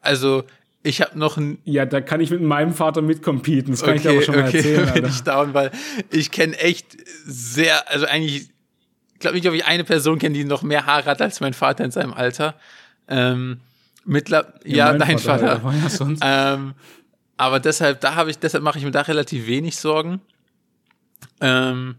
Also 0.00 0.44
ich 0.82 1.00
habe 1.00 1.16
noch 1.18 1.36
ein 1.36 1.58
Ja, 1.64 1.86
da 1.86 2.00
kann 2.00 2.20
ich 2.20 2.30
mit 2.30 2.42
meinem 2.42 2.74
Vater 2.74 3.02
mitcompeten, 3.02 3.72
das 3.72 3.82
kann 3.82 3.96
ich 3.96 4.02
dir 4.02 4.10
aber 4.10 4.22
schon 4.22 4.34
mal 4.34 4.42
erzählen. 4.52 4.84
bin 4.94 5.04
Alter. 5.04 5.08
ich 5.08 5.22
down, 5.22 5.54
weil 5.54 5.70
ich 6.10 6.30
kenne 6.32 6.58
echt 6.58 6.96
sehr, 7.24 7.88
also 7.90 8.06
eigentlich, 8.06 8.50
ich 9.14 9.18
glaube 9.20 9.36
nicht, 9.36 9.46
ob 9.48 9.54
ich 9.54 9.64
eine 9.64 9.84
Person 9.84 10.18
kenne, 10.18 10.34
die 10.34 10.44
noch 10.44 10.62
mehr 10.62 10.86
Haare 10.86 11.04
hat 11.06 11.22
als 11.22 11.40
mein 11.40 11.54
Vater 11.54 11.84
in 11.84 11.92
seinem 11.92 12.12
Alter. 12.12 12.54
Ähm, 13.08 13.60
mittler 14.04 14.54
ja, 14.64 14.88
mein 14.90 14.98
dein 14.98 15.18
Vater, 15.20 15.60
Vater. 15.60 16.16
Ja 16.20 16.54
Ähm, 16.54 16.74
aber 17.36 17.60
deshalb, 17.60 18.00
da 18.00 18.14
habe 18.14 18.30
ich, 18.30 18.38
deshalb 18.38 18.62
mache 18.64 18.78
ich 18.78 18.84
mir 18.84 18.90
da 18.90 19.02
relativ 19.02 19.46
wenig 19.46 19.76
Sorgen. 19.76 20.20
Ähm, 21.40 21.96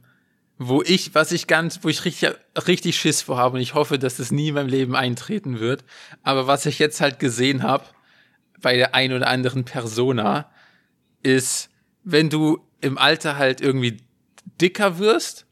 wo 0.60 0.82
ich, 0.82 1.14
was 1.16 1.32
ich 1.32 1.48
ganz, 1.48 1.80
wo 1.84 1.90
ich 1.90 2.06
richtig, 2.06 2.30
richtig 2.68 2.98
Schiss 2.98 3.22
vor 3.22 3.38
habe 3.38 3.56
und 3.56 3.62
ich 3.62 3.74
hoffe, 3.74 3.98
dass 4.00 4.18
das 4.18 4.32
nie 4.32 4.50
in 4.50 4.54
meinem 4.56 4.70
Leben 4.70 4.96
eintreten 4.96 5.60
wird. 5.60 5.84
Aber 6.22 6.48
was 6.48 6.66
ich 6.66 6.80
jetzt 6.80 7.02
halt 7.02 7.20
gesehen 7.20 7.64
habe 7.64 7.84
bei 8.62 8.76
der 8.78 8.96
ein 8.96 9.12
oder 9.12 9.28
anderen 9.28 9.66
Persona, 9.66 10.50
ist, 11.22 11.70
wenn 12.04 12.30
du 12.30 12.66
im 12.82 12.98
Alter 12.98 13.38
halt 13.38 13.62
irgendwie 13.62 13.98
dicker 14.62 15.00
wirst, 15.00 15.46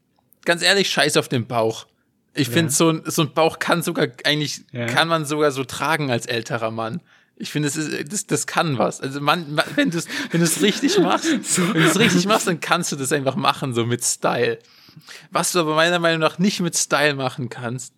ganz 0.44 0.62
ehrlich, 0.62 0.88
scheiß 0.90 1.16
auf 1.16 1.28
den 1.28 1.46
Bauch. 1.46 1.86
Ich 2.34 2.48
finde, 2.48 2.72
so, 2.72 2.90
ein- 2.90 3.02
so 3.04 3.22
ein 3.22 3.34
Bauch 3.34 3.58
kann 3.58 3.82
sogar 3.82 4.08
eigentlich, 4.24 4.62
Ja. 4.70 4.86
kann 4.86 5.08
man 5.08 5.26
sogar 5.26 5.50
so 5.50 5.64
tragen 5.64 6.10
als 6.10 6.24
älterer 6.26 6.70
Mann. 6.70 7.00
Ich 7.36 7.50
finde, 7.50 7.68
das, 7.68 7.76
ist, 7.76 8.12
das, 8.12 8.26
das 8.26 8.46
kann 8.46 8.78
was. 8.78 9.00
Also 9.00 9.20
man, 9.20 9.54
man 9.54 9.64
wenn 9.74 9.90
du 9.90 9.98
es 9.98 10.06
wenn 10.30 10.40
du's 10.40 10.60
richtig 10.62 10.98
machst, 10.98 11.26
wenn 11.58 11.82
du 11.82 11.88
es 11.88 11.98
richtig 11.98 12.26
machst, 12.26 12.46
dann 12.46 12.60
kannst 12.60 12.92
du 12.92 12.96
das 12.96 13.12
einfach 13.12 13.36
machen, 13.36 13.74
so 13.74 13.84
mit 13.86 14.04
Style. 14.04 14.58
Was 15.30 15.52
du 15.52 15.60
aber 15.60 15.74
meiner 15.74 15.98
Meinung 15.98 16.20
nach 16.20 16.38
nicht 16.38 16.60
mit 16.60 16.76
Style 16.76 17.14
machen 17.14 17.48
kannst, 17.48 17.94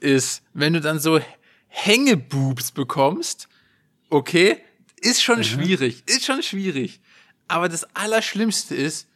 ist, 0.00 0.42
wenn 0.54 0.72
du 0.72 0.80
dann 0.80 0.98
so 0.98 1.20
Hängeboobs 1.68 2.72
bekommst, 2.72 3.48
okay, 4.10 4.58
ist 5.00 5.22
schon 5.22 5.42
schwierig, 5.44 6.02
ist 6.06 6.24
schon 6.24 6.42
schwierig. 6.42 7.00
Aber 7.48 7.68
das 7.68 7.84
Allerschlimmste 7.94 8.74
ist, 8.74 9.08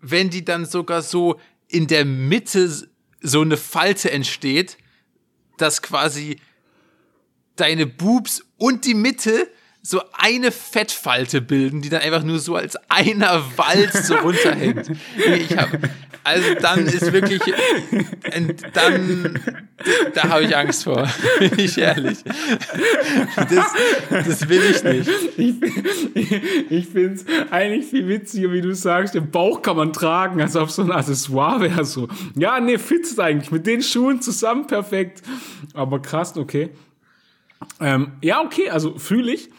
wenn 0.00 0.30
die 0.30 0.44
dann 0.44 0.64
sogar 0.66 1.02
so 1.02 1.40
in 1.68 1.86
der 1.86 2.04
Mitte 2.04 2.70
so 3.20 3.40
eine 3.40 3.56
Falte 3.56 4.10
entsteht, 4.10 4.78
dass 5.58 5.82
quasi 5.82 6.38
deine 7.56 7.86
Boobs 7.86 8.44
und 8.58 8.84
die 8.84 8.94
Mitte 8.94 9.48
so 9.88 10.02
eine 10.12 10.50
Fettfalte 10.50 11.40
bilden, 11.40 11.80
die 11.80 11.88
dann 11.88 12.02
einfach 12.02 12.24
nur 12.24 12.40
so 12.40 12.56
als 12.56 12.76
einer 12.88 13.44
Walz 13.56 14.08
so 14.08 14.16
runterhängt. 14.22 14.90
Ich 15.16 15.56
hab, 15.56 15.68
also 16.24 16.54
dann 16.60 16.86
ist 16.86 17.12
wirklich, 17.12 17.40
dann, 18.72 19.38
da 20.12 20.28
habe 20.28 20.42
ich 20.42 20.56
Angst 20.56 20.82
vor, 20.82 21.08
bin 21.38 21.52
ich 21.56 21.78
ehrlich. 21.78 22.18
Das, 23.36 23.66
das 24.10 24.48
will 24.48 24.62
ich 24.70 24.82
nicht. 24.82 25.08
Ich, 25.36 26.68
ich 26.68 26.86
finde 26.88 27.12
es 27.14 27.24
eigentlich 27.52 27.86
viel 27.86 28.08
witziger, 28.08 28.50
wie 28.50 28.62
du 28.62 28.74
sagst, 28.74 29.14
den 29.14 29.30
Bauch 29.30 29.62
kann 29.62 29.76
man 29.76 29.92
tragen, 29.92 30.40
als 30.40 30.56
ob 30.56 30.68
so 30.68 30.82
ein 30.82 30.90
Accessoire 30.90 31.60
wäre 31.60 31.84
so. 31.84 32.08
Ja, 32.34 32.58
nee, 32.58 32.78
fitzt 32.78 33.20
eigentlich, 33.20 33.52
mit 33.52 33.68
den 33.68 33.82
Schuhen 33.82 34.20
zusammen 34.20 34.66
perfekt. 34.66 35.22
Aber 35.74 36.02
krass, 36.02 36.36
okay. 36.36 36.70
Ähm, 37.80 38.12
ja, 38.22 38.42
okay, 38.42 38.70
also 38.70 38.98
fühle 38.98 39.32
ich. 39.32 39.50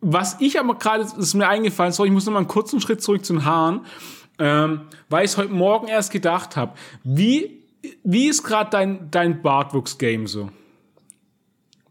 Was 0.00 0.36
ich 0.40 0.60
aber 0.60 0.76
gerade, 0.76 1.06
ist 1.18 1.34
mir 1.34 1.48
eingefallen, 1.48 1.92
sorry, 1.92 2.08
ich 2.08 2.12
muss 2.12 2.26
noch 2.26 2.32
mal 2.32 2.40
einen 2.40 2.48
kurzen 2.48 2.80
Schritt 2.80 3.02
zurück 3.02 3.24
zu 3.24 3.32
den 3.32 3.44
Haaren, 3.44 3.86
ähm, 4.38 4.82
weil 5.08 5.24
ich 5.24 5.36
heute 5.36 5.52
Morgen 5.52 5.88
erst 5.88 6.12
gedacht 6.12 6.56
habe, 6.56 6.74
wie, 7.02 7.62
wie 8.04 8.28
ist 8.28 8.42
gerade 8.42 8.70
dein, 8.70 9.10
dein 9.10 9.42
Bartwuchs-Game 9.42 10.26
so? 10.26 10.50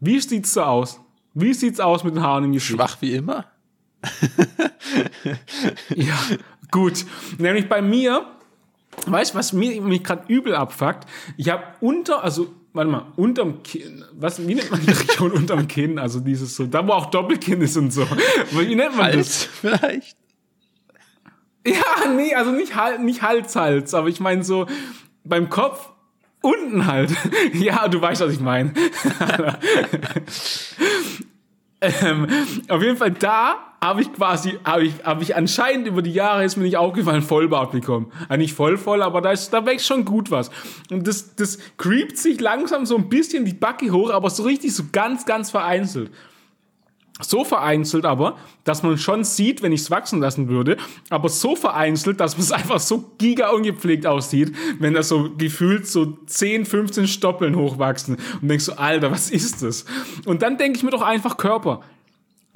Wie 0.00 0.20
sieht's 0.20 0.52
so 0.54 0.62
aus? 0.62 1.00
Wie 1.34 1.52
sieht's 1.52 1.80
aus 1.80 2.04
mit 2.04 2.14
den 2.14 2.22
Haaren 2.22 2.44
im 2.44 2.52
Gesicht? 2.52 2.72
Schwach 2.72 2.96
wie 3.00 3.14
immer. 3.14 3.46
ja, 5.94 6.18
gut. 6.70 7.04
Nämlich 7.38 7.68
bei 7.68 7.82
mir, 7.82 8.26
weißt 9.06 9.34
du, 9.34 9.38
was 9.38 9.52
mir, 9.52 9.80
mich 9.82 10.04
gerade 10.04 10.24
übel 10.28 10.54
abfuckt? 10.54 11.06
Ich 11.36 11.50
habe 11.50 11.64
unter, 11.80 12.22
also 12.22 12.54
warte 12.76 12.90
mal, 12.90 13.06
unterm 13.16 13.62
Kinn, 13.62 14.04
was, 14.12 14.46
wie 14.46 14.54
nennt 14.54 14.70
man 14.70 14.80
die 14.80 14.90
Region 14.90 15.32
unterm 15.32 15.66
Kinn? 15.66 15.98
Also 15.98 16.20
dieses 16.20 16.54
so, 16.54 16.66
da 16.66 16.86
wo 16.86 16.92
auch 16.92 17.06
Doppelkinn 17.06 17.62
ist 17.62 17.76
und 17.76 17.90
so. 17.90 18.06
Wie 18.52 18.74
nennt 18.74 18.96
man 18.96 19.06
Hals 19.06 19.16
das? 19.16 19.44
vielleicht? 19.44 20.16
Ja, 21.66 22.08
nee, 22.14 22.34
also 22.34 22.52
nicht, 22.52 22.76
Hals, 22.76 23.00
nicht 23.00 23.22
Hals, 23.22 23.56
Hals, 23.56 23.94
aber 23.94 24.08
ich 24.08 24.20
meine 24.20 24.44
so 24.44 24.66
beim 25.24 25.48
Kopf 25.48 25.90
unten 26.42 26.86
halt. 26.86 27.10
ja, 27.54 27.88
du 27.88 28.00
weißt, 28.00 28.20
was 28.20 28.32
ich 28.32 28.40
meine. 28.40 28.72
ähm, 31.80 32.28
auf 32.68 32.82
jeden 32.82 32.96
Fall 32.96 33.10
da 33.10 33.75
habe 33.86 34.02
ich 34.02 34.12
quasi, 34.12 34.58
habe 34.64 34.84
ich, 34.84 35.04
habe 35.04 35.22
ich 35.22 35.36
anscheinend 35.36 35.86
über 35.86 36.02
die 36.02 36.12
Jahre 36.12 36.44
ist 36.44 36.56
mir 36.56 36.64
nicht 36.64 36.76
aufgefallen, 36.76 37.22
Vollbart 37.22 37.72
bekommen. 37.72 38.10
Also 38.28 38.38
nicht 38.38 38.54
voll 38.54 38.76
voll, 38.76 39.02
aber 39.02 39.20
da 39.20 39.30
ist, 39.30 39.50
da 39.50 39.64
wächst 39.64 39.86
schon 39.86 40.04
gut 40.04 40.30
was. 40.30 40.50
Und 40.90 41.06
das, 41.06 41.36
das 41.36 41.58
creept 41.76 42.18
sich 42.18 42.40
langsam 42.40 42.84
so 42.84 42.96
ein 42.96 43.08
bisschen 43.08 43.44
die 43.44 43.54
Backe 43.54 43.90
hoch, 43.92 44.10
aber 44.10 44.28
so 44.30 44.42
richtig 44.42 44.74
so 44.74 44.84
ganz, 44.92 45.24
ganz 45.24 45.50
vereinzelt. 45.50 46.10
So 47.20 47.44
vereinzelt 47.44 48.04
aber, 48.04 48.36
dass 48.64 48.82
man 48.82 48.98
schon 48.98 49.24
sieht, 49.24 49.62
wenn 49.62 49.72
ich 49.72 49.80
es 49.80 49.90
wachsen 49.90 50.20
lassen 50.20 50.48
würde, 50.48 50.76
aber 51.08 51.30
so 51.30 51.56
vereinzelt, 51.56 52.20
dass 52.20 52.36
es 52.36 52.52
einfach 52.52 52.80
so 52.80 53.12
giga 53.16 53.50
ungepflegt 53.50 54.06
aussieht, 54.06 54.54
wenn 54.80 54.92
da 54.92 55.02
so 55.02 55.30
gefühlt 55.38 55.86
so 55.86 56.18
10, 56.26 56.66
15 56.66 57.06
Stoppeln 57.06 57.56
hochwachsen 57.56 58.18
und 58.42 58.48
denkst 58.48 58.64
so, 58.64 58.74
Alter, 58.74 59.10
was 59.10 59.30
ist 59.30 59.62
das? 59.62 59.86
Und 60.26 60.42
dann 60.42 60.58
denke 60.58 60.76
ich 60.76 60.82
mir 60.82 60.90
doch 60.90 61.02
einfach 61.02 61.36
Körper. 61.38 61.80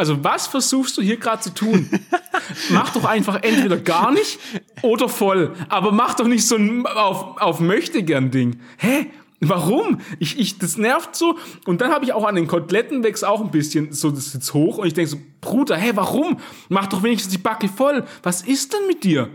Also 0.00 0.24
was 0.24 0.46
versuchst 0.46 0.96
du 0.96 1.02
hier 1.02 1.18
gerade 1.18 1.42
zu 1.42 1.52
tun? 1.52 1.90
mach 2.70 2.90
doch 2.94 3.04
einfach 3.04 3.42
entweder 3.42 3.76
gar 3.76 4.10
nicht 4.12 4.38
oder 4.80 5.10
voll. 5.10 5.52
Aber 5.68 5.92
mach 5.92 6.14
doch 6.14 6.26
nicht 6.26 6.48
so 6.48 6.56
ein 6.56 6.86
auf, 6.86 7.38
auf 7.38 7.60
Möchtegern 7.60 8.30
Ding. 8.30 8.60
Hä? 8.78 9.10
Warum? 9.40 10.00
Ich, 10.18 10.38
ich, 10.38 10.56
das 10.56 10.78
nervt 10.78 11.14
so. 11.14 11.36
Und 11.66 11.82
dann 11.82 11.92
habe 11.92 12.06
ich 12.06 12.14
auch 12.14 12.24
an 12.24 12.34
den 12.34 12.46
Koteletten 12.46 13.04
wächst 13.04 13.26
auch 13.26 13.42
ein 13.42 13.50
bisschen 13.50 13.92
so 13.92 14.10
das 14.10 14.32
jetzt 14.32 14.54
hoch 14.54 14.78
und 14.78 14.86
ich 14.86 14.94
denke 14.94 15.10
so, 15.10 15.18
Bruder, 15.42 15.76
hä, 15.76 15.90
warum? 15.94 16.38
Mach 16.70 16.86
doch 16.86 17.02
wenigstens 17.02 17.32
die 17.34 17.38
Backe 17.38 17.68
voll. 17.68 18.06
Was 18.22 18.40
ist 18.40 18.72
denn 18.72 18.86
mit 18.86 19.04
dir? 19.04 19.28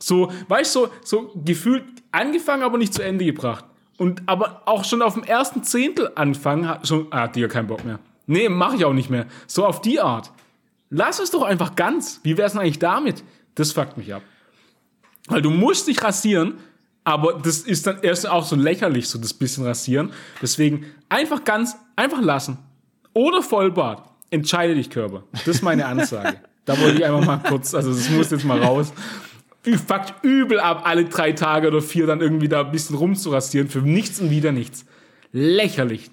So, 0.00 0.32
weißt 0.48 0.74
du, 0.74 0.80
so, 0.80 0.90
so 1.04 1.32
gefühlt 1.44 1.84
angefangen, 2.10 2.64
aber 2.64 2.76
nicht 2.76 2.92
zu 2.92 3.04
Ende 3.04 3.24
gebracht. 3.24 3.64
Und 3.98 4.22
aber 4.26 4.62
auch 4.64 4.84
schon 4.84 5.00
auf 5.00 5.14
dem 5.14 5.22
ersten 5.22 5.62
Zehntel 5.62 6.10
anfangen, 6.16 6.76
schon, 6.82 7.06
ah, 7.12 7.28
Digga, 7.28 7.46
kein 7.46 7.68
Bock 7.68 7.84
mehr. 7.84 8.00
Nee, 8.28 8.48
mache 8.50 8.76
ich 8.76 8.84
auch 8.84 8.92
nicht 8.92 9.08
mehr. 9.10 9.26
So 9.46 9.66
auf 9.66 9.80
die 9.80 10.00
Art. 10.00 10.30
Lass 10.90 11.18
es 11.18 11.30
doch 11.30 11.42
einfach 11.42 11.74
ganz. 11.74 12.20
Wie 12.22 12.36
wär's 12.36 12.52
denn 12.52 12.60
eigentlich 12.60 12.78
damit? 12.78 13.24
Das 13.54 13.72
fuckt 13.72 13.96
mich 13.96 14.14
ab. 14.14 14.22
Weil 15.28 15.42
du 15.42 15.50
musst 15.50 15.88
dich 15.88 16.02
rasieren, 16.02 16.58
aber 17.04 17.40
das 17.42 17.60
ist 17.60 17.86
dann 17.86 18.02
erst 18.02 18.28
auch 18.28 18.44
so 18.44 18.54
lächerlich, 18.54 19.08
so 19.08 19.18
das 19.18 19.32
bisschen 19.32 19.64
rasieren. 19.64 20.12
Deswegen 20.42 20.84
einfach 21.08 21.44
ganz, 21.44 21.74
einfach 21.96 22.20
lassen. 22.20 22.58
Oder 23.14 23.42
Vollbart. 23.42 24.08
Entscheide 24.30 24.74
dich, 24.74 24.90
Körper. 24.90 25.24
Das 25.32 25.48
ist 25.48 25.62
meine 25.62 25.86
Ansage. 25.86 26.38
da 26.66 26.78
wollte 26.78 26.98
ich 26.98 27.04
einfach 27.06 27.24
mal 27.24 27.38
kurz, 27.38 27.74
also 27.74 27.92
das 27.92 28.10
muss 28.10 28.30
jetzt 28.30 28.44
mal 28.44 28.62
raus. 28.62 28.92
Fuckt 29.62 30.22
übel 30.22 30.60
ab, 30.60 30.82
alle 30.84 31.06
drei 31.06 31.32
Tage 31.32 31.68
oder 31.68 31.80
vier 31.80 32.06
dann 32.06 32.20
irgendwie 32.20 32.48
da 32.48 32.60
ein 32.60 32.72
bisschen 32.72 32.96
rumzurasieren 32.96 33.68
für 33.68 33.80
nichts 33.80 34.20
und 34.20 34.30
wieder 34.30 34.52
nichts. 34.52 34.84
Lächerlich. 35.32 36.10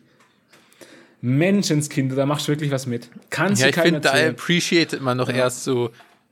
Menschenskinder, 1.26 2.16
da 2.16 2.28
machst 2.28 2.48
du 2.48 2.52
wirklich 2.52 2.70
was 2.70 2.86
mit. 2.86 3.10
Kannst 3.32 3.62
ja, 3.62 3.72
du 3.72 3.76
ich 3.76 3.82
finde, 3.82 4.00
da 4.00 4.12
appreciated 4.12 5.02
man 5.02 5.18
doch 5.18 5.30
ja. 5.30 5.36
erst 5.36 5.64
so 5.64 5.90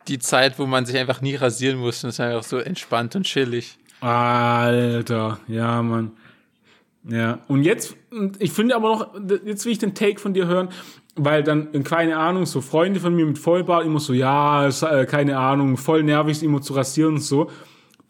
die 0.08 0.20
Zeit, 0.20 0.60
wo 0.60 0.68
man 0.68 0.86
sich 0.86 0.96
einfach 0.98 1.20
nie 1.20 1.34
rasieren 1.36 1.80
muss 1.80 2.04
und 2.04 2.10
es 2.10 2.16
ist 2.16 2.20
einfach 2.20 2.44
so 2.44 2.60
entspannt 2.60 3.16
und 3.16 3.24
chillig. 3.24 3.80
Alter, 4.02 5.40
ja, 5.48 5.82
Mann. 5.82 6.12
Ja, 7.10 7.40
und 7.48 7.64
jetzt, 7.64 7.96
ich 8.38 8.52
finde 8.52 8.76
aber 8.76 8.90
noch, 8.90 9.16
jetzt 9.46 9.66
will 9.66 9.72
ich 9.72 9.80
den 9.80 9.96
Take 9.96 10.20
von 10.20 10.36
dir 10.36 10.46
hören, 10.46 10.70
weil 11.16 11.42
dann, 11.42 11.84
keine 11.84 12.18
Ahnung, 12.18 12.46
so 12.46 12.62
Freunde 12.62 13.00
von 13.00 13.16
mir 13.16 13.26
mit 13.26 13.40
Vollbart 13.40 13.86
immer 13.86 14.00
so, 14.00 14.14
ja, 14.14 14.68
äh, 14.68 15.06
keine 15.08 15.40
Ahnung, 15.40 15.78
voll 15.78 16.04
nervig, 16.04 16.44
immer 16.44 16.62
zu 16.62 16.74
rasieren 16.74 17.16
und 17.16 17.22
so. 17.22 17.50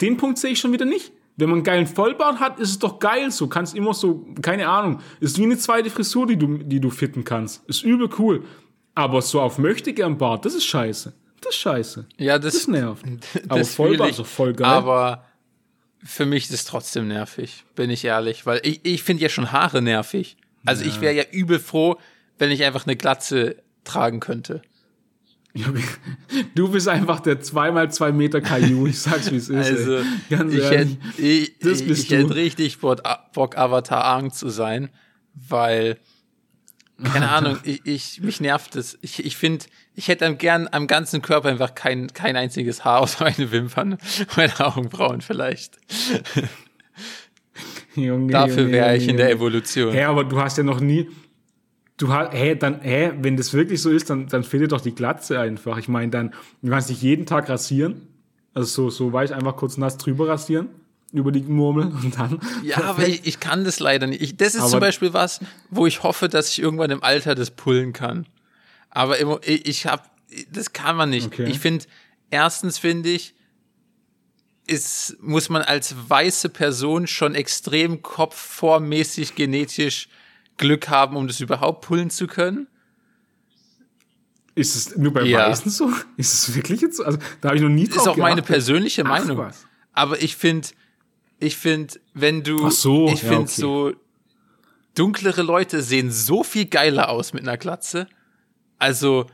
Den 0.01 0.17
Punkt 0.17 0.37
sehe 0.37 0.51
ich 0.51 0.59
schon 0.59 0.73
wieder 0.73 0.85
nicht. 0.85 1.13
Wenn 1.35 1.49
man 1.49 1.57
einen 1.57 1.63
geilen 1.63 1.87
Vollbart 1.87 2.39
hat, 2.39 2.59
ist 2.59 2.69
es 2.69 2.79
doch 2.79 2.99
geil 2.99 3.31
so. 3.31 3.47
Kannst 3.47 3.75
immer 3.75 3.93
so, 3.93 4.25
keine 4.41 4.67
Ahnung, 4.67 4.99
ist 5.19 5.37
wie 5.39 5.43
eine 5.43 5.57
zweite 5.57 5.89
Frisur, 5.89 6.27
die 6.27 6.37
du, 6.37 6.59
die 6.59 6.79
du 6.79 6.89
fitten 6.89 7.23
kannst. 7.23 7.67
Ist 7.67 7.83
übel 7.83 8.09
cool. 8.19 8.43
Aber 8.95 9.21
so 9.21 9.41
auf 9.41 9.57
möchte 9.57 9.93
gern 9.93 10.17
Bart, 10.17 10.45
das 10.45 10.53
ist 10.53 10.65
scheiße. 10.65 11.13
Das 11.41 11.55
ist 11.55 11.59
scheiße. 11.59 12.05
Ja, 12.17 12.37
das, 12.37 12.53
das 12.53 12.67
nervt. 12.67 13.05
Das 13.33 13.43
aber 13.49 13.65
Vollbart 13.65 14.11
ist 14.11 14.19
doch 14.19 14.25
voll 14.25 14.53
geil. 14.53 14.67
Aber 14.67 15.25
für 16.03 16.25
mich 16.25 16.45
ist 16.45 16.53
es 16.53 16.65
trotzdem 16.65 17.07
nervig, 17.07 17.65
bin 17.75 17.89
ich 17.89 18.05
ehrlich. 18.05 18.45
Weil 18.45 18.61
ich, 18.63 18.81
ich 18.83 19.03
finde 19.03 19.23
ja 19.23 19.29
schon 19.29 19.51
Haare 19.51 19.81
nervig. 19.81 20.37
Also 20.65 20.83
ja. 20.83 20.89
ich 20.89 21.01
wäre 21.01 21.13
ja 21.13 21.23
übel 21.31 21.59
froh, 21.59 21.97
wenn 22.37 22.51
ich 22.51 22.63
einfach 22.63 22.85
eine 22.85 22.95
Glatze 22.95 23.57
tragen 23.83 24.19
könnte. 24.19 24.61
Du 26.55 26.69
bist 26.69 26.87
einfach 26.87 27.19
der 27.19 27.39
zweimal 27.41 27.91
zwei 27.91 28.11
Meter 28.11 28.41
Caillou, 28.41 28.87
ich 28.87 28.99
sag's 28.99 29.31
wie 29.31 29.35
es 29.35 29.49
ist. 29.49 29.71
Also, 29.71 29.99
Ganz 30.29 30.53
ich 30.53 30.69
hätte 30.69 30.97
ich, 31.17 31.61
ich, 31.63 31.89
ich 31.89 32.09
hätt 32.09 32.33
richtig 32.33 32.79
Bock, 32.79 33.57
Avatar 33.57 34.03
Ang 34.03 34.33
zu 34.33 34.49
sein, 34.49 34.89
weil, 35.35 35.99
keine 37.03 37.29
Ahnung, 37.29 37.59
ich, 37.63 37.85
ich, 37.85 38.21
mich 38.21 38.41
nervt 38.41 38.75
es. 38.75 38.97
Ich, 39.01 39.23
ich 39.23 39.37
finde, 39.37 39.65
ich 39.93 40.07
hätte 40.07 40.25
am 40.25 40.39
gern 40.39 40.67
am 40.71 40.87
ganzen 40.87 41.21
Körper 41.21 41.49
einfach 41.49 41.75
kein, 41.75 42.07
kein 42.13 42.35
einziges 42.35 42.83
Haar 42.83 43.01
außer 43.01 43.23
meine 43.23 43.51
Wimpern, 43.51 43.99
meine 44.35 44.59
Augenbrauen 44.59 45.21
vielleicht. 45.21 45.77
Junge, 47.95 48.31
Dafür 48.31 48.71
wäre 48.71 48.97
ich 48.97 49.07
in 49.07 49.17
der 49.17 49.29
Evolution. 49.29 49.93
Ja, 49.93 50.09
aber 50.09 50.23
du 50.23 50.41
hast 50.41 50.57
ja 50.57 50.63
noch 50.63 50.79
nie, 50.79 51.09
du 51.97 52.11
hast, 52.11 52.33
hä, 52.33 52.55
dann, 52.55 52.81
hä, 52.81 53.11
wenn 53.21 53.37
das 53.37 53.53
wirklich 53.53 53.81
so 53.81 53.89
ist, 53.89 54.09
dann, 54.09 54.27
dann 54.27 54.43
fehlt 54.43 54.63
dir 54.63 54.67
doch 54.67 54.81
die 54.81 54.95
Glatze 54.95 55.39
einfach. 55.39 55.77
Ich 55.77 55.87
meine, 55.87 56.11
dann, 56.11 56.33
du 56.61 56.69
kannst 56.71 56.89
dich 56.89 57.01
jeden 57.01 57.25
Tag 57.25 57.49
rasieren. 57.49 58.07
Also 58.53 58.89
so, 58.89 58.89
so 58.89 59.13
weiß 59.13 59.31
einfach 59.31 59.55
kurz 59.55 59.77
nass 59.77 59.97
drüber 59.97 60.27
rasieren 60.27 60.69
über 61.13 61.31
die 61.31 61.41
Murmel 61.41 61.85
und 61.85 62.17
dann. 62.17 62.39
Ja, 62.63 62.83
aber 62.83 63.07
ich, 63.07 63.25
ich 63.25 63.39
kann 63.39 63.63
das 63.63 63.79
leider 63.79 64.07
nicht. 64.07 64.21
Ich, 64.21 64.35
das 64.35 64.55
ist 64.55 64.61
aber 64.61 64.69
zum 64.69 64.79
Beispiel 64.79 65.13
was, 65.13 65.39
wo 65.69 65.85
ich 65.85 66.01
hoffe, 66.01 66.27
dass 66.27 66.49
ich 66.49 66.59
irgendwann 66.59 66.89
im 66.89 67.03
Alter 67.03 67.35
das 67.35 67.51
pullen 67.51 67.93
kann. 67.93 68.25
Aber 68.89 69.17
immer, 69.19 69.39
ich, 69.45 69.67
ich 69.67 69.85
habe, 69.85 70.03
das 70.51 70.73
kann 70.73 70.95
man 70.95 71.11
nicht. 71.11 71.27
Okay. 71.27 71.45
Ich 71.45 71.59
finde, 71.59 71.85
erstens 72.31 72.79
finde 72.79 73.09
ich, 73.09 73.35
ist, 74.65 75.17
muss 75.21 75.49
man 75.49 75.61
als 75.61 75.95
weiße 76.09 76.49
Person 76.49 77.05
schon 77.05 77.35
extrem 77.35 78.01
kopfformmäßig 78.01 79.35
genetisch 79.35 80.07
Glück 80.57 80.89
haben, 80.89 81.15
um 81.17 81.27
das 81.27 81.39
überhaupt 81.39 81.85
pullen 81.85 82.09
zu 82.09 82.27
können. 82.27 82.67
Ist 84.55 84.75
es 84.75 84.95
nur 84.95 85.13
bei 85.13 85.23
ja. 85.23 85.49
Weißen 85.49 85.71
so? 85.71 85.89
Ist 86.15 86.33
es 86.33 86.55
wirklich 86.55 86.81
jetzt 86.81 86.97
so? 86.97 87.03
Also, 87.03 87.17
da 87.41 87.49
habe 87.49 87.57
ich 87.57 87.63
noch 87.63 87.69
nie 87.69 87.87
drauf 87.87 87.97
Ist 87.97 88.01
auch 88.07 88.15
geachtet. 88.15 88.23
meine 88.23 88.41
persönliche 88.43 89.03
Meinung. 89.03 89.41
Ach, 89.41 89.53
Aber 89.93 90.21
ich 90.21 90.35
finde, 90.35 90.67
ich 91.39 91.57
finde, 91.57 91.95
wenn 92.13 92.43
du, 92.43 92.69
so, 92.69 93.07
ich 93.07 93.21
finde 93.21 93.33
ja, 93.33 93.39
okay. 93.39 93.51
so, 93.51 93.93
dunklere 94.95 95.41
Leute 95.41 95.81
sehen 95.81 96.11
so 96.11 96.43
viel 96.43 96.65
geiler 96.65 97.09
aus 97.09 97.33
mit 97.33 97.41
einer 97.43 97.57
Glatze. 97.57 98.07
Also, 98.77 99.25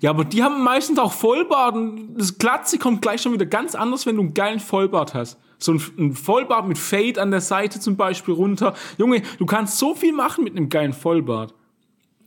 ja, 0.00 0.10
aber 0.10 0.24
die 0.24 0.42
haben 0.42 0.62
meistens 0.62 1.00
auch 1.00 1.12
Vollbart. 1.12 1.74
Und 1.74 2.14
das 2.16 2.38
Glatze 2.38 2.78
kommt 2.78 3.02
gleich 3.02 3.22
schon 3.22 3.32
wieder 3.32 3.46
ganz 3.46 3.74
anders, 3.74 4.06
wenn 4.06 4.16
du 4.16 4.22
einen 4.22 4.34
geilen 4.34 4.60
Vollbart 4.60 5.14
hast. 5.14 5.36
So 5.58 5.72
ein, 5.72 5.82
ein 5.98 6.12
Vollbart 6.14 6.68
mit 6.68 6.78
Fade 6.78 7.20
an 7.20 7.30
der 7.30 7.40
Seite 7.40 7.80
zum 7.80 7.96
Beispiel 7.96 8.34
runter. 8.34 8.74
Junge, 8.98 9.22
du 9.38 9.46
kannst 9.46 9.78
so 9.78 9.94
viel 9.94 10.12
machen 10.12 10.44
mit 10.44 10.56
einem 10.56 10.68
geilen 10.68 10.92
Vollbart. 10.92 11.54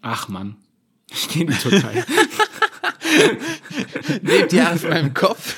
Ach 0.02 0.30
man. 0.30 0.56
Ich 1.12 1.30
gehe 1.30 1.44
in 1.44 1.50
die 1.50 1.58
Türkei. 1.58 2.04
Nehmt 4.22 4.52
die 4.52 4.62
auf 4.62 4.88
meinem 4.88 5.14
Kopf. 5.14 5.56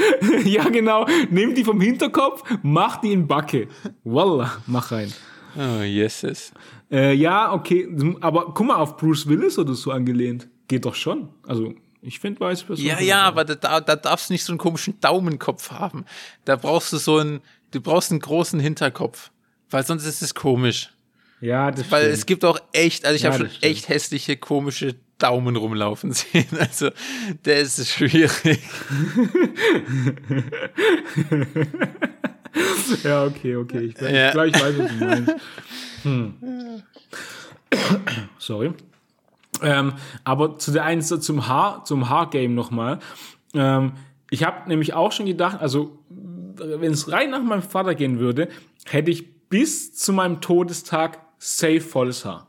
ja, 0.44 0.68
genau. 0.68 1.06
Nimm 1.30 1.54
die 1.54 1.64
vom 1.64 1.80
Hinterkopf, 1.80 2.42
mach 2.62 3.00
die 3.00 3.12
in 3.12 3.26
Backe. 3.26 3.68
Wallah, 4.04 4.62
mach 4.66 4.92
rein. 4.92 5.12
Oh, 5.56 5.82
yeses. 5.82 6.52
Äh, 6.90 7.14
ja, 7.14 7.52
okay. 7.52 7.88
Aber 8.20 8.52
guck 8.54 8.66
mal, 8.66 8.76
auf 8.76 8.96
Bruce 8.96 9.28
Willis 9.28 9.58
oder 9.58 9.74
so 9.74 9.90
angelehnt. 9.90 10.48
Geht 10.68 10.84
doch 10.84 10.94
schon. 10.94 11.28
Also, 11.46 11.74
ich 12.02 12.18
finde, 12.20 12.40
weiß 12.40 12.62
Person. 12.64 12.84
Ja, 12.86 13.00
ja, 13.00 13.22
aber 13.22 13.44
da, 13.44 13.80
da 13.80 13.96
darfst 13.96 14.28
du 14.30 14.32
nicht 14.34 14.44
so 14.44 14.52
einen 14.52 14.58
komischen 14.58 14.98
Daumenkopf 15.00 15.70
haben. 15.70 16.04
Da 16.44 16.56
brauchst 16.56 16.92
du 16.92 16.96
so 16.96 17.18
einen, 17.18 17.40
du 17.72 17.80
brauchst 17.80 18.10
einen 18.10 18.20
großen 18.20 18.58
Hinterkopf. 18.60 19.30
Weil 19.70 19.84
sonst 19.86 20.04
ist 20.04 20.20
es 20.22 20.34
komisch. 20.34 20.90
Ja, 21.40 21.70
das 21.70 21.90
Weil 21.90 22.02
stimmt. 22.02 22.14
es 22.18 22.26
gibt 22.26 22.44
auch 22.44 22.58
echt, 22.72 23.04
also 23.04 23.16
ich 23.16 23.22
Ja, 23.22 23.32
habe 23.32 23.48
schon 23.48 23.62
echt 23.62 23.88
hässliche, 23.88 24.36
komische 24.36 24.96
Daumen 25.18 25.56
rumlaufen 25.56 26.12
sehen. 26.14 26.48
Also, 26.58 26.90
der 27.44 27.60
ist 27.60 27.86
schwierig. 27.88 28.58
Ja, 33.04 33.24
okay, 33.24 33.56
okay. 33.56 33.78
Ich, 33.94 34.00
Ja. 34.00 34.44
ich, 34.44 34.54
ich 34.54 34.60
weiß, 34.60 34.78
was 34.78 34.88
du 34.90 35.04
meinst. 35.04 35.34
Hm. 36.02 36.82
Sorry. 38.38 38.72
Ähm, 39.62 39.94
aber 40.24 40.58
zu 40.58 40.72
der 40.72 40.84
einen 40.84 41.02
zum 41.02 41.48
Haar, 41.48 41.84
zum 41.84 42.08
Haargame 42.08 42.54
nochmal. 42.54 42.98
Ähm, 43.54 43.92
ich 44.30 44.44
habe 44.44 44.68
nämlich 44.68 44.94
auch 44.94 45.12
schon 45.12 45.26
gedacht, 45.26 45.60
also 45.60 45.98
wenn 46.56 46.92
es 46.92 47.10
rein 47.10 47.30
nach 47.30 47.42
meinem 47.42 47.62
Vater 47.62 47.94
gehen 47.94 48.18
würde, 48.18 48.48
hätte 48.86 49.10
ich 49.10 49.48
bis 49.48 49.94
zu 49.94 50.12
meinem 50.12 50.40
Todestag 50.40 51.18
safe 51.38 51.80
volles 51.80 52.24
Haar. 52.24 52.46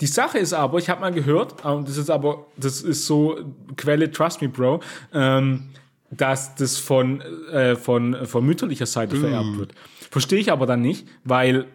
Die 0.00 0.06
Sache 0.06 0.38
ist 0.38 0.52
aber, 0.52 0.78
ich 0.78 0.88
habe 0.88 1.00
mal 1.00 1.12
gehört, 1.12 1.64
ähm, 1.64 1.84
das 1.84 1.96
ist 1.96 2.10
aber, 2.10 2.46
das 2.56 2.82
ist 2.82 3.06
so 3.06 3.36
Quelle, 3.76 4.10
trust 4.10 4.42
me, 4.42 4.48
Bro, 4.48 4.80
ähm, 5.12 5.70
dass 6.10 6.54
das 6.54 6.78
von, 6.78 7.20
äh, 7.50 7.74
von, 7.74 8.26
von 8.26 8.44
mütterlicher 8.46 8.86
Seite 8.86 9.16
vererbt 9.16 9.58
wird. 9.58 9.72
Verstehe 10.10 10.38
ich 10.38 10.52
aber 10.52 10.66
dann 10.66 10.80
nicht, 10.80 11.08
weil 11.24 11.66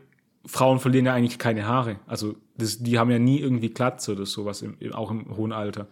Frauen 0.45 0.79
verlieren 0.79 1.05
ja 1.05 1.13
eigentlich 1.13 1.37
keine 1.37 1.65
Haare. 1.67 1.99
Also 2.07 2.35
das, 2.57 2.79
die 2.79 2.97
haben 2.97 3.11
ja 3.11 3.19
nie 3.19 3.39
irgendwie 3.39 3.69
Glatze 3.69 4.13
oder 4.13 4.25
sowas, 4.25 4.61
im, 4.61 4.75
im, 4.79 4.93
auch 4.93 5.11
im 5.11 5.35
hohen 5.35 5.51
Alter. 5.51 5.87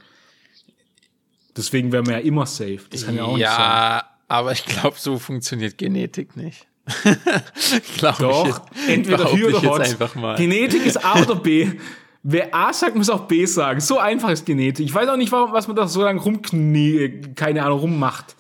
Deswegen 1.56 1.92
wären 1.92 2.06
wir 2.06 2.14
ja 2.14 2.20
immer 2.20 2.46
safe. 2.46 2.82
Das 2.90 3.06
kann 3.06 3.16
ja 3.16 3.24
auch 3.24 3.38
nicht 3.38 3.46
sein. 3.46 3.60
Ja, 3.60 4.10
aber 4.28 4.52
ich 4.52 4.66
glaube, 4.66 4.96
so 4.98 5.20
funktioniert 5.20 5.78
Genetik 5.78 6.36
nicht. 6.36 6.68
glaube 7.98 8.24
Doch, 8.24 8.62
ich 8.74 8.90
entweder 8.90 9.18
behaupte 9.18 9.38
Hü 9.38 9.46
oder 9.48 9.62
Hot. 9.70 9.82
einfach 9.82 10.16
mal. 10.16 10.36
Genetik 10.36 10.86
ist 10.86 11.04
A 11.04 11.22
oder 11.22 11.36
B. 11.36 11.72
Wer 12.24 12.54
A 12.54 12.74
sagt, 12.74 12.96
muss 12.96 13.10
auch 13.10 13.28
B 13.28 13.46
sagen. 13.46 13.80
So 13.80 13.98
einfach 14.00 14.30
ist 14.30 14.46
Genetik. 14.46 14.86
Ich 14.86 14.94
weiß 14.94 15.08
auch 15.10 15.18
nicht, 15.18 15.32
warum, 15.32 15.54
was 15.54 15.68
man 15.68 15.76
da 15.76 15.88
so 15.88 16.04
lange 16.04 16.20
rumknie, 16.20 17.22
keine 17.36 17.64
Ahnung, 17.64 17.80
rummacht. 17.80 18.36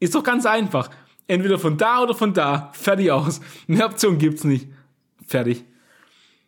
Ist 0.00 0.14
doch 0.14 0.22
ganz 0.22 0.46
einfach. 0.46 0.90
Entweder 1.26 1.58
von 1.58 1.76
da 1.76 2.02
oder 2.02 2.14
von 2.14 2.34
da. 2.34 2.70
Fertig 2.72 3.10
aus. 3.10 3.40
Mehr 3.66 3.86
Option 3.86 4.18
gibt's 4.18 4.44
nicht. 4.44 4.68
Fertig. 5.34 5.64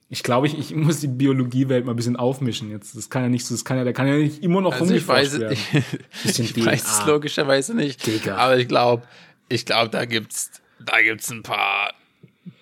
Ich 0.09 0.23
glaube, 0.23 0.47
ich, 0.47 0.57
ich 0.57 0.73
muss 0.73 1.01
die 1.01 1.09
Biologiewelt 1.09 1.85
mal 1.85 1.93
ein 1.93 1.97
bisschen 1.97 2.15
aufmischen 2.15 2.71
jetzt. 2.71 2.97
Das 2.97 3.11
kann 3.11 3.25
ja 3.25 3.29
nicht 3.29 3.45
so, 3.45 3.53
das 3.53 3.65
kann 3.65 3.77
ja, 3.77 3.83
der 3.83 3.93
kann 3.93 4.07
ja 4.07 4.15
nicht 4.15 4.45
immer 4.45 4.61
noch 4.61 4.75
Also 4.75 4.95
ich 4.95 5.09
weiß, 5.09 5.35
ich, 5.35 5.41
werden. 5.41 5.59
Bisschen 6.23 6.45
ich 6.45 6.65
weiß 6.65 7.01
es 7.01 7.07
logischerweise 7.07 7.75
nicht. 7.75 8.07
Digga. 8.07 8.37
Aber 8.37 8.57
ich 8.57 8.69
glaube, 8.69 9.03
ich 9.49 9.67
glaube, 9.67 9.91
da 9.91 10.05
gibt's, 10.05 10.53
da 10.79 11.03
gibt's 11.03 11.33
ein 11.33 11.43
paar 11.43 11.95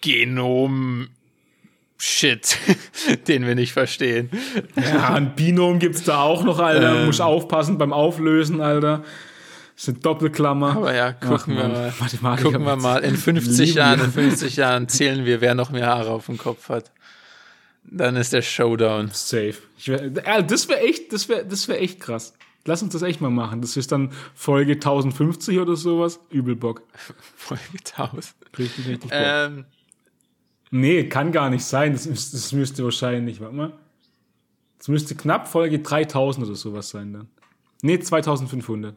Genom 0.01 1.09
Shit, 1.99 2.57
den 3.29 3.47
wir 3.47 3.55
nicht 3.55 3.75
verstehen. 3.75 4.31
Ja, 4.77 5.12
ein 5.12 5.35
Binom 5.35 5.79
gibt's 5.79 6.05
da 6.05 6.22
auch 6.22 6.43
noch, 6.43 6.59
Alter. 6.59 7.01
Ähm. 7.01 7.07
Muss 7.07 7.20
aufpassen 7.20 7.77
beim 7.77 7.93
Auflösen, 7.93 8.62
Alter. 8.62 9.05
Das 9.75 9.83
ist 9.85 9.89
eine 9.89 9.99
Doppelklammer. 9.99 10.77
Aber 10.77 10.95
ja, 10.95 11.12
gucken 11.12 11.35
Ach, 11.35 11.47
wir 11.49 11.93
mal. 12.22 12.37
Gucken 12.41 12.64
wir 12.64 12.77
mal. 12.77 13.03
In 13.03 13.16
50 13.16 13.59
Lieben. 13.66 13.77
Jahren, 13.79 14.01
in 14.05 14.12
50 14.12 14.57
Jahren 14.57 14.89
zählen 14.89 15.25
wir, 15.25 15.41
wer 15.41 15.55
noch 15.55 15.70
mehr 15.70 15.87
Haare 15.87 16.11
auf 16.11 16.27
dem 16.27 16.39
Kopf 16.39 16.68
hat. 16.68 16.93
Dann 17.83 18.16
ist 18.16 18.33
der 18.33 18.43
Showdown. 18.43 19.11
Safe. 19.12 19.55
Wär, 19.85 20.03
äh, 20.27 20.45
das 20.45 20.68
wäre 20.68 20.81
echt, 20.81 21.12
das 21.12 21.29
wäre, 21.29 21.45
das 21.45 21.66
wäre 21.68 21.81
echt 21.81 22.01
krass. 22.01 22.35
Lass 22.66 22.83
uns 22.83 22.93
das 22.95 23.03
echt 23.03 23.20
mal 23.20 23.31
machen. 23.31 23.61
Das 23.61 23.77
ist 23.77 23.93
dann 23.93 24.11
Folge 24.35 24.75
1050 24.75 25.59
oder 25.59 25.77
sowas. 25.77 26.18
Übel 26.31 26.57
Bock. 26.57 26.83
Folge 27.37 27.62
1000. 27.97 28.35
Richtig, 28.57 28.87
richtig 28.89 29.11
Bock. 29.11 29.11
Ähm, 29.12 29.64
nee, 30.70 31.05
kann 31.09 31.31
gar 31.33 31.51
nicht 31.51 31.64
sein. 31.64 31.93
Das, 31.93 32.07
müsste- 32.07 32.37
das 32.37 32.53
müsste 32.53 32.85
wahrscheinlich, 32.85 33.41
warte 33.41 33.55
mal. 33.55 33.72
Das 34.79 34.89
müsste 34.89 35.14
knapp 35.14 35.49
Folge 35.49 35.81
3000 35.81 36.47
oder 36.47 36.57
sowas 36.57 36.89
sein 36.91 37.12
dann. 37.12 37.29
Nee, 37.83 37.99
2500. 37.99 38.95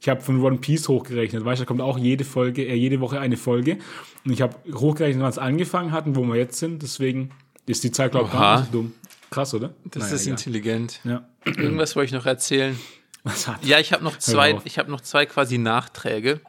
Ich 0.00 0.08
habe 0.08 0.20
von 0.20 0.42
One 0.42 0.58
Piece 0.58 0.88
hochgerechnet. 0.88 1.44
Weißt 1.44 1.60
du, 1.60 1.64
da 1.64 1.68
kommt 1.68 1.80
auch 1.80 1.98
jede 1.98 2.24
Folge, 2.24 2.64
äh, 2.66 2.74
jede 2.74 3.00
Woche 3.00 3.18
eine 3.20 3.36
Folge. 3.36 3.78
Und 4.24 4.32
ich 4.32 4.42
habe 4.42 4.54
hochgerechnet, 4.74 5.22
wann 5.22 5.30
es 5.30 5.38
angefangen 5.38 5.90
hat 5.92 6.06
und 6.06 6.16
wo 6.16 6.22
wir 6.24 6.36
jetzt 6.36 6.58
sind. 6.58 6.82
Deswegen 6.82 7.30
ist 7.66 7.82
die 7.82 7.90
Zeit, 7.90 8.12
glaube 8.12 8.26
ich, 8.26 8.32
gar 8.32 8.60
nicht 8.60 8.72
so 8.72 8.78
dumm. 8.82 8.92
Krass, 9.30 9.54
oder? 9.54 9.74
das 9.84 10.04
Naja, 10.04 10.14
ist 10.14 10.22
egal. 10.22 10.30
intelligent. 10.32 11.00
Ja. 11.04 11.26
Irgendwas 11.44 11.96
wollte 11.96 12.06
ich 12.06 12.12
noch 12.12 12.26
erzählen. 12.26 12.78
Was 13.24 13.48
hat 13.48 13.64
Ja, 13.64 13.80
ich 13.80 13.92
habe 13.92 14.04
noch 14.04 14.18
zwei, 14.18 14.56
ich 14.64 14.78
habe 14.78 14.90
noch 14.90 15.00
zwei 15.00 15.26
quasi 15.26 15.58
Nachträge. 15.58 16.40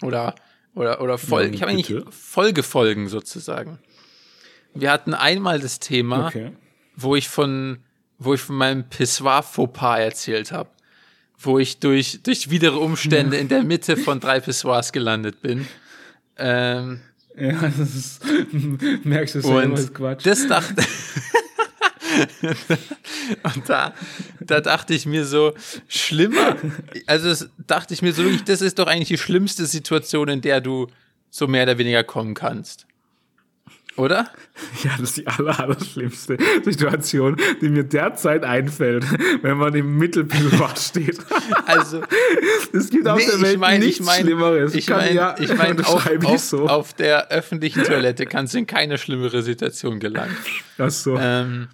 Oder, 0.00 0.34
oder, 0.74 1.00
oder 1.00 1.18
Folgen. 1.18 1.54
Ich 1.54 1.62
habe 1.62 1.72
eigentlich. 1.72 1.92
Folgefolgen 2.10 3.08
sozusagen. 3.08 3.78
Wir 4.74 4.90
hatten 4.92 5.12
einmal 5.14 5.58
das 5.58 5.80
Thema, 5.80 6.28
Okay. 6.28 6.52
wo 6.96 7.16
ich 7.16 7.28
von, 7.28 7.78
wo 8.18 8.34
ich 8.34 8.40
von 8.40 8.56
meinem 8.56 8.88
Pissoir-Fauxpas 8.88 9.98
erzählt 10.00 10.52
habe. 10.52 10.70
Wo 11.42 11.58
ich 11.58 11.78
durch, 11.78 12.20
durch 12.22 12.50
widere 12.50 12.78
Umstände 12.78 13.36
in 13.36 13.48
der 13.48 13.62
Mitte 13.64 13.96
von 13.96 14.20
drei 14.20 14.40
Pissoirs 14.40 14.92
gelandet 14.92 15.42
bin. 15.42 15.66
Ähm, 16.38 17.00
Ja, 17.36 17.52
das 17.76 17.94
ist, 17.94 18.20
merkst 19.04 19.36
du 19.36 19.40
selber, 19.40 19.78
ist 19.78 19.94
Quatsch. 19.94 20.26
das 20.26 20.46
dachte 20.46 20.84
und 23.42 23.68
da, 23.68 23.94
da 24.40 24.60
dachte 24.60 24.94
ich 24.94 25.06
mir 25.06 25.24
so, 25.24 25.54
schlimmer, 25.88 26.56
also 27.06 27.46
dachte 27.66 27.94
ich 27.94 28.02
mir 28.02 28.12
so, 28.12 28.22
wirklich, 28.22 28.44
das 28.44 28.60
ist 28.60 28.78
doch 28.78 28.86
eigentlich 28.86 29.08
die 29.08 29.18
schlimmste 29.18 29.66
Situation, 29.66 30.28
in 30.28 30.40
der 30.40 30.60
du 30.60 30.88
so 31.30 31.46
mehr 31.46 31.62
oder 31.62 31.78
weniger 31.78 32.04
kommen 32.04 32.34
kannst. 32.34 32.86
Oder? 33.96 34.30
Ja, 34.82 34.92
das 34.92 35.10
ist 35.10 35.16
die 35.18 35.26
aller, 35.26 35.58
aller 35.60 35.78
schlimmste 35.78 36.38
Situation, 36.64 37.36
die 37.60 37.68
mir 37.68 37.84
derzeit 37.84 38.42
einfällt, 38.42 39.04
wenn 39.42 39.58
man 39.58 39.74
im 39.74 39.98
Mittelpilot 39.98 40.78
steht. 40.78 41.18
Also, 41.66 42.00
Es 42.72 42.88
gibt 42.90 43.06
auf 43.06 43.18
nee, 43.18 43.26
der 43.26 43.40
Welt 43.42 43.52
ich 43.54 43.58
meine, 43.58 43.84
nichts 43.84 44.00
ich 44.00 44.06
meine, 44.06 44.24
Schlimmeres. 44.24 44.74
ich 44.74 44.88
meine, 44.88 45.14
ja, 45.14 45.34
ich 45.38 45.54
meine, 45.54 45.80
auf, 45.86 46.10
ich 46.10 46.24
auf, 46.24 46.40
so. 46.40 46.68
auf 46.68 46.94
der 46.94 47.28
öffentlichen 47.28 47.84
Toilette 47.84 48.24
kannst 48.26 48.54
du 48.54 48.58
in 48.58 48.66
keine 48.66 48.96
schlimmere 48.96 49.42
Situation 49.42 50.00
gelangen. 50.00 50.36
Ach 50.78 50.90
so. 50.90 51.16
Ähm, 51.18 51.68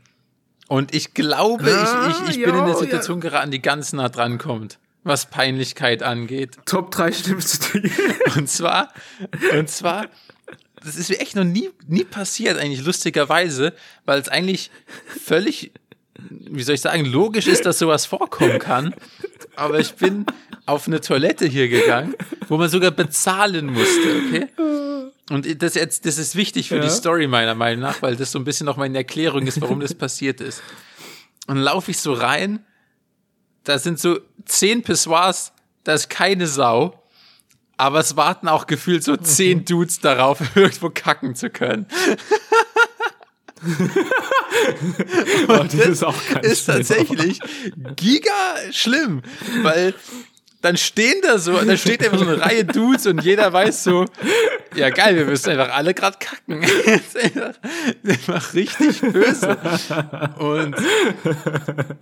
und 0.66 0.94
ich 0.94 1.14
glaube, 1.14 1.64
Ah, 1.72 2.10
ich, 2.10 2.30
ich, 2.30 2.36
ich 2.38 2.44
bin 2.44 2.54
in 2.54 2.60
ja, 2.60 2.66
der 2.66 2.76
Situation 2.76 3.20
geraten, 3.20 3.50
die 3.50 3.62
ganz 3.62 3.92
nah 3.92 4.08
dran 4.08 4.38
kommt, 4.38 4.78
was 5.04 5.26
Peinlichkeit 5.26 6.02
angeht. 6.02 6.56
Top 6.66 6.90
3 6.90 7.12
schlimmste 7.12 7.80
Dinge. 7.80 7.92
Und 8.36 8.48
zwar, 8.50 8.92
und 9.56 9.70
zwar, 9.70 10.06
das 10.84 10.96
ist 10.96 11.10
mir 11.10 11.18
echt 11.20 11.36
noch 11.36 11.44
nie, 11.44 11.70
nie 11.86 12.04
passiert, 12.04 12.58
eigentlich 12.58 12.84
lustigerweise, 12.84 13.72
weil 14.04 14.20
es 14.20 14.28
eigentlich 14.28 14.70
völlig, 15.24 15.72
wie 16.18 16.62
soll 16.62 16.74
ich 16.76 16.80
sagen, 16.80 17.04
logisch 17.04 17.46
ist, 17.46 17.66
dass 17.66 17.78
sowas 17.78 18.06
vorkommen 18.06 18.58
kann. 18.58 18.94
Aber 19.56 19.78
ich 19.80 19.94
bin 19.94 20.24
auf 20.66 20.86
eine 20.86 21.00
Toilette 21.00 21.46
hier 21.46 21.68
gegangen, 21.68 22.14
wo 22.48 22.56
man 22.56 22.68
sogar 22.68 22.90
bezahlen 22.90 23.66
musste, 23.66 24.22
okay? 24.26 24.46
Und 25.30 25.62
das 25.62 25.74
jetzt, 25.74 26.06
das 26.06 26.16
ist 26.18 26.36
wichtig 26.36 26.68
für 26.68 26.76
Ja. 26.76 26.82
die 26.82 26.90
Story 26.90 27.26
meiner 27.26 27.54
Meinung 27.54 27.80
nach, 27.80 28.00
weil 28.02 28.16
das 28.16 28.32
so 28.32 28.38
ein 28.38 28.44
bisschen 28.44 28.64
noch 28.66 28.76
meine 28.76 28.96
Erklärung 28.98 29.46
ist, 29.46 29.60
warum 29.60 29.80
das 29.80 29.94
passiert 29.94 30.40
ist. 30.40 30.62
Und 31.46 31.56
dann 31.56 31.64
laufe 31.64 31.90
ich 31.90 31.98
so 31.98 32.12
rein, 32.12 32.64
da 33.64 33.78
sind 33.78 33.98
so 33.98 34.20
zehn 34.46 34.82
Pissoirs, 34.82 35.52
da 35.84 35.92
ist 35.94 36.08
keine 36.08 36.46
Sau. 36.46 36.97
Aber 37.78 38.00
es 38.00 38.16
warten 38.16 38.48
auch 38.48 38.66
gefühlt 38.66 39.04
so 39.04 39.16
zehn 39.16 39.64
Dudes 39.64 40.00
darauf, 40.00 40.40
irgendwo 40.56 40.90
kacken 40.90 41.34
zu 41.34 41.48
können. 41.48 41.86
Oh, 45.48 45.64
das 45.64 45.74
ist 45.74 46.04
auch 46.04 46.14
Ist 46.42 46.66
tatsächlich 46.66 47.40
giga 47.96 48.30
schlimm, 48.70 49.22
weil 49.62 49.94
dann 50.60 50.76
stehen 50.76 51.20
da 51.22 51.38
so, 51.38 51.52
da 51.52 51.76
steht 51.76 52.04
einfach 52.04 52.18
so 52.18 52.26
eine 52.26 52.40
Reihe 52.40 52.64
Dudes 52.64 53.06
und 53.06 53.22
jeder 53.22 53.52
weiß 53.52 53.84
so, 53.84 54.06
ja 54.74 54.90
geil, 54.90 55.16
wir 55.16 55.24
müssen 55.24 55.50
einfach 55.50 55.74
alle 55.74 55.94
gerade 55.94 56.18
kacken. 56.18 56.66
Das 56.84 57.14
ist 57.14 58.28
einfach 58.28 58.54
richtig 58.54 59.00
böse. 59.00 59.56
Und 60.38 60.76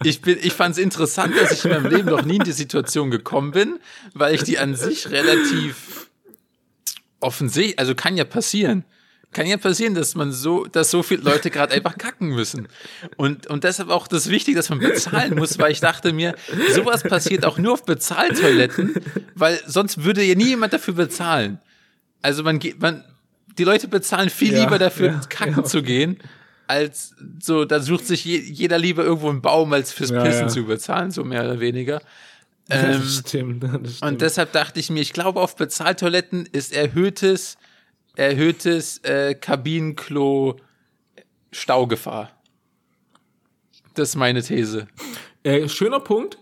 ich 0.04 0.22
bin, 0.22 0.38
ich 0.40 0.52
fand 0.52 0.76
es 0.76 0.82
interessant, 0.82 1.34
dass 1.38 1.52
ich 1.52 1.64
in 1.64 1.70
meinem 1.70 1.90
Leben 1.90 2.08
noch 2.08 2.24
nie 2.24 2.36
in 2.36 2.44
die 2.44 2.52
Situation 2.52 3.10
gekommen 3.10 3.50
bin, 3.50 3.78
weil 4.14 4.34
ich 4.34 4.42
die 4.42 4.58
an 4.58 4.74
sich 4.74 5.10
relativ 5.10 6.08
offensichtlich, 7.20 7.78
also 7.78 7.94
kann 7.94 8.16
ja 8.16 8.24
passieren. 8.24 8.84
Kann 9.32 9.46
ja 9.46 9.56
passieren, 9.58 9.94
dass 9.94 10.14
man 10.14 10.32
so, 10.32 10.64
dass 10.64 10.90
so 10.90 11.02
viele 11.02 11.22
Leute 11.22 11.50
gerade 11.50 11.74
einfach 11.74 11.98
kacken 11.98 12.28
müssen. 12.28 12.68
Und, 13.16 13.46
und 13.48 13.64
deshalb 13.64 13.90
auch 13.90 14.08
das 14.08 14.30
wichtig, 14.30 14.54
dass 14.54 14.70
man 14.70 14.78
bezahlen 14.78 15.34
muss, 15.34 15.58
weil 15.58 15.72
ich 15.72 15.80
dachte 15.80 16.12
mir, 16.12 16.34
sowas 16.74 17.02
passiert 17.02 17.44
auch 17.44 17.58
nur 17.58 17.74
auf 17.74 17.84
Bezahltoiletten, 17.84 18.94
weil 19.34 19.60
sonst 19.66 20.04
würde 20.04 20.22
ja 20.22 20.34
nie 20.34 20.48
jemand 20.48 20.72
dafür 20.72 20.94
bezahlen. 20.94 21.58
Also 22.22 22.42
man 22.42 22.58
geht, 22.58 22.80
man, 22.80 23.04
die 23.58 23.64
Leute 23.64 23.88
bezahlen 23.88 24.30
viel 24.30 24.52
Ja, 24.52 24.64
lieber 24.64 24.78
dafür, 24.78 25.08
ja, 25.08 25.20
kacken 25.28 25.56
ja. 25.56 25.64
zu 25.64 25.82
gehen, 25.82 26.18
als 26.66 27.14
so, 27.40 27.64
da 27.64 27.80
sucht 27.80 28.06
sich 28.06 28.24
je, 28.24 28.38
jeder 28.38 28.78
lieber 28.78 29.04
irgendwo 29.04 29.28
einen 29.28 29.42
Baum, 29.42 29.72
als 29.72 29.92
fürs 29.92 30.12
Pissen 30.12 30.48
zu 30.48 30.64
bezahlen, 30.64 31.10
so 31.10 31.24
mehr 31.24 31.44
oder 31.44 31.60
weniger. 31.60 32.00
Ähm, 32.68 32.92
das 33.00 33.16
stimmt. 33.18 33.62
Das 33.62 33.70
stimmt. 33.70 34.02
und 34.02 34.20
deshalb 34.20 34.52
dachte 34.52 34.80
ich 34.80 34.90
mir, 34.90 35.00
ich 35.00 35.12
glaube, 35.12 35.40
auf 35.40 35.56
Bezahltoiletten 35.56 36.46
ist 36.46 36.72
erhöhtes, 36.72 37.56
erhöhtes 38.16 38.98
äh, 39.04 39.34
Kabinenklo 39.34 40.56
Staugefahr. 41.52 42.30
Das 43.94 44.10
ist 44.10 44.16
meine 44.16 44.42
These. 44.42 44.88
Äh, 45.42 45.68
schöner 45.68 46.00
Punkt. 46.00 46.38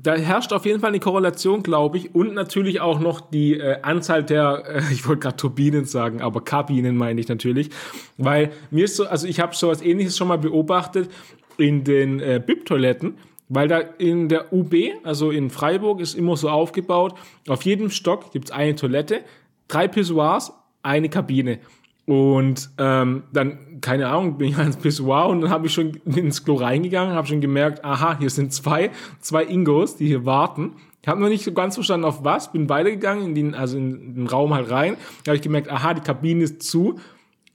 Da 0.00 0.14
herrscht 0.14 0.52
auf 0.52 0.64
jeden 0.64 0.78
Fall 0.78 0.90
eine 0.90 1.00
Korrelation, 1.00 1.64
glaube 1.64 1.98
ich, 1.98 2.14
und 2.14 2.32
natürlich 2.32 2.80
auch 2.80 3.00
noch 3.00 3.20
die 3.20 3.58
äh, 3.58 3.82
Anzahl 3.82 4.22
der, 4.22 4.62
äh, 4.66 4.82
ich 4.92 5.06
wollte 5.08 5.22
gerade 5.22 5.36
Turbinen 5.36 5.86
sagen, 5.86 6.22
aber 6.22 6.40
Kabinen 6.42 6.96
meine 6.96 7.20
ich 7.20 7.28
natürlich, 7.28 7.70
weil 8.16 8.52
mir 8.70 8.84
ist 8.84 8.96
so, 8.96 9.06
also 9.06 9.26
ich 9.26 9.40
habe 9.40 9.56
sowas 9.56 9.82
Ähnliches 9.82 10.16
schon 10.16 10.28
mal 10.28 10.38
beobachtet 10.38 11.10
in 11.56 11.82
den 11.82 12.20
äh, 12.20 12.40
BIP-Toiletten, 12.44 13.18
weil 13.48 13.66
da 13.66 13.78
in 13.80 14.28
der 14.28 14.52
UB, 14.52 14.74
also 15.02 15.32
in 15.32 15.50
Freiburg, 15.50 16.00
ist 16.00 16.14
immer 16.14 16.36
so 16.36 16.48
aufgebaut, 16.48 17.14
auf 17.48 17.62
jedem 17.62 17.90
Stock 17.90 18.30
gibt's 18.30 18.52
eine 18.52 18.76
Toilette, 18.76 19.22
drei 19.66 19.88
Pissoirs, 19.88 20.52
eine 20.82 21.08
Kabine. 21.08 21.58
Und 22.06 22.70
ähm, 22.78 23.24
dann, 23.34 23.80
keine 23.82 24.08
Ahnung, 24.08 24.38
bin 24.38 24.48
ich 24.48 24.56
ans 24.56 24.78
Pissoir 24.78 25.28
und 25.28 25.42
dann 25.42 25.50
habe 25.50 25.66
ich 25.66 25.74
schon 25.74 26.00
ins 26.06 26.42
Klo 26.42 26.54
reingegangen, 26.54 27.14
habe 27.14 27.26
schon 27.26 27.42
gemerkt, 27.42 27.84
aha, 27.84 28.18
hier 28.18 28.30
sind 28.30 28.52
zwei, 28.52 28.90
zwei 29.20 29.44
Ingos, 29.44 29.96
die 29.96 30.06
hier 30.06 30.24
warten. 30.24 30.72
Ich 31.02 31.08
habe 31.08 31.20
noch 31.20 31.28
nicht 31.28 31.44
so 31.44 31.52
ganz 31.52 31.74
verstanden, 31.74 32.06
auf 32.06 32.24
was, 32.24 32.50
bin 32.50 32.68
weitergegangen, 32.68 33.26
in 33.26 33.34
den, 33.34 33.54
also 33.54 33.76
in 33.76 34.14
den 34.14 34.26
Raum 34.26 34.54
halt 34.54 34.70
rein. 34.70 34.96
Da 35.24 35.30
habe 35.30 35.36
ich 35.36 35.42
gemerkt, 35.42 35.70
aha, 35.70 35.92
die 35.94 36.00
Kabine 36.00 36.44
ist 36.44 36.62
zu. 36.62 36.98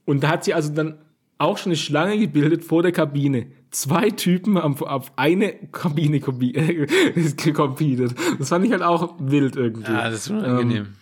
Und 0.04 0.22
da 0.22 0.28
hat 0.28 0.44
sie 0.44 0.54
also 0.54 0.72
dann 0.72 0.98
auch 1.38 1.58
schon 1.58 1.70
eine 1.70 1.76
Schlange 1.76 2.16
gebildet 2.18 2.64
vor 2.64 2.82
der 2.82 2.92
Kabine. 2.92 3.46
Zwei 3.70 4.10
Typen 4.10 4.56
haben 4.56 4.78
auf 4.78 5.12
eine 5.16 5.52
Kabine 5.72 6.20
competed. 6.20 6.90
Das 8.38 8.48
fand 8.48 8.64
ich 8.64 8.70
halt 8.70 8.82
auch 8.82 9.14
wild 9.18 9.56
irgendwie. 9.56 9.90
Ja, 9.90 10.10
das 10.10 10.20
ist 10.20 10.30
unangenehm. 10.30 10.94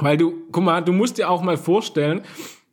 Weil 0.00 0.16
du, 0.16 0.34
guck 0.52 0.64
mal, 0.64 0.80
du 0.82 0.92
musst 0.92 1.18
dir 1.18 1.28
auch 1.30 1.42
mal 1.42 1.56
vorstellen, 1.56 2.22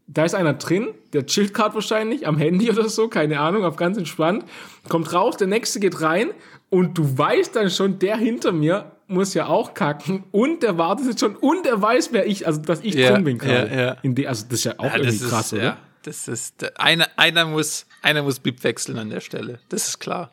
da 0.08 0.24
ist 0.26 0.36
einer 0.36 0.54
drin, 0.54 0.90
der 1.14 1.26
chillt 1.26 1.54
gerade 1.54 1.74
wahrscheinlich 1.76 2.28
am 2.28 2.38
Handy 2.38 2.70
oder 2.72 2.88
so, 2.90 3.08
keine 3.08 3.40
Ahnung, 3.40 3.64
auf 3.66 3.76
ganz 3.76 3.98
entspannt, 3.98 4.46
kommt 4.90 5.12
raus, 5.14 5.38
der 5.38 5.48
nächste 5.48 5.80
geht 5.80 6.02
rein 6.02 6.30
und 6.70 6.98
du 6.98 7.18
weißt 7.18 7.56
dann 7.56 7.70
schon, 7.70 7.98
der 8.00 8.18
hinter 8.18 8.52
mir 8.52 8.92
muss 9.08 9.34
ja 9.36 9.46
auch 9.48 9.74
kacken 9.76 10.24
und 10.32 10.64
der 10.64 10.78
wartet 10.78 11.06
jetzt 11.08 11.20
schon 11.20 11.36
und 11.36 11.66
er 11.68 11.82
weiß, 11.82 12.10
wer 12.12 12.26
ich, 12.28 12.46
also 12.48 12.62
dass 12.62 12.82
ich 12.82 12.96
Ja, 12.96 13.12
drin 13.14 13.24
bin 13.24 13.38
gerade. 13.38 13.98
ja, 14.04 14.10
de, 14.12 14.28
also 14.28 14.46
das 14.50 14.60
ist 14.60 14.64
ja 14.66 14.74
auch 14.78 14.86
Ja, 14.86 14.98
irgendwie 14.98 15.20
das 15.20 15.30
krass, 15.30 15.46
ist, 15.48 15.54
oder? 15.54 15.64
ja, 15.64 15.78
das 16.04 16.28
ist, 16.28 16.80
einer, 16.80 17.08
einer 17.16 17.46
muss, 17.46 17.86
einer 18.02 18.22
muss 18.24 18.40
Bip 18.40 18.64
wechseln 18.64 18.98
an 19.00 19.10
der 19.10 19.20
Stelle. 19.22 19.60
Das 19.70 19.88
ist 19.88 20.00
klar. 20.00 20.32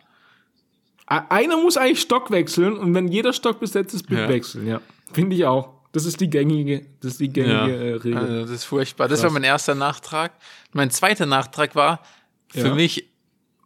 Einer 1.06 1.56
muss 1.58 1.76
eigentlich 1.76 2.00
Stock 2.00 2.30
wechseln 2.30 2.76
und 2.78 2.94
wenn 2.94 3.08
jeder 3.08 3.32
Stock 3.34 3.60
besetzt 3.60 3.94
ist, 3.94 4.06
Bip 4.08 4.18
Ja. 4.18 4.28
wechseln, 4.28 4.66
ja. 4.66 4.80
Finde 5.12 5.36
ich 5.36 5.44
auch. 5.44 5.74
Das 5.92 6.04
ist 6.06 6.20
die 6.20 6.30
gängige, 6.30 6.86
das 7.00 7.12
ist 7.12 7.20
die 7.20 7.28
gängige 7.28 7.52
Ja, 7.52 7.66
äh, 7.68 7.92
Regel. 7.94 8.16
also 8.16 8.40
das 8.42 8.50
ist 8.50 8.64
furchtbar. 8.64 9.08
Das 9.08 9.20
Krass. 9.20 9.24
war 9.24 9.32
mein 9.32 9.44
erster 9.44 9.74
Nachtrag. 9.74 10.32
Mein 10.72 10.90
zweiter 10.90 11.26
Nachtrag 11.26 11.74
war 11.74 12.00
für 12.48 12.68
Ja. 12.68 12.74
mich 12.74 13.08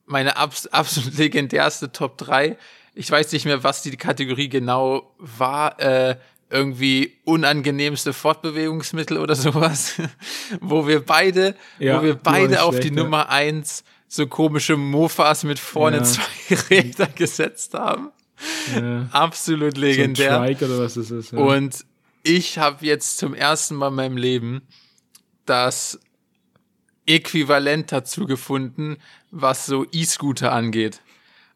meine 0.06 0.36
abs 0.36 0.66
absolut 0.66 1.14
legendärste 1.18 1.92
Top 1.92 2.18
3. 2.18 2.56
Ich 2.94 3.10
weiß 3.10 3.32
nicht 3.32 3.44
mehr, 3.44 3.62
was 3.62 3.82
die 3.82 3.96
Kategorie 3.96 4.48
genau 4.48 5.14
war. 5.18 5.78
Äh, 5.80 6.16
irgendwie 6.48 7.14
unangenehmste 7.24 8.12
Fortbewegungsmittel 8.12 9.18
oder 9.18 9.34
sowas, 9.36 9.94
wo 10.60 10.86
wir 10.86 11.04
beide, 11.04 11.56
Ja, 11.80 11.98
wo 11.98 12.04
wir 12.04 12.14
beide 12.14 12.62
auf 12.62 12.74
schlecht, 12.74 12.90
die. 12.90 12.94
Nummer 12.94 13.28
eins 13.30 13.82
so 14.08 14.28
komische 14.28 14.76
Mofas 14.76 15.42
mit 15.42 15.58
vorne 15.58 16.04
zwei 16.04 16.22
Räder 16.70 17.06
gesetzt 17.08 17.74
haben. 17.74 18.10
ja. 18.74 19.08
Absolut 19.10 19.74
So 19.74 19.80
ein 19.82 19.88
legendär. 19.88 20.38
Trike 20.38 20.66
oder 20.66 20.78
was 20.84 20.94
das 20.94 21.10
ist. 21.10 21.32
Ja. 21.32 21.38
Und 21.40 21.84
ich 22.26 22.58
habe 22.58 22.84
jetzt 22.84 23.18
zum 23.18 23.34
ersten 23.34 23.76
Mal 23.76 23.88
in 23.88 23.94
meinem 23.94 24.16
Leben 24.16 24.62
das 25.44 26.00
Äquivalent 27.06 27.92
dazu 27.92 28.26
gefunden, 28.26 28.96
was 29.30 29.66
so 29.66 29.86
E-Scooter 29.92 30.52
angeht. 30.52 31.00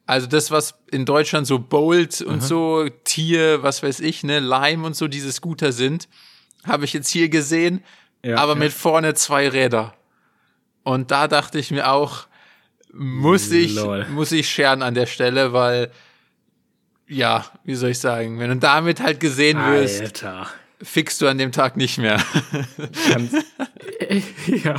Also 0.07 0.29
das, 0.29 0.51
was 0.53 0.75
in 0.93 1.05
Deutschland 1.05 1.47
so 1.47 1.59
Bolt 1.59 2.21
und 2.21 2.41
so 2.43 2.89
Tier, 3.05 3.63
was 3.65 3.83
weiß 3.83 4.01
ich, 4.01 4.23
ne, 4.23 4.39
Lime 4.39 4.87
und 4.87 4.95
so 4.95 5.09
diese 5.09 5.33
Scooter 5.33 5.73
sind, 5.73 6.09
habe 6.65 6.85
ich 6.85 6.93
jetzt 6.93 7.09
hier 7.09 7.29
gesehen, 7.29 7.83
Ja, 8.25 8.37
aber 8.37 8.53
ja. 8.53 8.59
mit 8.59 8.73
vorne 8.73 9.15
zwei 9.15 9.49
Räder. 9.49 9.95
Und 10.85 11.11
da 11.11 11.27
dachte 11.27 11.59
ich 11.59 11.71
mir 11.73 11.91
auch, 11.91 12.27
muss 12.93 13.51
ich, 13.51 13.75
Lol. 13.75 14.07
muss 14.09 14.31
ich 14.33 14.49
scheren 14.49 14.83
an 14.83 14.95
der 14.95 15.07
Stelle, 15.07 15.53
weil, 15.53 15.91
ja, 17.11 17.45
wie 17.65 17.75
soll 17.75 17.91
ich 17.91 17.99
sagen, 17.99 18.39
wenn 18.39 18.51
du 18.51 18.57
damit 18.57 19.01
halt 19.01 19.21
gesehen 19.21 19.59
wirst, 19.59 20.01
Alter. 20.01 20.47
fixst 20.81 21.21
du 21.21 21.27
an 21.27 21.39
dem 21.39 21.51
Tag 21.51 21.77
nicht 21.77 21.99
mehr. 21.99 22.23
Ganz, 23.13 23.35
ja, 24.47 24.77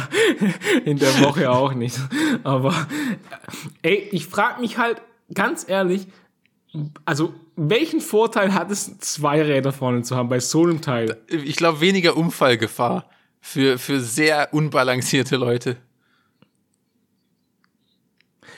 in 0.85 0.97
der 0.97 1.19
Woche 1.21 1.51
auch 1.51 1.73
nicht. 1.73 1.99
Aber, 2.43 2.87
ey, 3.81 4.09
ich 4.11 4.27
frage 4.27 4.61
mich 4.61 4.77
halt 4.77 5.01
ganz 5.33 5.67
ehrlich, 5.67 6.07
also, 7.03 7.33
welchen 7.57 7.99
Vorteil 7.99 8.53
hat 8.53 8.71
es, 8.71 8.97
zwei 8.99 9.41
Räder 9.41 9.73
vorne 9.73 10.03
zu 10.03 10.15
haben 10.15 10.29
bei 10.29 10.39
so 10.39 10.63
einem 10.63 10.81
Teil? 10.81 11.21
Ich 11.27 11.57
glaube, 11.57 11.81
weniger 11.81 12.15
Unfallgefahr 12.15 13.09
für, 13.41 13.77
für 13.77 13.99
sehr 13.99 14.53
unbalancierte 14.53 15.35
Leute. 15.35 15.75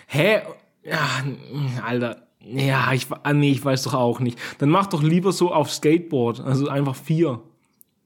Hä? 0.06 0.44
Ja, 0.84 1.24
Alter. 1.84 2.23
Ja, 2.46 2.92
ich, 2.94 3.08
ah, 3.24 3.34
nee, 3.34 3.52
ich 3.52 3.64
weiß 3.64 3.84
doch 3.84 3.94
auch 3.94 4.20
nicht. 4.20 4.38
Dann 4.60 4.70
mach 4.70 4.88
doch 4.88 5.02
lieber 5.02 5.32
so 5.32 5.54
auf 5.54 5.72
Skateboard. 5.72 6.42
Also 6.42 6.68
einfach 6.68 6.96
vier. 6.96 7.42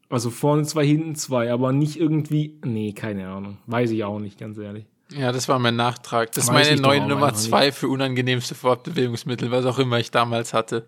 Also 0.10 0.30
vorne 0.30 0.64
zwei, 0.64 0.86
hinten 0.86 1.16
zwei, 1.16 1.52
aber 1.52 1.72
nicht 1.74 2.00
irgendwie. 2.00 2.60
Nee, 2.64 2.94
keine 2.94 3.28
Ahnung. 3.30 3.58
Weiß 3.66 3.90
ich 3.92 4.04
auch 4.04 4.20
nicht, 4.20 4.40
ganz 4.40 4.58
ehrlich. 4.58 4.86
Ja, 5.12 5.32
das 5.32 5.48
war 5.48 5.58
mein 5.58 5.76
Nachtrag. 5.76 6.32
Das 6.34 6.46
ist 6.46 6.52
meine 6.54 6.80
neue 6.80 7.06
Nummer 7.06 7.34
zwei 7.34 7.72
für 7.72 7.88
unangenehmste 7.88 8.56
Fortbewegungsmittel, 8.56 9.52
was 9.52 9.66
auch 9.66 9.80
immer 9.80 10.00
ich 10.00 10.12
damals 10.12 10.54
hatte. 10.54 10.86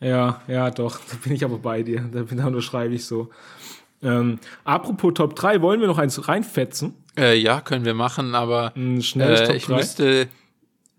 Ja, 0.00 0.40
ja, 0.48 0.70
doch. 0.70 0.98
Da 1.10 1.16
bin 1.22 1.32
ich 1.34 1.44
aber 1.44 1.58
bei 1.58 1.82
dir. 1.82 2.00
Da, 2.12 2.22
bin- 2.22 2.38
da 2.38 2.46
unterschreibe 2.46 2.94
ich 2.94 3.04
so. 3.04 3.30
Ähm, 4.02 4.38
apropos 4.64 5.12
Top 5.14 5.36
3, 5.36 5.60
wollen 5.60 5.80
wir 5.80 5.86
noch 5.86 5.98
eins 5.98 6.26
reinfetzen? 6.26 6.94
Äh, 7.18 7.36
ja, 7.38 7.60
können 7.60 7.84
wir 7.84 7.92
machen, 7.94 8.34
aber 8.34 8.72
Ein 8.74 9.02
schnelles 9.02 9.40
äh, 9.48 9.56
ich 9.56 9.66
3. 9.66 9.76
müsste 9.76 10.28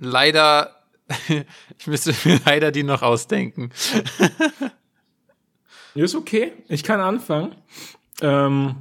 leider, 0.01 0.75
ich 1.79 1.87
müsste 1.87 2.13
mir 2.25 2.41
leider 2.45 2.71
die 2.71 2.83
noch 2.83 3.01
ausdenken. 3.01 3.69
Ist 5.95 6.15
okay. 6.15 6.53
Ich 6.67 6.83
kann 6.83 6.99
anfangen. 6.99 7.55
Ähm, 8.21 8.75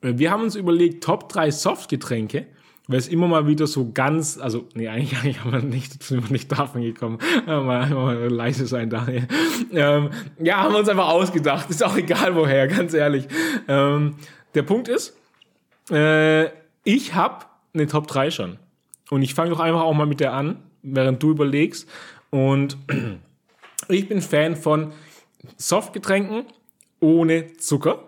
wir 0.00 0.30
haben 0.30 0.42
uns 0.42 0.54
überlegt, 0.54 1.04
Top 1.04 1.28
3 1.30 1.50
Softgetränke, 1.50 2.46
weil 2.86 2.98
es 2.98 3.08
immer 3.08 3.26
mal 3.26 3.46
wieder 3.46 3.66
so 3.66 3.90
ganz, 3.92 4.38
also, 4.38 4.66
nee, 4.74 4.88
eigentlich, 4.88 5.18
eigentlich 5.18 5.40
haben 5.40 5.52
wir 5.52 5.62
nicht, 5.62 6.02
sind 6.02 6.24
wir 6.24 6.32
nicht 6.32 6.52
davon 6.52 6.82
gekommen. 6.82 7.18
Ja, 7.46 7.60
mal, 7.60 7.88
mal 7.90 8.28
leise 8.28 8.66
sein, 8.66 8.90
Daniel. 8.90 9.26
Ähm, 9.72 10.10
ja, 10.38 10.58
haben 10.58 10.72
wir 10.72 10.78
uns 10.78 10.88
einfach 10.88 11.08
ausgedacht. 11.08 11.70
Ist 11.70 11.82
auch 11.82 11.96
egal 11.96 12.34
woher, 12.34 12.68
ganz 12.68 12.94
ehrlich. 12.94 13.26
Ähm, 13.66 14.16
der 14.54 14.62
Punkt 14.62 14.88
ist, 14.88 15.16
äh, 15.90 16.46
ich 16.84 17.14
habe 17.14 17.46
eine 17.72 17.86
Top 17.86 18.06
3 18.06 18.30
schon. 18.30 18.58
Und 19.10 19.22
ich 19.22 19.34
fange 19.34 19.50
doch 19.50 19.60
einfach 19.60 19.82
auch 19.82 19.94
mal 19.94 20.06
mit 20.06 20.20
der 20.20 20.32
an, 20.32 20.62
während 20.82 21.22
du 21.22 21.30
überlegst. 21.30 21.88
Und 22.30 22.76
ich 23.88 24.08
bin 24.08 24.22
Fan 24.22 24.56
von 24.56 24.92
Softgetränken 25.56 26.44
ohne 27.00 27.52
Zucker. 27.54 28.04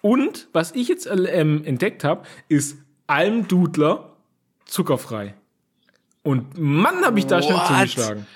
Und 0.00 0.48
was 0.52 0.72
ich 0.74 0.88
jetzt 0.88 1.06
ähm, 1.06 1.62
entdeckt 1.64 2.04
habe, 2.04 2.22
ist 2.48 2.78
Almdudler 3.06 4.16
zuckerfrei. 4.64 5.34
Und 6.22 6.58
Mann, 6.58 7.04
habe 7.04 7.18
ich 7.18 7.26
da 7.26 7.42
schnell 7.42 7.56
What? 7.56 7.66
zugeschlagen. 7.66 8.26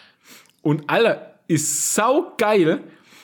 Und 0.63 0.91
Alter, 0.91 1.35
ist 1.49 1.95
sau 1.95 2.33
geil. 2.39 2.81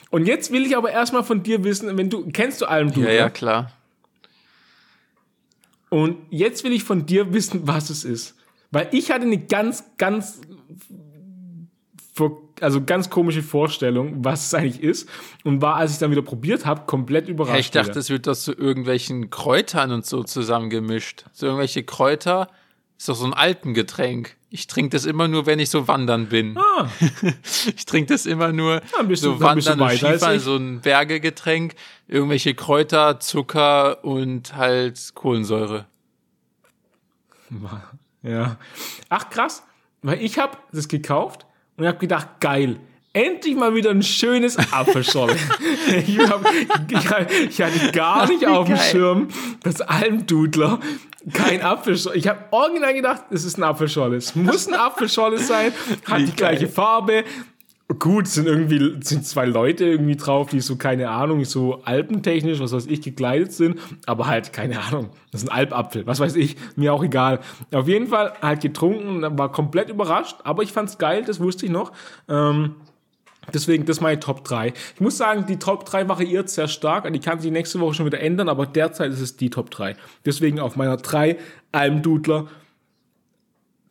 Und 0.09 0.25
jetzt 0.27 0.51
will 0.51 0.65
ich 0.65 0.75
aber 0.77 0.91
erstmal 0.91 1.23
von 1.23 1.43
dir 1.43 1.63
wissen, 1.63 1.95
wenn 1.97 2.09
du, 2.09 2.29
kennst 2.31 2.61
du 2.61 2.65
Ja, 2.65 2.71
Almdudler? 2.71 3.11
ja, 3.13 3.29
klar. 3.29 3.71
Und 5.91 6.17
jetzt 6.29 6.63
will 6.63 6.71
ich 6.71 6.85
von 6.85 7.05
dir 7.05 7.33
wissen, 7.33 7.67
was 7.67 7.89
es 7.89 8.05
ist. 8.05 8.37
Weil 8.71 8.87
ich 8.91 9.11
hatte 9.11 9.25
eine 9.25 9.37
ganz, 9.37 9.83
ganz 9.97 10.39
also 12.61 12.81
ganz 12.85 13.09
komische 13.09 13.43
Vorstellung, 13.43 14.23
was 14.23 14.47
es 14.47 14.53
eigentlich 14.53 14.81
ist. 14.81 15.09
Und 15.43 15.61
war, 15.61 15.75
als 15.75 15.91
ich 15.91 15.97
dann 15.97 16.11
wieder 16.11 16.21
probiert 16.21 16.65
habe, 16.65 16.85
komplett 16.85 17.27
überrascht. 17.27 17.59
Ich 17.59 17.71
dachte, 17.71 17.99
es 17.99 18.09
wird 18.09 18.25
das 18.25 18.43
zu 18.43 18.53
irgendwelchen 18.53 19.29
Kräutern 19.29 19.91
und 19.91 20.05
so 20.05 20.23
zusammengemischt. 20.23 21.25
So 21.33 21.47
irgendwelche 21.47 21.83
Kräuter. 21.83 22.47
Ist 22.97 23.09
doch 23.09 23.15
so 23.15 23.25
ein 23.25 23.33
Alpengetränk. 23.33 24.37
Ich 24.53 24.67
trinke 24.67 24.89
das 24.89 25.05
immer 25.05 25.29
nur, 25.29 25.45
wenn 25.45 25.59
ich 25.59 25.69
so 25.69 25.87
wandern 25.87 26.27
bin. 26.27 26.57
Ah, 26.57 26.89
Ich 27.75 27.85
trinke 27.85 28.11
das 28.13 28.25
immer 28.25 28.51
nur 28.51 28.81
bist 29.07 29.23
du- 29.23 29.31
so 29.33 29.39
wandern 29.39 29.79
und 29.79 29.89
Skifahren, 29.91 30.39
so 30.39 30.57
ein 30.57 30.81
Bergegetränk, 30.81 31.73
irgendwelche 32.09 32.53
Kräuter, 32.53 33.21
Zucker 33.21 34.03
und 34.03 34.53
halt 34.55 34.99
Kohlensäure. 35.15 35.85
ja. 38.23 38.57
Ach 39.09 39.29
krass, 39.29 39.63
weil 40.01 40.21
ich 40.21 40.37
habe 40.37 40.57
das 40.71 40.87
gekauft 40.87 41.45
und 41.77 41.85
habe 41.87 41.97
gedacht, 41.97 42.27
geil. 42.39 42.77
Endlich 43.13 43.55
mal 43.57 43.75
wieder 43.75 43.89
ein 43.89 44.03
schönes 44.03 44.57
Apfelscholle. 44.71 45.35
ich, 46.07 46.17
hab, 46.19 46.45
ich, 46.89 47.49
ich 47.49 47.61
hatte 47.61 47.91
gar 47.91 48.27
nicht 48.27 48.45
auf 48.45 48.67
dem. 48.67 48.77
Schirm, 48.77 49.27
dass 49.63 49.81
Almdudler 49.81 50.79
kein 51.33 51.61
Apfelscholle. 51.61 52.15
Ich 52.15 52.27
habe 52.27 52.39
original 52.51 52.93
gedacht, 52.93 53.23
es 53.29 53.43
ist 53.43 53.57
ein 53.57 53.63
Apfelscholle. 53.63 54.15
Es 54.15 54.35
muss 54.35 54.67
ein 54.67 54.75
Apfelscholle 54.75 55.39
sein, 55.39 55.73
hat 56.05 56.19
Wie 56.19 56.25
die 56.25 56.31
gleiche 56.31 56.65
geil. 56.65 56.73
Farbe. 56.73 57.23
Gut, 57.99 58.27
sind 58.27 58.47
irgendwie 58.47 58.95
sind 59.03 59.25
zwei 59.25 59.45
Leute 59.45 59.83
irgendwie 59.83 60.15
drauf, 60.15 60.49
die 60.49 60.61
so 60.61 60.77
keine 60.77 61.09
Ahnung, 61.09 61.43
so 61.43 61.81
alpentechnisch, 61.83 62.61
was 62.61 62.71
weiß 62.71 62.85
ich, 62.85 63.01
gekleidet 63.01 63.51
sind, 63.51 63.79
aber 64.05 64.27
halt 64.27 64.53
keine 64.53 64.79
Ahnung. 64.79 65.09
Das 65.33 65.43
ist 65.43 65.49
ein 65.49 65.53
Alpapfel, 65.53 66.07
was 66.07 66.21
weiß 66.21 66.37
ich, 66.37 66.55
mir 66.77 66.93
auch 66.93 67.03
egal. 67.03 67.41
Auf 67.73 67.89
jeden 67.89 68.07
Fall 68.07 68.31
halt 68.41 68.61
getrunken, 68.61 69.37
war 69.37 69.51
komplett 69.51 69.89
überrascht, 69.89 70.37
aber 70.45 70.63
ich 70.63 70.71
fand's 70.71 70.97
geil, 70.99 71.23
das 71.27 71.41
wusste 71.41 71.65
ich 71.65 71.71
noch. 71.73 71.91
Ähm, 72.29 72.75
Deswegen, 73.53 73.85
das 73.85 73.97
ist 73.97 74.01
meine 74.01 74.19
Top 74.19 74.43
3. 74.43 74.73
Ich 74.95 75.01
muss 75.01 75.17
sagen, 75.17 75.45
die 75.47 75.57
Top 75.57 75.85
3 75.85 76.07
variiert 76.07 76.49
sehr 76.49 76.67
stark 76.67 77.05
und 77.05 77.13
die 77.13 77.19
kann 77.19 77.39
sich 77.39 77.51
nächste 77.51 77.79
Woche 77.79 77.95
schon 77.95 78.05
wieder 78.05 78.19
ändern, 78.19 78.49
aber 78.49 78.65
derzeit 78.67 79.11
ist 79.11 79.19
es 79.19 79.35
die 79.35 79.49
Top 79.49 79.71
3. 79.71 79.95
Deswegen 80.25 80.59
auf 80.59 80.75
meiner 80.75 80.97
3 80.97 81.37
Almdudler 81.71 82.47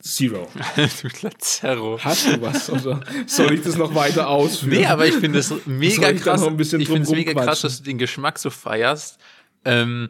Zero. 0.03 0.49
du 0.77 1.09
Lazero. 1.21 1.99
Hast 2.03 2.27
du 2.27 2.41
was? 2.41 2.71
Oder 2.71 3.01
soll 3.27 3.53
ich 3.53 3.63
das 3.63 3.77
noch 3.77 3.95
weiter 3.95 4.29
ausführen? 4.29 4.79
Nee, 4.79 4.87
aber 4.87 5.07
ich 5.07 5.15
finde 5.15 5.41
es 5.41 5.53
mega 5.67 6.11
ich 6.11 6.23
krass. 6.23 6.41
noch 6.41 6.49
ein 6.49 6.57
bisschen 6.57 6.81
ich 6.81 6.89
finde 6.89 7.03
es 7.03 7.11
mega 7.11 7.35
krass, 7.35 7.61
dass 7.61 7.79
du 7.79 7.85
den 7.85 7.99
Geschmack 7.99 8.39
so 8.39 8.49
feierst. 8.49 9.19
Ähm, 9.67 10.09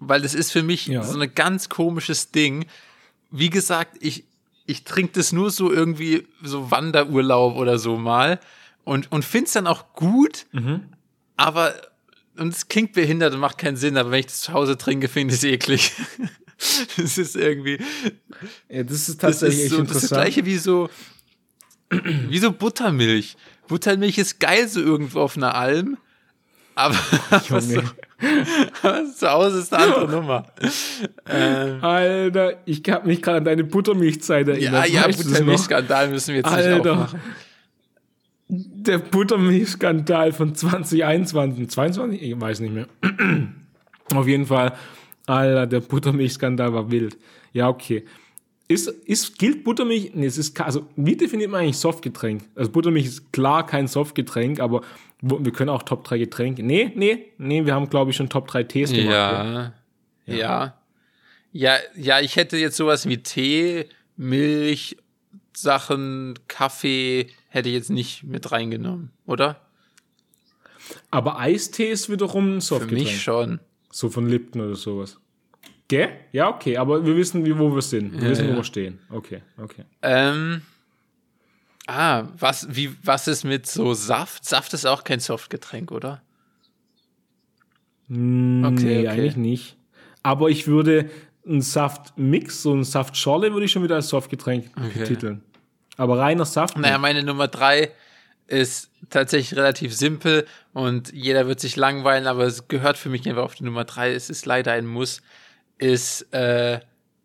weil 0.00 0.20
das 0.20 0.34
ist 0.34 0.52
für 0.52 0.62
mich 0.62 0.86
Ja. 0.86 1.02
so 1.02 1.18
ein 1.18 1.34
ganz 1.34 1.70
komisches 1.70 2.30
Ding. 2.30 2.66
Wie 3.30 3.48
gesagt, 3.48 3.96
ich, 4.00 4.24
ich 4.66 4.84
trinke 4.84 5.12
das 5.14 5.32
nur 5.32 5.50
so 5.50 5.72
irgendwie 5.72 6.26
so 6.42 6.70
Wanderurlaub 6.70 7.56
oder 7.56 7.78
so 7.78 7.96
mal 7.96 8.38
und, 8.84 9.10
und 9.12 9.24
finde 9.24 9.46
es 9.46 9.52
dann 9.52 9.66
auch 9.66 9.92
gut, 9.94 10.46
Mhm. 10.52 10.80
aber 11.36 11.74
und 12.38 12.54
es 12.54 12.68
klingt 12.68 12.92
behindert 12.94 13.34
und 13.34 13.40
macht 13.40 13.58
keinen 13.58 13.76
Sinn, 13.76 13.96
aber 13.98 14.10
wenn 14.10 14.20
ich 14.20 14.26
das 14.26 14.40
zu 14.40 14.52
Hause 14.54 14.78
trinke, 14.78 15.08
finde 15.08 15.34
ich 15.34 15.40
es 15.40 15.44
eklig. 15.44 15.92
das 16.96 17.18
ist 17.18 17.36
irgendwie, 17.36 17.78
Ja, 18.68 18.82
das 18.84 19.08
ist 19.08 19.08
das 19.22 19.38
tatsächlich 19.40 19.58
ist 19.58 19.64
echt 19.66 19.70
so 19.72 19.82
das, 19.82 19.86
ist 19.88 19.94
das 19.96 20.02
interessant. 20.04 20.22
gleiche 20.22 20.46
wie 20.46 20.56
so, 20.58 20.88
wie 21.90 22.38
so 22.38 22.52
Buttermilch. 22.52 23.36
Buttermilch 23.68 24.18
ist 24.18 24.40
geil 24.40 24.66
so 24.68 24.80
irgendwo 24.80 25.20
auf 25.20 25.36
einer 25.36 25.54
Alm, 25.54 25.98
aber, 26.74 26.96
aber 27.30 27.60
so, 27.60 27.74
Junge. 27.74 27.90
zu 29.14 29.30
Hause 29.30 29.58
ist 29.60 29.72
eine 29.74 29.84
andere 29.84 30.08
Nummer. 30.08 30.46
Ähm, 31.28 31.84
Alter, 31.84 32.62
ich 32.64 32.82
habe 32.88 33.06
mich 33.06 33.20
gerade 33.20 33.38
an 33.38 33.44
deine 33.44 33.64
Buttermilchzeit 33.64 34.48
erinnert. 34.48 34.88
ja, 34.88 35.02
ja, 35.02 35.06
das? 35.08 35.22
Buttermilchskandal 35.22 36.08
müssen 36.08 36.28
wir 36.28 36.36
jetzt 36.36 36.46
nicht 36.46 36.54
Alter. 36.66 36.92
aufmachen. 36.92 37.20
Der 38.54 38.98
Buttermilchskandal 38.98 40.30
von 40.32 40.54
2021, 40.54 41.70
22? 41.70 42.22
Ich 42.22 42.38
weiß 42.38 42.60
nicht 42.60 42.74
mehr. 42.74 42.86
Auf 44.14 44.28
jeden 44.28 44.44
Fall, 44.44 44.74
Alter, 45.24 45.66
der 45.66 45.80
Buttermilchskandal 45.80 46.74
war 46.74 46.90
wild. 46.90 47.16
Ja, 47.54 47.70
okay. 47.70 48.04
Ist, 48.68 48.88
ist, 48.88 49.38
gilt 49.38 49.64
Buttermilch, 49.64 50.10
nee, 50.12 50.26
es 50.26 50.36
ist, 50.36 50.60
also, 50.60 50.86
wie 50.96 51.16
definiert 51.16 51.50
man 51.50 51.62
eigentlich 51.62 51.78
Softgetränk? 51.78 52.42
Also, 52.54 52.70
Buttermilch 52.70 53.06
ist 53.06 53.32
klar 53.32 53.64
kein 53.64 53.86
Softgetränk, 53.86 54.60
aber 54.60 54.82
wir 55.22 55.52
können 55.52 55.70
auch 55.70 55.82
Top 55.82 56.04
3 56.04 56.18
Getränke. 56.18 56.62
Nee, 56.62 56.92
nee, 56.94 57.32
nee, 57.38 57.64
wir 57.64 57.74
haben, 57.74 57.88
glaube 57.88 58.10
ich, 58.10 58.18
schon 58.18 58.28
Top 58.28 58.48
3 58.48 58.64
Tees 58.64 58.90
gemacht. 58.90 59.14
Ja, 59.14 59.72
ja. 60.26 60.76
Ja, 61.52 61.78
ja, 61.96 62.20
ich 62.20 62.36
hätte 62.36 62.58
jetzt 62.58 62.76
sowas 62.76 63.08
wie 63.08 63.16
Tee, 63.22 63.86
Milch, 64.18 64.98
Sachen, 65.54 66.34
Kaffee, 66.48 67.28
hätte 67.52 67.68
ich 67.68 67.74
jetzt 67.74 67.90
nicht 67.90 68.24
mit 68.24 68.50
reingenommen, 68.50 69.10
oder? 69.26 69.60
Aber 71.10 71.38
Eistee 71.38 71.90
ist 71.90 72.08
wiederum 72.10 72.56
ein 72.56 72.60
Für 72.60 72.66
Softgetränk. 72.66 73.04
mich 73.04 73.22
schon. 73.22 73.60
So 73.90 74.08
von 74.08 74.26
Lipton 74.26 74.62
oder 74.62 74.74
sowas. 74.74 75.18
Gell? 75.88 76.08
Ja, 76.32 76.48
okay, 76.48 76.78
aber 76.78 77.04
wir 77.04 77.14
wissen, 77.14 77.44
wo 77.58 77.74
wir 77.74 77.82
sind. 77.82 78.12
Wir 78.14 78.22
Ja, 78.22 78.30
wissen, 78.30 78.46
wo 78.46 78.50
ja. 78.52 78.56
wir 78.56 78.64
stehen. 78.64 78.98
Okay, 79.10 79.42
okay. 79.58 79.84
Ähm, 80.00 80.62
ah, 81.86 82.24
was, 82.38 82.66
wie, 82.74 82.90
was 83.04 83.28
ist 83.28 83.44
mit 83.44 83.66
so 83.66 83.92
Saft? 83.92 84.46
Saft 84.46 84.72
ist 84.72 84.86
auch 84.86 85.04
kein 85.04 85.20
Softgetränk, 85.20 85.92
oder? 85.92 86.22
Okay, 88.08 88.18
nee, 88.18 88.98
okay. 89.00 89.08
eigentlich 89.08 89.36
nicht. 89.36 89.76
Aber 90.22 90.48
ich 90.48 90.66
würde 90.66 91.10
einen 91.46 91.60
Saftmix, 91.60 92.62
so 92.62 92.72
einen 92.72 92.84
Saftschorle 92.84 93.52
würde 93.52 93.66
ich 93.66 93.72
schon 93.72 93.82
wieder 93.82 93.96
als 93.96 94.08
Softgetränk 94.08 94.74
betiteln. 94.74 95.42
Aber 96.02 96.18
reiner 96.18 96.44
Saft. 96.44 96.76
Naja, 96.76 96.98
meine 96.98 97.22
Nummer 97.22 97.46
drei 97.48 97.90
ist 98.48 98.90
tatsächlich 99.08 99.56
relativ 99.56 99.94
simpel 99.94 100.46
und 100.72 101.12
jeder 101.12 101.46
wird 101.46 101.60
sich 101.60 101.76
langweilen, 101.76 102.26
aber 102.26 102.44
es 102.44 102.66
gehört 102.66 102.98
für 102.98 103.08
mich 103.08 103.26
einfach 103.28 103.44
auf 103.44 103.54
die 103.54 103.62
Nummer 103.64 103.84
drei. 103.84 104.12
Es 104.12 104.28
ist 104.30 104.44
leider 104.46 104.72
ein 104.72 104.86
Muss. 104.86 105.22
Ist 105.78 106.32
äh, 106.34 106.80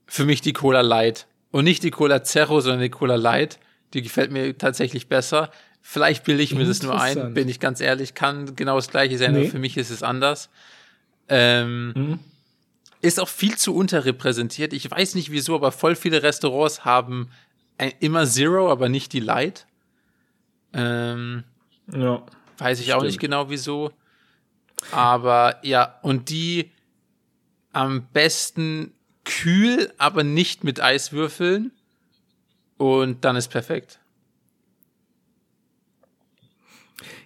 für 0.05 0.25
mich 0.25 0.41
die 0.41 0.53
Cola 0.53 0.81
Light. 0.81 1.25
Und 1.51 1.63
nicht 1.63 1.81
die 1.83 1.91
Cola 1.91 2.23
Zero, 2.23 2.61
sondern 2.61 2.81
die 2.81 2.89
Cola 2.89 3.15
Light. 3.15 3.57
Die 3.93 4.01
gefällt 4.03 4.31
mir 4.31 4.55
tatsächlich 4.57 5.07
besser. 5.07 5.49
Vielleicht 5.81 6.23
bilde 6.23 6.43
ich 6.43 6.53
mir 6.53 6.65
das 6.65 6.83
nur 6.83 6.99
ein, 7.01 7.33
bin 7.33 7.49
ich 7.49 7.59
ganz 7.59 7.79
ehrlich, 7.81 8.13
kann 8.13 8.55
genau 8.55 8.75
das 8.75 8.89
gleiche 8.89 9.17
sein, 9.17 9.33
Nee. 9.33 9.39
aber 9.41 9.49
für 9.49 9.59
mich 9.59 9.75
ist 9.77 9.89
es 9.89 10.03
anders. 10.03 10.49
Ähm, 11.29 11.93
Mhm. 11.95 12.19
Ist 13.01 13.19
auch 13.19 13.29
viel 13.29 13.55
zu 13.57 13.75
unterrepräsentiert. 13.75 14.73
Ich 14.73 14.89
weiß 14.89 15.13
nicht 15.15 15.31
wieso, 15.31 15.55
aber 15.55 15.71
voll 15.71 15.95
viele 15.95 16.23
Restaurants 16.23 16.83
haben 16.83 17.29
immer 17.99 18.25
Zero, 18.25 18.71
aber 18.71 18.89
nicht 18.89 19.13
die 19.13 19.19
Light. 19.19 19.67
Ähm, 20.73 21.43
ja. 21.91 22.23
weiß 22.57 22.79
ich 22.79 22.93
auch 22.93 22.97
Stimmt. 22.97 23.07
nicht 23.07 23.19
genau 23.19 23.49
wieso. 23.49 23.91
Aber 24.91 25.59
ja, 25.63 25.99
und 26.01 26.29
die 26.29 26.71
am 27.71 28.07
besten 28.11 28.93
kühl, 29.23 29.91
aber 29.97 30.23
nicht 30.23 30.63
mit 30.63 30.81
Eiswürfeln. 30.81 31.71
Und 32.77 33.25
dann 33.25 33.35
ist 33.35 33.49
perfekt. 33.49 33.99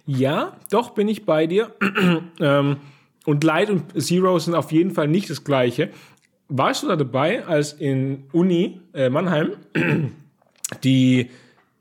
Ja, 0.06 0.56
doch 0.70 0.90
bin 0.90 1.08
ich 1.08 1.24
bei 1.24 1.46
dir. 1.46 1.74
ähm, 2.40 2.76
und 3.24 3.44
Light 3.44 3.70
und 3.70 4.00
Zero 4.02 4.38
sind 4.38 4.54
auf 4.54 4.72
jeden 4.72 4.90
Fall 4.90 5.08
nicht 5.08 5.30
das 5.30 5.44
gleiche. 5.44 5.90
Warst 6.48 6.82
du 6.82 6.88
da 6.88 6.96
dabei, 6.96 7.46
als 7.46 7.72
in 7.72 8.24
Uni 8.32 8.80
äh, 8.94 9.08
Mannheim 9.08 9.56
die 10.84 11.30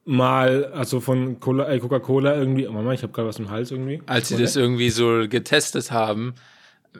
mal, 0.05 0.65
also 0.73 0.99
von 0.99 1.33
äh, 1.33 1.79
Coca-Cola 1.79 2.35
irgendwie, 2.35 2.67
oh 2.67 2.71
Mama, 2.71 2.93
ich 2.93 3.03
habe 3.03 3.13
gerade 3.13 3.27
was 3.27 3.39
im 3.39 3.49
Hals 3.49 3.71
irgendwie. 3.71 4.01
Als 4.07 4.29
sie 4.29 4.37
das 4.37 4.55
irgendwie 4.55 4.89
so 4.89 5.27
getestet 5.29 5.91
haben. 5.91 6.33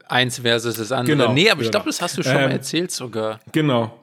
Eins 0.08 0.40
versus 0.40 0.76
das 0.76 0.92
andere. 0.92 1.18
Genau, 1.18 1.34
nee, 1.34 1.50
aber 1.50 1.62
ich 1.62 1.68
genau. 1.68 1.72
glaube, 1.72 1.88
das 1.88 2.02
hast 2.02 2.18
du 2.18 2.24
schon 2.24 2.34
mal 2.34 2.44
Ähm, 2.46 2.52
erzählt 2.52 2.92
sogar. 2.92 3.40
Genau. 3.52 3.98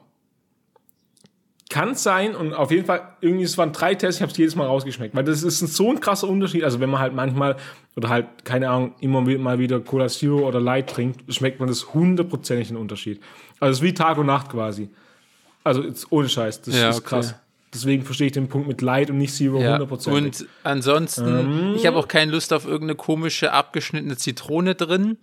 Kann 1.69 1.93
sein 1.93 2.35
und 2.35 2.53
auf 2.53 2.71
jeden 2.71 2.85
Fall, 2.85 3.01
irgendwie, 3.21 3.43
es 3.43 3.57
waren 3.57 3.71
drei 3.71 3.93
Tests, 3.93 4.17
ich 4.17 4.21
habe 4.23 4.31
es 4.31 4.37
jedes 4.37 4.55
Mal 4.55 4.65
rausgeschmeckt, 4.65 5.15
weil 5.15 5.23
das 5.23 5.43
ist 5.43 5.61
ein, 5.61 5.67
so 5.67 5.91
ein 5.91 5.99
krasser 5.99 6.27
Unterschied. 6.27 6.63
Also 6.63 6.79
wenn 6.79 6.89
man 6.89 6.99
halt 6.99 7.13
manchmal 7.13 7.57
oder 7.95 8.09
halt, 8.09 8.43
keine 8.43 8.69
Ahnung, 8.69 8.93
immer 9.01 9.21
mal 9.21 9.59
wieder 9.59 9.79
Cola 9.79 10.07
Zero 10.07 10.47
oder 10.47 10.59
Light 10.59 10.89
trinkt, 10.89 11.31
schmeckt 11.33 11.59
man 11.59 11.69
das 11.69 11.93
hundertprozentig 11.93 12.69
einen 12.69 12.77
Unterschied. 12.77 13.21
Also 13.59 13.71
es 13.71 13.77
ist 13.79 13.83
wie 13.83 13.93
Tag 13.93 14.17
und 14.17 14.25
Nacht 14.25 14.49
quasi. 14.49 14.89
Also 15.63 15.83
ohne 16.09 16.27
Scheiß, 16.27 16.61
das 16.63 16.75
Ja, 16.75 16.89
ist 16.89 16.97
okay. 16.99 17.07
krass. 17.07 17.35
Deswegen 17.73 18.03
verstehe 18.03 18.27
ich 18.27 18.33
den 18.33 18.49
Punkt 18.49 18.67
mit 18.67 18.81
Light 18.81 19.09
und 19.11 19.17
nicht 19.19 19.33
Zero 19.33 19.61
Ja. 19.61 19.73
hundertprozentig. 19.73 20.41
Und 20.41 20.47
ansonsten, 20.63 21.75
ich 21.75 21.85
habe 21.85 21.97
auch 21.97 22.07
keine 22.07 22.31
Lust 22.31 22.51
auf 22.53 22.65
irgendeine 22.65 22.95
komische 22.95 23.51
abgeschnittene 23.51 24.17
Zitrone 24.17 24.73
drin 24.75 25.17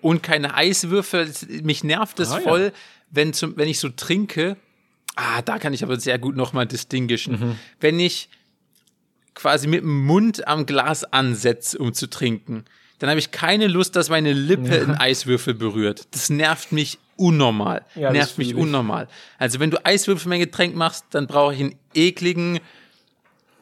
und 0.00 0.22
keine 0.22 0.54
Eiswürfel. 0.54 1.30
Mich 1.62 1.84
nervt 1.84 2.18
es 2.20 2.32
Ah, 2.32 2.38
ja. 2.38 2.42
voll, 2.42 2.72
wenn, 3.10 3.32
zum, 3.32 3.56
wenn 3.56 3.68
ich 3.68 3.78
so 3.78 3.88
trinke. 3.88 4.56
Ah, 5.14 5.42
da 5.42 5.58
kann 5.58 5.72
ich 5.72 5.82
aber 5.84 5.98
sehr 6.00 6.18
gut 6.18 6.36
nochmal 6.36 6.66
distinguishen. 6.66 7.38
Mhm. 7.40 7.58
Wenn 7.80 8.00
ich 8.00 8.28
quasi 9.34 9.68
mit 9.68 9.82
dem 9.82 10.04
Mund 10.04 10.46
am 10.48 10.66
Glas 10.66 11.04
ansetze, 11.04 11.78
um 11.78 11.94
zu 11.94 12.08
trinken, 12.10 12.64
dann 12.98 13.10
habe 13.10 13.18
ich 13.18 13.30
keine 13.30 13.66
Lust, 13.66 13.96
dass 13.96 14.08
meine 14.08 14.32
Lippe 14.32 14.82
einen 14.82 14.94
Eiswürfel 14.94 15.54
berührt. 15.54 16.06
Das 16.12 16.30
nervt 16.30 16.72
mich 16.72 16.98
unnormal. 17.16 17.84
Ja, 17.94 18.10
nervt 18.10 18.38
mich 18.38 18.54
unnormal. 18.54 19.08
Also 19.38 19.60
wenn 19.60 19.70
du 19.70 19.84
Eiswürfel 19.84 20.26
in 20.26 20.30
mein 20.30 20.40
Getränk 20.40 20.74
machst, 20.74 21.04
dann 21.10 21.26
brauche 21.26 21.54
ich 21.54 21.60
einen 21.60 21.74
ekligen, 21.94 22.60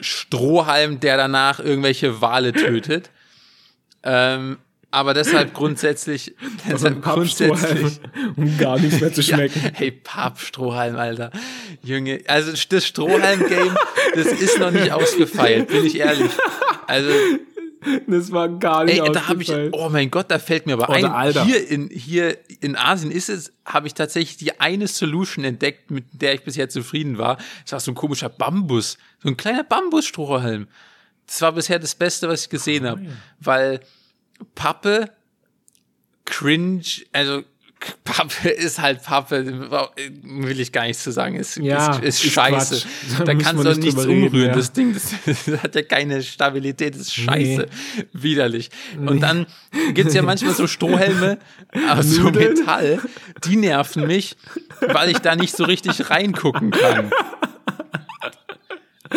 Strohhalm, 0.00 1.00
der 1.00 1.16
danach 1.16 1.60
irgendwelche 1.60 2.20
Wale 2.20 2.52
tötet. 2.52 3.10
ähm, 4.02 4.58
aber 4.90 5.12
deshalb 5.12 5.54
grundsätzlich, 5.54 6.34
deshalb 6.70 7.02
grundsätzlich 7.02 8.00
um 8.36 8.56
gar 8.58 8.78
nichts 8.78 9.00
mehr 9.00 9.12
zu 9.12 9.22
schmecken. 9.22 9.60
Ja, 9.64 9.70
hey, 9.72 9.90
Pappstrohhalm, 9.90 10.96
Alter. 10.96 11.32
Junge, 11.82 12.20
also 12.28 12.52
das 12.68 12.86
Strohhalm-Game, 12.86 13.76
das 14.14 14.26
ist 14.26 14.58
noch 14.60 14.70
nicht 14.70 14.92
ausgefeilt, 14.92 15.68
bin 15.68 15.84
ich 15.84 15.98
ehrlich. 15.98 16.30
Also, 16.86 17.10
das 18.06 18.32
war 18.32 18.48
gar 18.48 18.84
nicht 18.84 19.00
ey, 19.00 19.12
da 19.12 19.28
habe 19.28 19.42
ich, 19.42 19.52
oh 19.72 19.88
mein 19.90 20.10
Gott, 20.10 20.30
da 20.30 20.38
fällt 20.38 20.66
mir 20.66 20.74
aber 20.74 20.88
Oder 20.88 20.96
ein, 20.96 21.04
Alter. 21.06 21.44
hier 21.44 21.68
in, 21.68 21.88
hier 21.90 22.38
in 22.60 22.76
Asien 22.76 23.10
ist 23.10 23.28
es, 23.28 23.52
habe 23.64 23.86
ich 23.86 23.94
tatsächlich 23.94 24.36
die 24.36 24.60
eine 24.60 24.86
Solution 24.88 25.44
entdeckt, 25.44 25.90
mit 25.90 26.04
der 26.12 26.34
ich 26.34 26.44
bisher 26.44 26.68
zufrieden 26.68 27.18
war. 27.18 27.38
Das 27.62 27.72
war 27.72 27.80
so 27.80 27.92
ein 27.92 27.94
komischer 27.94 28.28
Bambus, 28.28 28.98
so 29.22 29.28
ein 29.28 29.36
kleiner 29.36 29.64
Bambusstrohhalm. 29.64 30.68
Das 31.26 31.40
war 31.42 31.52
bisher 31.52 31.78
das 31.78 31.94
Beste, 31.94 32.28
was 32.28 32.42
ich 32.42 32.50
gesehen 32.50 32.86
habe, 32.86 33.02
weil 33.40 33.80
Pappe, 34.54 35.10
cringe, 36.24 36.82
also 37.12 37.42
Pappe 38.04 38.48
ist 38.48 38.80
halt 38.80 39.02
Pappe, 39.02 39.44
will 40.22 40.58
ich 40.60 40.72
gar 40.72 40.86
nicht 40.86 40.98
zu 40.98 41.10
sagen, 41.10 41.36
ist, 41.36 41.56
Ja, 41.56 41.96
ist, 41.96 42.24
ist 42.24 42.32
scheiße. 42.32 42.82
Da 43.18 43.24
Da 43.24 43.34
kannst 43.34 43.62
du 43.64 43.68
nicht 43.68 43.82
nichts 43.82 44.06
reden, 44.06 44.24
umrühren, 44.24 44.48
ja. 44.48 44.54
das 44.54 44.72
Ding, 44.72 44.94
das, 44.94 45.12
das 45.26 45.46
hat 45.62 45.74
ja 45.74 45.82
keine 45.82 46.22
Stabilität, 46.22 46.94
das 46.94 47.02
ist 47.02 47.14
scheiße, 47.14 47.66
widerlich. 48.12 48.70
Und 48.96 49.16
Nee. 49.16 49.20
dann 49.20 49.46
gibt's 49.92 50.14
ja 50.14 50.22
manchmal 50.30 50.54
so 50.54 50.66
Strohhelme 50.66 51.38
aus 51.90 52.06
so. 52.06 52.30
Metall, 52.30 53.00
die 53.44 53.56
nerven 53.56 54.06
mich, 54.06 54.36
weil 54.80 55.10
ich 55.10 55.18
da 55.18 55.36
nicht 55.36 55.54
so 55.56 55.64
richtig 55.64 56.08
reingucken 56.10 56.70
kann. 56.70 57.10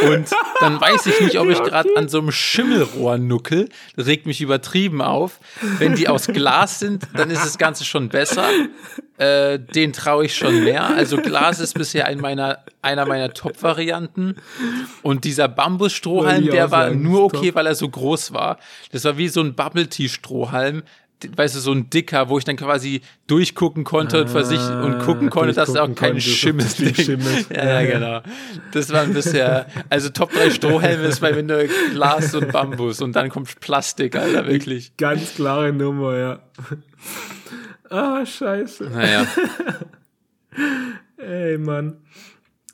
Und 0.01 0.29
dann 0.59 0.79
weiß 0.79 1.05
ich 1.07 1.21
nicht, 1.21 1.39
ob 1.39 1.49
ich 1.49 1.61
gerade 1.61 1.89
an 1.95 2.07
so 2.09 2.19
einem 2.19 2.31
Schimmelrohr 2.31 3.17
nuckel. 3.17 3.69
Das 3.95 4.07
regt 4.07 4.25
mich 4.25 4.41
übertrieben 4.41 5.01
auf. 5.01 5.39
Wenn 5.79 5.95
die 5.95 6.07
aus 6.07 6.27
Glas 6.27 6.79
sind, 6.79 7.07
dann 7.15 7.29
ist 7.29 7.43
das 7.43 7.57
Ganze 7.57 7.85
schon 7.85 8.09
besser. 8.09 8.45
Äh, 9.17 9.59
den 9.59 9.93
traue 9.93 10.25
ich 10.25 10.35
schon 10.35 10.63
mehr. 10.63 10.85
Also 10.85 11.17
Glas 11.17 11.59
ist 11.59 11.73
bisher 11.73 12.05
ein 12.05 12.19
meiner, 12.19 12.59
einer 12.81 13.05
meiner 13.05 13.33
Top-Varianten. 13.33 14.35
Und 15.01 15.23
dieser 15.23 15.47
Bambusstrohhalm, 15.47 16.45
der 16.45 16.71
war 16.71 16.91
nur 16.91 17.23
okay, 17.23 17.55
weil 17.55 17.65
er 17.65 17.75
so 17.75 17.89
groß 17.89 18.33
war. 18.33 18.57
Das 18.91 19.03
war 19.05 19.17
wie 19.17 19.27
so 19.27 19.41
ein 19.41 19.55
Bubble-Tea-Strohhalm. 19.55 20.83
Weißt 21.35 21.55
du, 21.55 21.59
so 21.59 21.71
ein 21.71 21.89
dicker, 21.89 22.29
wo 22.29 22.37
ich 22.37 22.43
dann 22.43 22.57
quasi 22.57 23.01
durchgucken 23.25 23.83
konnte 23.83 24.21
und 24.21 24.29
versichern 24.29 24.83
und 24.83 24.99
gucken 24.99 25.31
konnte, 25.31 25.53
dass 25.53 25.73
da 25.73 25.81
auch 25.83 25.89
Ah, 25.89 25.93
kein 25.95 26.21
Schimmel 26.21 26.67
schimmelt. 26.67 27.49
Ja, 27.49 27.81
ja, 27.81 27.91
genau. 27.91 28.21
Das 28.71 28.91
war 28.93 29.01
ein 29.01 29.13
bisschen, 29.15 29.65
also 29.89 30.09
Top 30.09 30.31
3 30.31 30.51
Strohhelme 30.51 31.05
ist 31.05 31.19
bei 31.21 31.33
mir 31.33 31.41
nur 31.41 31.63
Glas 31.91 32.35
und 32.35 32.51
Bambus 32.51 33.01
und 33.01 33.15
dann 33.15 33.29
kommt 33.29 33.59
Plastik, 33.59 34.15
Alter, 34.15 34.45
wirklich. 34.45 34.95
Ganz 34.97 35.33
klare 35.33 35.73
Nummer, 35.73 36.15
ja. 36.17 36.39
ah, 37.89 38.23
scheiße. 38.23 38.83
Naja, 38.91 39.25
Ey, 41.17 41.57
Mann. 41.57 41.97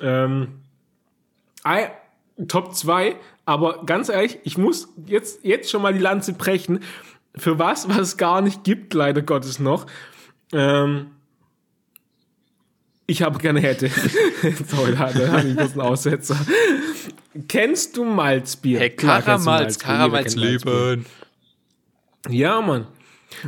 Ähm, 0.01 0.59
ei- 1.63 1.91
Top 2.47 2.75
2, 2.75 3.15
aber 3.45 3.85
ganz 3.85 4.09
ehrlich, 4.09 4.39
ich 4.43 4.57
muss 4.57 4.89
jetzt, 5.05 5.45
jetzt 5.45 5.69
schon 5.69 5.81
mal 5.83 5.93
die 5.93 5.99
Lanze 5.99 6.33
brechen. 6.33 6.79
Für 7.35 7.57
was, 7.57 7.89
was 7.89 7.97
es 7.97 8.17
gar 8.17 8.41
nicht 8.41 8.63
gibt, 8.63 8.93
leider 8.93 9.21
Gottes 9.21 9.59
noch. 9.59 9.87
Ähm, 10.51 11.07
ich 13.07 13.21
habe 13.21 13.39
gerne 13.39 13.59
hätte. 13.59 13.89
Sorry, 14.67 14.95
da 14.95 15.11
da 15.11 15.31
hatte 15.31 15.47
ich 15.47 15.57
kurz 15.57 15.71
einen 15.71 15.81
Aussetzer. 15.81 16.37
Kennst 17.47 17.97
du 17.97 18.05
Malzbier? 18.05 18.79
hey, 18.79 18.89
kennt 18.91 19.45
Malzbier. 19.45 20.35
leben. 20.35 21.05
Ja, 22.29 22.61
Mann. 22.61 22.87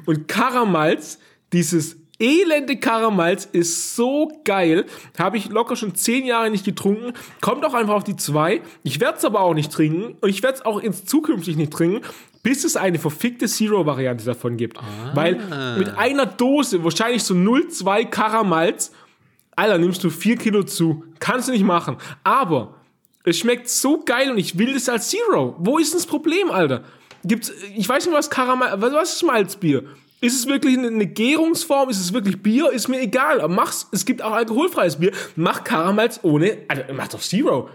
Und 0.06 0.28
Karamals, 0.28 1.20
dieses 1.54 1.98
elende 2.20 2.78
Karamals 2.78 3.46
ist 3.46 3.96
so 3.96 4.32
geil. 4.44 4.86
Habe 5.18 5.38
ich 5.38 5.50
locker 5.50 5.76
schon 5.76 5.96
zehn 5.96 6.26
Jahre 6.26 6.50
nicht 6.50 6.66
getrunken. 6.66 7.14
Kommt 7.42 7.66
auch 7.66 7.74
einfach 7.74 7.94
auf 7.94 8.04
die 8.04 8.16
zwei. 8.16 8.62
Ich 8.84 9.00
werde 9.00 9.18
es 9.18 9.26
aber 9.26 9.42
auch 9.42 9.54
nicht 9.54 9.72
trinken. 9.72 10.18
Und 10.20 10.30
ich 10.30 10.44
werde 10.44 10.58
es 10.58 10.66
auch 10.66 10.80
ins 10.80 11.06
zukünftig 11.06 11.56
nicht 11.56 11.72
trinken, 11.72 12.02
bis 12.46 12.64
es 12.64 12.78
eine 12.78 13.00
verfickte 13.00 13.48
Zero-Variante 13.48 14.24
davon 14.24 14.56
gibt. 14.56 14.78
Weil 15.16 15.40
mit 15.80 15.98
einer 15.98 16.28
Dose, 16.28 16.84
wahrscheinlich 16.84 17.24
so 17.24 17.34
0,2 17.34 18.06
Karamals, 18.06 18.92
Alter, 19.56 19.80
nimmst 19.80 20.04
du 20.04 20.12
vier 20.12 20.38
Kilo 20.38 20.62
zu. 20.62 21.06
Kannst 21.20 21.48
du 21.48 21.54
nicht 21.54 21.64
machen. 21.64 21.98
Aber 22.24 22.76
es 23.24 23.40
schmeckt 23.40 23.68
so 23.68 24.04
geil 24.06 24.30
und 24.30 24.38
ich 24.38 24.60
will 24.60 24.76
es 24.76 24.88
als 24.88 25.10
Zero. 25.10 25.56
Wo 25.58 25.80
ist 25.80 25.94
denn 25.94 26.00
das 26.00 26.06
Problem, 26.06 26.52
Alter? 26.52 26.84
Gibt's, 27.24 27.52
ich 27.76 27.90
weiß 27.90 28.06
nicht, 28.06 28.16
was 28.16 28.30
Karamell, 28.30 28.74
was 28.76 28.94
was 28.94 29.14
ist 29.16 29.24
Malzbier? 29.24 29.84
Ist 30.22 30.38
es 30.38 30.46
wirklich 30.46 30.78
eine, 30.78 31.08
Gärungsform? 31.08 31.90
Ist 31.90 32.00
es 32.00 32.14
wirklich 32.14 32.44
Bier? 32.44 32.70
Ist 32.72 32.90
mir 32.90 33.02
egal. 33.02 33.42
Aber 33.42 33.52
mach's, 33.52 33.88
es 33.92 34.06
gibt 34.06 34.22
auch 34.22 34.34
alkoholfreies 34.34 34.98
Bier. 34.98 35.14
Mach 35.36 35.64
Karamals 35.64 36.24
ohne, 36.24 36.60
also 36.68 36.84
mach 36.94 37.08
doch 37.08 37.22
Zero. 37.22 37.72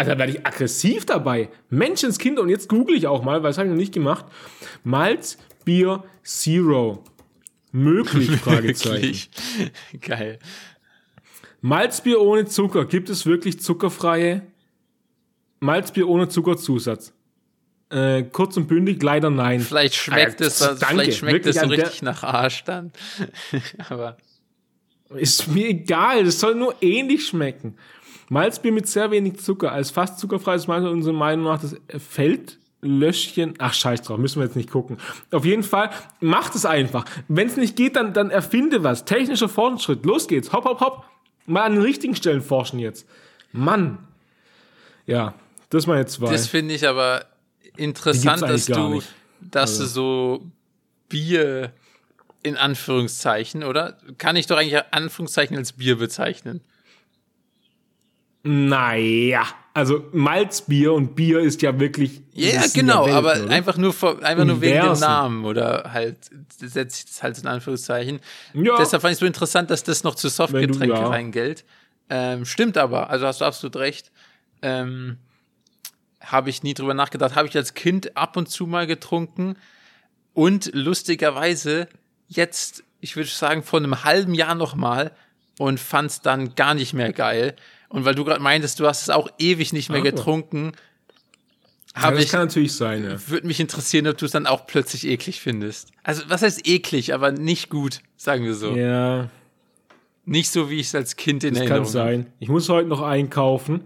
Also 0.00 0.12
da 0.12 0.18
werde 0.18 0.32
ich 0.32 0.46
aggressiv 0.46 1.04
dabei. 1.04 1.50
Menschenskind, 1.68 2.38
und 2.38 2.48
jetzt 2.48 2.68
google 2.68 2.96
ich 2.96 3.06
auch 3.06 3.22
mal, 3.22 3.42
weil 3.42 3.50
das 3.50 3.58
habe 3.58 3.68
ich 3.68 3.72
noch 3.72 3.78
nicht 3.78 3.92
gemacht. 3.92 4.24
Malz, 4.82 5.36
Bier, 5.64 6.04
Zero. 6.24 7.04
Möglich, 7.72 8.30
Fragezeichen. 8.42 9.28
Geil. 10.00 10.38
Malzbier 11.60 12.20
ohne 12.20 12.46
Zucker. 12.46 12.86
Gibt 12.86 13.10
es 13.10 13.26
wirklich 13.26 13.60
zuckerfreie 13.60 14.42
Malzbier 15.60 16.08
ohne 16.08 16.28
Zuckerzusatz? 16.28 17.12
Äh, 17.90 18.22
kurz 18.22 18.56
und 18.56 18.66
bündig, 18.68 19.02
leider 19.02 19.28
nein. 19.30 19.60
Vielleicht 19.60 19.94
schmeckt 19.96 20.40
Ah, 20.40 20.46
es, 20.46 20.62
also 20.62 20.80
danke. 20.80 20.94
vielleicht 20.94 21.18
schmeckt 21.18 21.44
Wirklich 21.44 21.56
es 21.56 21.62
so 21.62 21.68
richtig 21.68 22.02
nach 22.02 22.22
Arsch 22.22 22.64
dann. 22.64 22.92
Aber 23.90 24.16
Ist 25.10 25.48
mir 25.48 25.68
egal, 25.68 26.24
das 26.24 26.40
soll 26.40 26.54
nur 26.54 26.76
ähnlich 26.80 27.26
schmecken. 27.26 27.76
Malzbier 28.30 28.70
mit 28.70 28.86
sehr 28.86 29.10
wenig 29.10 29.40
Zucker, 29.40 29.72
als 29.72 29.90
fast 29.90 30.20
zuckerfreies 30.20 30.68
Malz 30.68 30.86
unserer 30.86 31.12
Meinung 31.12 31.46
nach 31.46 31.60
das 31.60 31.76
Feldlöschchen. 31.98 33.54
Ach, 33.58 33.74
scheiß 33.74 34.02
drauf, 34.02 34.18
müssen 34.18 34.40
wir 34.40 34.46
jetzt 34.46 34.54
nicht 34.54 34.70
gucken. 34.70 34.98
Auf 35.32 35.44
jeden 35.44 35.64
Fall, 35.64 35.90
macht 36.20 36.54
es 36.54 36.64
einfach. 36.64 37.04
Wenn 37.26 37.48
es 37.48 37.56
nicht 37.56 37.74
geht, 37.74 37.96
dann, 37.96 38.14
dann 38.14 38.30
erfinde 38.30 38.84
was. 38.84 39.04
Technischer 39.04 39.48
Fortschritt, 39.48 40.06
los 40.06 40.28
geht's. 40.28 40.52
Hopp, 40.52 40.64
hopp, 40.64 40.80
hopp. 40.80 41.04
Mal 41.46 41.64
an 41.64 41.74
den 41.74 41.82
richtigen 41.82 42.14
Stellen 42.14 42.40
forschen 42.40 42.78
jetzt. 42.78 43.04
Mann. 43.52 43.98
Ja, 45.06 45.34
das 45.68 45.88
mal 45.88 45.98
jetzt 45.98 46.12
zwei. 46.12 46.30
das 46.30 46.46
finde 46.46 46.74
ich 46.74 46.86
aber 46.86 47.24
interessant, 47.76 48.42
dass 48.42 48.66
du, 48.66 48.88
nicht. 48.90 49.08
dass 49.40 49.76
du 49.78 49.86
so 49.86 50.46
Bier 51.08 51.72
in 52.44 52.56
Anführungszeichen, 52.56 53.64
oder? 53.64 53.98
Kann 54.18 54.36
ich 54.36 54.46
doch 54.46 54.56
eigentlich 54.56 54.80
Anführungszeichen 54.92 55.56
als 55.56 55.72
Bier 55.72 55.98
bezeichnen. 55.98 56.60
Naja, 58.42 59.46
also 59.72 60.04
Malzbier 60.12 60.92
und 60.92 61.14
Bier 61.14 61.40
ist 61.40 61.62
ja 61.62 61.78
wirklich. 61.78 62.22
Ja, 62.32 62.64
genau, 62.74 63.04
Welten, 63.04 63.16
aber 63.16 63.32
oder? 63.32 63.50
einfach 63.50 63.76
nur, 63.76 63.92
vor, 63.92 64.22
einfach 64.22 64.44
nur 64.44 64.60
wegen 64.60 64.80
dem. 64.80 64.98
Namen 64.98 65.44
oder 65.44 65.92
halt, 65.92 66.16
setze 66.58 66.98
ich 66.98 67.06
das 67.06 67.22
halt 67.22 67.38
in 67.38 67.46
Anführungszeichen. 67.46 68.20
Ja. 68.54 68.76
Deshalb 68.78 69.02
fand 69.02 69.12
ich 69.12 69.16
es 69.16 69.20
so 69.20 69.26
interessant, 69.26 69.70
dass 69.70 69.84
das 69.84 70.02
noch 70.02 70.16
zu 70.16 70.28
Softgetränke 70.28 70.96
ja. 70.96 71.06
reingilt. 71.06 71.64
Ähm, 72.08 72.44
stimmt 72.44 72.76
aber, 72.76 73.10
also 73.10 73.26
hast 73.26 73.40
du 73.40 73.44
absolut 73.44 73.76
recht. 73.76 74.10
Ähm, 74.62 75.18
habe 76.20 76.50
ich 76.50 76.62
nie 76.62 76.74
drüber 76.74 76.94
nachgedacht. 76.94 77.36
Habe 77.36 77.46
ich 77.46 77.56
als 77.56 77.74
Kind 77.74 78.16
ab 78.16 78.36
und 78.36 78.48
zu 78.48 78.66
mal 78.66 78.86
getrunken. 78.86 79.56
Und 80.34 80.70
lustigerweise 80.74 81.88
jetzt, 82.26 82.82
ich 83.00 83.16
würde 83.16 83.30
sagen, 83.30 83.62
vor 83.62 83.78
einem 83.78 84.04
halben 84.04 84.34
Jahr 84.34 84.54
noch 84.54 84.74
mal 84.74 85.12
und 85.58 85.78
fand 85.78 86.10
es 86.10 86.20
dann 86.22 86.54
gar 86.54 86.74
nicht 86.74 86.92
mehr 86.92 87.12
geil. 87.12 87.54
Und 87.90 88.04
weil 88.04 88.14
du 88.14 88.24
gerade 88.24 88.40
meintest, 88.40 88.80
du 88.80 88.86
hast 88.86 89.02
es 89.02 89.10
auch 89.10 89.28
ewig 89.38 89.72
nicht 89.72 89.90
mehr 89.90 90.00
Aber. 90.00 90.10
getrunken, 90.10 90.72
ja, 91.96 92.10
das 92.10 92.24
ich 92.24 92.30
kann 92.30 92.40
natürlich 92.40 92.72
sein, 92.72 93.02
ja. 93.04 93.16
würde 93.28 93.46
mich 93.46 93.58
interessieren, 93.58 94.06
ob 94.06 94.16
du 94.16 94.24
es 94.24 94.30
dann 94.30 94.46
auch 94.46 94.66
plötzlich 94.66 95.06
eklig 95.06 95.40
findest. 95.40 95.88
Also, 96.04 96.22
was 96.28 96.42
heißt 96.42 96.66
eklig, 96.68 97.12
aber 97.12 97.32
nicht 97.32 97.68
gut, 97.68 98.00
sagen 98.16 98.44
wir 98.44 98.54
so. 98.54 98.76
Ja, 98.76 99.28
Nicht 100.24 100.50
so, 100.50 100.70
wie 100.70 100.76
ich 100.76 100.86
es 100.86 100.94
als 100.94 101.16
Kind 101.16 101.42
in 101.42 101.54
das 101.54 101.62
Erinnerung 101.62 101.84
kann 101.84 101.92
sein. 101.92 102.26
Ich 102.38 102.48
muss 102.48 102.68
heute 102.68 102.88
noch 102.88 103.02
einkaufen. 103.02 103.80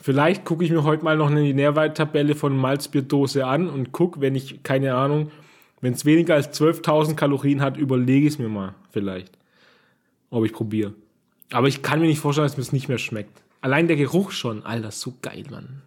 Vielleicht 0.00 0.46
gucke 0.46 0.64
ich 0.64 0.70
mir 0.70 0.84
heute 0.84 1.04
mal 1.04 1.18
noch 1.18 1.30
eine 1.30 1.52
Nährwerttabelle 1.52 2.34
von 2.34 2.56
Malzbierdose 2.56 3.44
an 3.44 3.68
und 3.68 3.92
gucke, 3.92 4.22
wenn 4.22 4.34
ich, 4.34 4.62
keine 4.62 4.94
Ahnung, 4.94 5.30
wenn 5.82 5.92
es 5.92 6.06
weniger 6.06 6.34
als 6.34 6.58
12.000 6.58 7.14
Kalorien 7.14 7.60
hat, 7.60 7.76
überlege 7.76 8.26
ich 8.26 8.34
es 8.34 8.38
mir 8.38 8.48
mal 8.48 8.74
vielleicht, 8.90 9.36
ob 10.30 10.46
ich 10.46 10.54
probiere. 10.54 10.94
Aber 11.52 11.68
ich 11.68 11.82
kann 11.82 12.00
mir 12.00 12.06
nicht 12.06 12.20
vorstellen, 12.20 12.46
dass 12.46 12.56
mir 12.56 12.62
es 12.62 12.72
nicht 12.72 12.88
mehr 12.88 12.98
schmeckt. 12.98 13.42
Allein 13.60 13.88
der 13.88 13.96
Geruch 13.96 14.30
schon, 14.30 14.64
Alter, 14.64 14.90
so 14.90 15.16
geil, 15.22 15.44
Mann. 15.50 15.82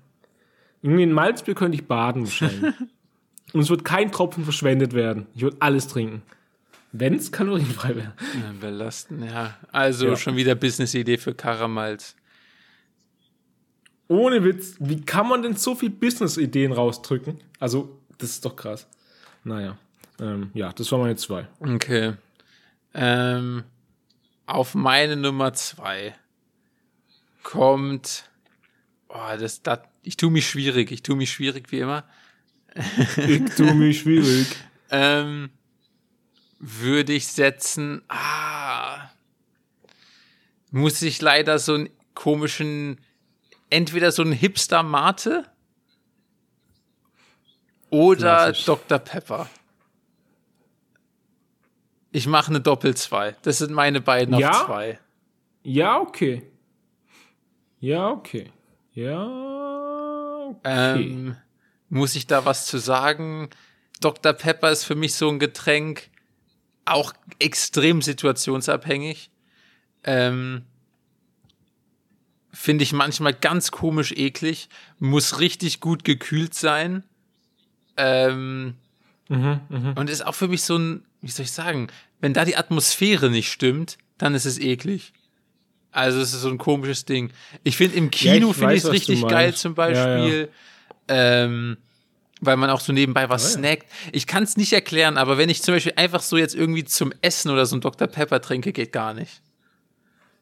Irgendwie 0.81 1.03
in 1.03 1.11
Malzbier 1.13 1.55
könnte 1.55 1.75
ich 1.75 1.87
baden 1.87 2.23
wahrscheinlich. 2.23 2.73
und 3.53 3.61
es 3.61 3.69
wird 3.69 3.83
kein 3.85 4.11
Tropfen 4.11 4.43
verschwendet 4.43 4.93
werden. 4.93 5.27
Ich 5.35 5.41
würde 5.41 5.57
alles 5.59 5.87
trinken. 5.87 6.21
Wenn 6.91 7.15
es 7.15 7.31
kalorienfrei 7.31 7.95
wäre. 7.95 8.13
Ja, 8.39 8.53
belasten, 8.59 9.23
ja. 9.23 9.57
Also 9.71 10.07
Ja. 10.09 10.15
schon 10.15 10.35
wieder 10.35 10.53
Business-Idee 10.53 11.17
für 11.17 11.33
Karamals. 11.33 12.15
Ohne 14.07 14.43
Witz, 14.43 14.75
wie 14.79 15.01
kann 15.01 15.27
man 15.27 15.41
denn 15.41 15.55
so 15.55 15.73
viel 15.73 15.89
Business-Ideen 15.89 16.71
rausdrücken? 16.71 17.39
Also, 17.59 17.99
das 18.19 18.31
ist 18.31 18.45
doch 18.45 18.55
krass. 18.55 18.87
Naja, 19.43 19.77
ähm, 20.19 20.51
ja, 20.53 20.71
das 20.71 20.91
war 20.91 20.99
meine 20.99 21.15
zwei. 21.15 21.47
Okay. 21.59 22.13
Ähm, 22.93 23.63
auf 24.45 24.75
meine 24.75 25.15
Nummer 25.15 25.53
zwei 25.53 26.13
kommt. 27.43 28.29
Oh, 29.09 29.37
das, 29.39 29.61
das, 29.61 29.79
ich 30.01 30.17
tue 30.17 30.31
mich 30.31 30.49
schwierig. 30.49 30.91
Ich 30.91 31.03
tue 31.03 31.15
mich 31.15 31.31
schwierig 31.31 31.71
wie 31.71 31.79
immer. 31.79 32.03
Ich 33.17 33.55
tue 33.55 33.73
mich 33.75 33.99
schwierig. 34.01 34.47
ähm, 34.89 35.51
würde 36.59 37.13
ich 37.13 37.27
setzen. 37.27 38.01
Ah, 38.07 39.09
muss 40.71 41.01
ich 41.03 41.21
leider 41.21 41.59
so 41.59 41.75
einen 41.75 41.89
komischen, 42.15 42.99
entweder 43.69 44.11
so 44.11 44.23
einen 44.23 44.31
Hipster 44.31 44.81
Mate 44.81 45.45
oder 47.89 48.45
Klassisch. 48.45 48.65
Dr. 48.65 48.97
Pepper. 48.97 49.49
Ich 52.11 52.25
mache 52.27 52.49
eine 52.49 52.61
Doppel 52.61 52.95
zwei. 52.95 53.35
Das 53.43 53.59
sind 53.59 53.71
meine 53.71 54.01
beiden 54.01 54.37
Ja? 54.37 54.49
auf 54.51 54.65
zwei. 54.65 54.99
Ja, 55.63 55.99
okay. 55.99 56.49
Ja, 57.83 58.11
okay. 58.11 58.49
Ja, 58.93 59.27
okay. 60.47 60.61
Ähm, 60.63 61.35
muss 61.89 62.15
ich 62.15 62.27
da 62.27 62.45
was 62.45 62.65
zu 62.65 62.77
sagen? 62.77 63.49
Dr. 63.99 64.31
Pepper 64.31 64.71
ist 64.71 64.85
für 64.85 64.95
mich 64.95 65.15
so 65.15 65.27
ein 65.27 65.37
Getränk, 65.37 66.09
auch 66.85 67.11
extrem 67.39 68.01
situationsabhängig. 68.01 69.31
Ähm, 70.05 70.61
Finde 72.53 72.83
ich 72.83 72.93
manchmal 72.93 73.33
ganz 73.33 73.71
komisch 73.71 74.13
eklig. 74.13 74.69
Muss 74.99 75.41
richtig 75.41 75.81
gut 75.81 76.05
gekühlt 76.05 76.53
sein. 76.53 77.03
Ähm, 77.97 78.75
Und 79.97 80.09
ist 80.09 80.25
auch 80.25 80.35
für 80.35 80.47
mich 80.47 80.63
so 80.63 80.77
ein, 80.77 81.03
wie 81.19 81.31
soll 81.31 81.43
ich 81.43 81.51
sagen, 81.51 81.89
wenn 82.21 82.33
da 82.33 82.45
die 82.45 82.55
Atmosphäre 82.55 83.29
nicht 83.29 83.51
stimmt, 83.51 83.97
dann 84.17 84.35
ist 84.35 84.45
es 84.45 84.57
eklig. 84.57 85.11
Also 85.93 86.19
es 86.19 86.33
ist 86.33 86.41
so 86.41 86.49
ein 86.49 86.57
komisches 86.57 87.05
Ding. 87.05 87.31
Ich 87.63 87.77
finde 87.77 87.95
im 87.97 88.11
Kino 88.11 88.49
ich 88.49 88.57
finde 88.57 88.73
ich 88.73 88.83
es 88.83 88.91
richtig 88.91 89.25
geil 89.27 89.53
zum 89.53 89.75
Ja, 89.75 89.89
ja. 89.89 90.17
Beispiel. 90.17 90.49
Ähm, 91.07 91.77
weil 92.41 92.57
man 92.57 92.69
auch 92.69 92.81
so 92.81 92.91
nebenbei 92.91 93.29
was 93.29 93.53
ja. 93.53 93.59
snackt. 93.59 93.85
Ich 94.11 94.27
kann 94.27 94.43
es 94.43 94.57
nicht 94.57 94.73
erklären, 94.73 95.17
aber 95.17 95.37
wenn 95.37 95.49
ich 95.49 95.61
zum 95.61 95.75
Beispiel 95.75 95.93
einfach 95.95 96.21
so 96.21 96.35
jetzt 96.35 96.55
irgendwie 96.55 96.83
zum 96.83 97.13
Essen 97.21 97.51
oder 97.51 97.65
so 97.65 97.77
ein 97.77 97.81
Dr. 97.81 98.07
Pepper 98.07 98.41
trinke, 98.41 98.73
geht 98.73 98.91
gar 98.91 99.13
nicht. 99.13 99.41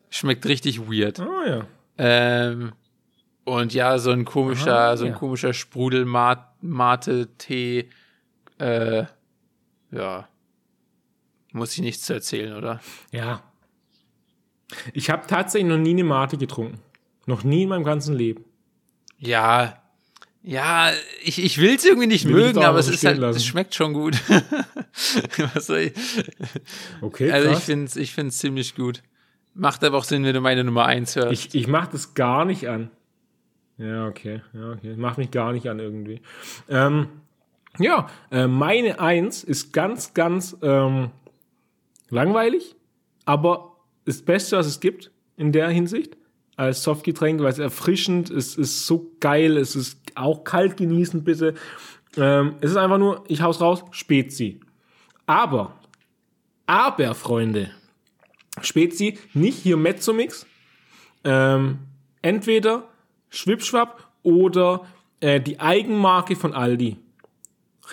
Schmeckt 0.10 0.46
richtig 0.46 0.80
weird. 0.80 1.20
Ah, 1.20 1.44
ja. 1.46 1.68
Ähm, 1.98 2.72
und 3.44 3.74
ja, 3.74 3.98
so 4.00 4.12
ein 4.12 4.24
komischer, 4.26 4.78
Aha, 4.78 4.98
so 4.98 5.06
ein 5.06 5.12
ja. 5.12 5.18
komischer 5.18 5.54
Sprudel-Mate-Tee, 5.54 7.90
äh, 8.60 9.06
ja, 9.92 10.28
muss 11.52 11.74
ich 11.74 11.82
nichts 11.82 12.06
zu 12.06 12.14
erzählen, 12.14 12.56
oder? 12.56 12.80
Ja. 13.12 13.44
Ich 14.94 15.10
habe 15.10 15.28
tatsächlich 15.28 15.70
noch 15.70 15.78
nie 15.78 15.92
eine 15.92 16.04
Mate 16.04 16.38
getrunken. 16.38 16.80
Noch 17.26 17.44
nie 17.44 17.64
in 17.64 17.70
meinem 17.70 17.84
ganzen 17.84 18.16
Leben. 18.16 18.44
Ja, 19.20 19.78
ja, 20.44 20.90
ich, 21.24 21.44
ich 21.44 21.60
will 21.60 21.76
es 21.76 21.86
irgendwie 21.86 22.08
nicht 22.08 22.26
Will 22.26 22.32
ich 22.32 22.46
mögen, 22.46 22.64
aber 22.64 22.80
es 22.80 22.88
ist 22.88 23.06
halt, 23.06 23.20
lassen. 23.20 23.38
es 23.38 23.46
schmeckt 23.46 23.76
schon 23.76 23.94
gut. 23.94 24.16
Ich? 25.70 25.94
Okay, 27.02 27.32
Also 27.32 27.48
ich 27.48 27.54
krass. 27.54 27.64
finde 27.66 27.86
es 27.86 27.96
ich 27.96 28.14
find's 28.14 28.40
ziemlich 28.40 28.76
gut. 28.76 29.02
Macht 29.54 29.84
aber 29.84 29.98
auch 29.98 30.04
Sinn, 30.04 30.24
wenn 30.24 30.34
du 30.34 30.42
meine 30.42 30.64
Nummer 30.64 30.86
eins 30.86 31.16
hörst. 31.16 31.32
Ich, 31.32 31.56
ich 31.56 31.68
mache 31.68 31.90
das 31.92 32.14
gar 32.14 32.46
nicht 32.46 32.68
an. 32.68 32.90
Ja, 33.78 34.08
okay. 34.08 34.42
Ja, 34.54 34.72
okay. 34.72 34.96
Macht 34.96 35.18
mich 35.18 35.32
gar 35.32 35.54
nicht 35.54 35.68
an 35.70 35.80
irgendwie. 35.80 36.22
Ähm, 36.70 37.08
ja, 37.80 38.08
äh, 38.32 38.48
meine 38.48 39.00
Eins 39.00 39.44
ist 39.44 39.72
ganz, 39.74 40.14
ganz 40.14 40.58
ähm, 40.62 41.12
langweilig, 42.10 42.76
aber 43.26 43.71
das 44.06 44.22
Beste, 44.22 44.58
was 44.58 44.68
es 44.68 44.80
gibt 44.80 45.12
in 45.38 45.52
der 45.52 45.70
Hinsicht. 45.70 46.18
Als 46.58 46.84
Softgetränk, 46.84 47.42
weil 47.42 47.50
es 47.52 47.60
erfrischend 47.60 48.30
ist, 48.30 48.58
ist 48.58 48.86
so 48.86 49.12
geil, 49.20 49.58
es 49.58 49.76
ist 49.76 50.00
auch 50.16 50.44
kalt 50.44 50.78
genießen, 50.78 51.24
bitte. 51.24 51.56
Ähm, 52.18 52.56
es 52.62 52.72
ist 52.72 52.78
einfach 52.78 52.98
nur, 52.98 53.24
ich 53.28 53.42
hau's 53.42 53.62
raus, 53.62 53.84
Spezi. 53.92 54.60
Aber, 55.26 55.80
aber, 56.68 57.16
Freunde, 57.16 57.72
Spezi, 58.62 59.18
nicht 59.34 59.60
hier 59.60 59.78
Mezzomix, 59.78 60.46
ähm, 61.24 61.80
entweder 62.22 62.90
Schwipschwapp 63.30 64.08
oder 64.24 64.86
äh, 65.22 65.40
die 65.40 65.60
Eigenmarke 65.60 66.36
von 66.36 66.54
Aldi. 66.54 66.98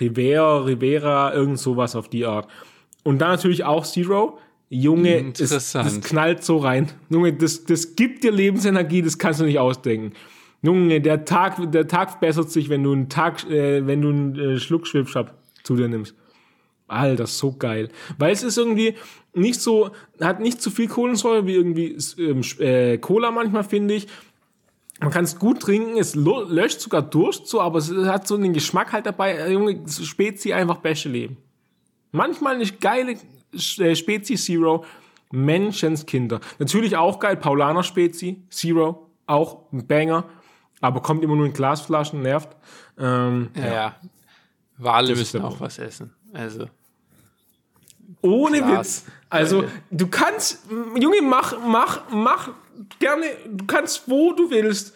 Rivera, 0.01 0.65
Rivera, 0.65 1.33
irgend 1.33 1.59
sowas 1.59 1.97
auf 1.97 2.09
die 2.09 2.25
Art. 2.25 2.49
Und 3.05 3.19
dann 3.19 3.31
natürlich 3.31 3.65
auch 3.65 3.87
Zero. 3.87 4.39
Junge, 4.71 5.17
es, 5.17 5.41
Interessant. 5.41 5.87
das 5.87 6.01
knallt 6.01 6.45
so 6.45 6.59
rein. 6.59 6.89
Junge, 7.09 7.33
das, 7.33 7.65
das 7.65 7.97
gibt 7.97 8.23
dir 8.23 8.33
Lebensenergie, 8.33 9.03
das 9.03 9.19
kannst 9.19 9.41
du 9.41 9.45
nicht 9.45 9.59
ausdenken. 9.59 10.13
Junge, 10.63 11.01
der 11.01 11.25
Tag, 11.25 11.73
der 11.73 11.87
Tag 11.87 12.11
verbessert 12.11 12.51
sich, 12.51 12.69
wenn 12.69 12.83
du 12.83 12.93
einen 12.93 13.09
Tag, 13.09 13.49
äh, 13.49 13.87
wenn 13.87 14.03
du 14.03 14.09
einen 14.11 14.39
äh, 14.39 14.59
Schluck 14.59 14.87
Schwipschwapp 14.87 15.35
zu 15.63 15.77
dir 15.77 15.89
nimmst. 15.89 16.15
Alter, 16.89 17.27
so 17.27 17.53
geil. 17.53 17.89
Weil 18.19 18.33
es 18.33 18.43
ist 18.43 18.59
irgendwie 18.59 18.95
nicht 19.35 19.61
so, 19.61 19.91
hat 20.21 20.41
nicht 20.41 20.61
so 20.61 20.71
viel 20.71 20.89
Kohlensäure 20.89 21.47
wie 21.47 21.55
irgendwie 21.55 21.97
ähm, 22.19 22.41
äh, 22.59 22.99
Cola 22.99 23.31
manchmal, 23.31 23.65
finde 23.65 23.95
ich. 23.95 24.07
Man 25.01 25.11
kann 25.11 25.25
es 25.25 25.39
gut 25.39 25.61
trinken, 25.61 25.97
es 25.97 26.17
löscht 26.17 26.81
sogar 26.81 27.03
Durst 27.03 27.47
so, 27.47 27.61
aber 27.61 27.79
es 27.79 27.91
hat 27.93 28.27
so 28.27 28.35
einen 28.35 28.53
Geschmack 28.53 28.93
halt 28.93 29.07
dabei. 29.07 29.35
Äh, 29.35 29.53
Junge, 29.53 29.81
Spezi 29.87 30.53
einfach 30.53 30.79
beste 30.79 31.09
Leben. 31.09 31.37
Manchmal 32.11 32.57
eine 32.57 32.67
geile 32.67 33.17
Spezi 33.59 34.37
Zero. 34.37 34.85
Menschenskinder. 35.31 36.41
Natürlich 36.59 36.97
auch 36.97 37.19
geil, 37.19 37.37
Paulaner 37.37 37.83
Spezi, 37.83 38.43
Zero, 38.51 39.11
auch 39.27 39.71
ein 39.73 39.87
Banger, 39.87 40.25
aber 40.81 41.03
kommt 41.03 41.23
immer 41.23 41.37
nur 41.37 41.47
in 41.47 41.53
Glasflaschen, 41.53 42.23
nervt. 42.23 42.57
Ähm, 42.99 43.51
ja, 43.55 43.67
ja. 43.67 43.97
Wale 44.79 45.09
Das 45.09 45.19
müssen 45.19 45.43
auch 45.43 45.61
was 45.61 45.79
essen. 45.79 46.15
Also, 46.33 46.67
Ohne 48.23 48.59
Glas. 48.59 49.05
Witz. 49.07 49.15
Also, 49.29 49.61
Leute. 49.63 49.73
du 49.91 50.07
kannst, 50.07 50.65
Junge, 50.97 51.21
mach, 51.23 51.55
mach, 51.67 52.11
mach 52.11 52.51
gerne, 52.99 53.27
du 53.47 53.67
kannst, 53.67 54.09
wo 54.09 54.33
du 54.33 54.51
willst, 54.51 54.95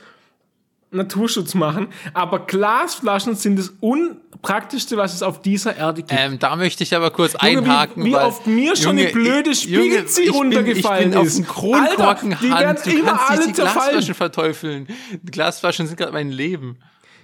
Naturschutz 0.93 1.55
machen, 1.55 1.89
aber 2.15 2.41
Glasflaschen 2.47 3.35
sind 3.35 3.59
das 3.59 3.73
unpraktischste, 3.81 4.97
was 4.97 5.15
es 5.15 5.23
auf 5.23 5.41
dieser 5.43 5.77
Erde 5.77 6.03
gibt. 6.03 6.13
ähm, 6.15 6.39
da 6.39 6.55
möchte 6.57 6.83
ich 6.85 6.95
aber 6.95 7.11
kurz 7.11 7.33
Junge, 7.33 7.59
einhaken, 7.61 8.05
wie, 8.05 8.11
wie 8.11 8.13
weil, 8.15 8.27
oft 8.27 8.47
mir 8.47 8.77
schon 8.77 8.99
Junge, 8.99 9.11
eine 9.11 9.13
blöde 9.13 9.51
ich- 9.51 9.65
Junge, 9.65 9.85
Spiegelzi 9.87 10.21
ich 10.23 10.27
bin- 10.29 10.37
runtergefallen 10.37 11.09
ich 11.11 11.17
bin 11.19 11.27
ist. 11.27 11.41
auf 11.41 11.47
Kronkorken 11.49 12.33
Alter, 12.35 12.45
die 12.45 12.51
werden. 12.51 12.77
Du 12.85 12.91
immer 12.91 13.09
kannst 13.13 13.31
alle 13.31 13.39
nicht 13.39 13.49
die 13.51 13.55
zerfallen. 13.55 13.75
Glasflaschen 13.91 14.15
verteufeln. 14.15 14.87
Die 15.23 15.31
Glasflaschen 15.33 15.87
sind 15.87 15.97
gerade 15.97 16.13
mein 16.13 16.31
Leben. 16.31 16.79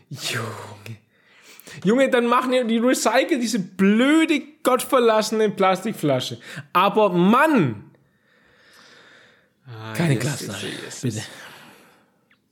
Junge. 0.08 0.96
Junge, 1.84 2.08
dann 2.10 2.26
machen 2.26 2.50
die, 2.50 2.66
die 2.66 2.78
recyceln 2.78 3.40
diese 3.40 3.58
blöde, 3.60 4.40
gottverlassene 4.64 5.50
Plastikflasche. 5.50 6.40
Aber 6.72 7.10
Mann, 7.10 7.84
Keine 9.94 10.14
yes, 10.14 10.20
Glasflasche, 10.22 10.66
bitte. 11.02 11.22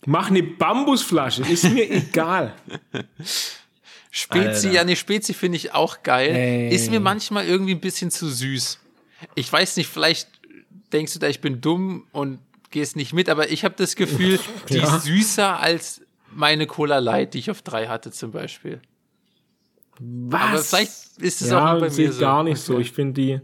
Mach 0.06 0.30
eine 0.30 0.42
Bambusflasche, 0.42 1.42
ist 1.42 1.64
mir 1.64 1.90
egal. 1.90 2.54
Spezi, 4.10 4.68
Alter. 4.68 4.70
ja, 4.72 4.84
nee, 4.84 4.96
Spezi 4.96 5.34
finde 5.34 5.56
ich 5.56 5.74
auch 5.74 6.02
geil. 6.02 6.30
Ey. 6.34 6.74
Ist 6.74 6.90
mir 6.90 7.00
manchmal 7.00 7.46
irgendwie 7.46 7.74
ein 7.74 7.80
bisschen 7.80 8.10
zu 8.10 8.28
süß. 8.28 8.78
Ich 9.34 9.52
weiß 9.52 9.76
nicht, 9.76 9.88
vielleicht 9.88 10.28
denkst 10.92 11.12
du 11.14 11.18
da, 11.18 11.28
ich 11.28 11.40
bin 11.40 11.60
dumm 11.60 12.06
und 12.12 12.38
gehst 12.70 12.96
nicht 12.96 13.12
mit, 13.12 13.28
aber 13.28 13.50
ich 13.50 13.64
habe 13.64 13.74
das 13.76 13.96
Gefühl, 13.96 14.38
die 14.70 14.76
Ja. 14.78 14.96
ist 14.96 15.04
süßer 15.04 15.60
als 15.60 16.00
meine 16.32 16.66
Cola 16.66 16.98
Light, 16.98 17.34
die 17.34 17.38
ich 17.40 17.50
auf 17.50 17.62
drei 17.62 17.88
hatte 17.88 18.10
zum 18.10 18.30
Beispiel. 18.30 18.80
Was? 19.98 20.42
Aber 20.42 20.58
vielleicht 20.62 20.92
ist 21.18 21.40
es 21.42 21.50
ja, 21.50 21.74
auch 21.74 21.80
bei 21.80 21.90
mir 21.90 22.12
so. 22.12 22.20
gar 22.20 22.42
nicht 22.44 22.58
so. 22.60 22.74
Okay. 22.74 22.82
Ich 22.82 22.92
finde 22.92 23.12
die, 23.14 23.40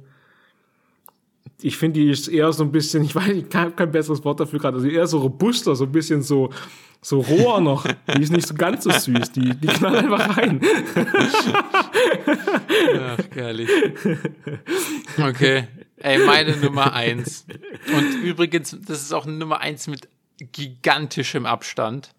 ich 1.63 1.77
finde 1.77 2.01
die 2.01 2.11
ist 2.11 2.29
eher 2.29 2.53
so 2.53 2.65
ein 2.65 2.73
bisschen, 2.73 3.05
ich 3.05 3.15
weiß, 3.15 3.29
ich 3.29 3.55
habe 3.55 3.73
kein 3.73 3.91
besseres 3.91 4.25
Wort 4.25 4.41
dafür 4.41 4.59
gerade, 4.59 4.77
also 4.77 4.89
eher 4.89 5.07
so 5.07 5.19
robuster, 5.19 5.75
so 5.75 5.85
ein 5.85 5.93
bisschen 5.93 6.23
so, 6.23 6.51
so 7.01 7.21
roher 7.21 7.61
noch. 7.61 7.87
Die 8.17 8.23
ist 8.23 8.33
nicht 8.33 8.47
so 8.47 8.55
ganz 8.55 8.85
so 8.85 8.91
süß. 8.91 9.33
Die, 9.33 9.55
die 9.55 9.67
knallt 9.67 9.97
einfach 9.97 10.37
rein. 10.37 10.61
Ach, 12.99 13.19
herrlich. 13.35 13.69
Okay. 15.19 15.69
Ey, 15.97 16.19
meine 16.19 16.57
Nummer 16.57 16.93
eins. 16.93 17.47
Und 17.97 18.23
übrigens, 18.23 18.77
das 18.87 19.03
ist 19.03 19.13
auch 19.13 19.27
eine 19.27 19.37
Nummer 19.37 19.61
eins 19.61 19.87
mit 19.87 20.09
gigantischem 20.53 21.47
Abstand. 21.47 22.11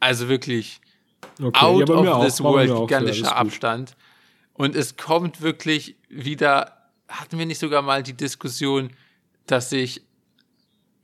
Also 0.00 0.28
wirklich 0.28 0.80
Okay, 1.40 1.64
out 1.64 1.88
ja, 1.88 1.94
of 1.94 2.08
auch, 2.08 2.24
this 2.24 2.42
world, 2.42 2.68
ja, 2.68 2.80
gigantischer. 2.80 3.36
Abstand. 3.36 3.96
Und 4.54 4.76
es 4.76 4.96
kommt 4.96 5.40
wirklich 5.40 5.96
wieder, 6.08 6.81
hatten 7.12 7.38
wir 7.38 7.46
nicht 7.46 7.58
sogar 7.58 7.82
mal 7.82 8.02
die 8.02 8.14
Diskussion, 8.14 8.90
dass 9.46 9.72
ich 9.72 10.02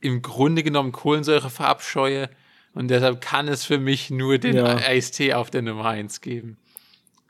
im 0.01 0.21
Grunde 0.21 0.63
genommen 0.63 0.91
Kohlensäure 0.91 1.49
verabscheue 1.49 2.29
Und 2.73 2.87
deshalb 2.89 3.19
kann 3.19 3.47
es 3.47 3.65
für 3.65 3.79
mich 3.79 4.09
nur 4.09 4.37
den 4.37 4.55
Ja. 4.55 4.77
Eistee 4.77 5.33
auf 5.33 5.49
der 5.49 5.63
Nummer 5.63 5.85
1 5.85 6.21
geben. 6.21 6.57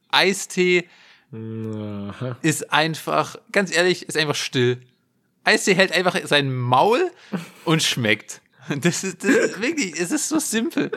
Eistee 0.10 0.88
Aha. 1.32 2.38
ist 2.42 2.72
einfach, 2.74 3.38
ganz 3.52 3.76
ehrlich, 3.76 4.04
ist 4.04 4.18
einfach 4.18 4.36
still. 4.36 4.82
Eistee 5.44 5.76
hält 5.76 5.92
einfach 5.94 6.20
sein 6.26 6.54
Maul 6.54 7.12
und 7.66 7.82
schmeckt. 7.82 8.42
Das 8.82 9.04
ist, 9.04 9.24
das 9.24 9.32
ist 9.36 9.62
wirklich, 9.62 10.00
es 10.00 10.12
ist 10.12 10.30
so 10.30 10.40
simpel. 10.40 10.92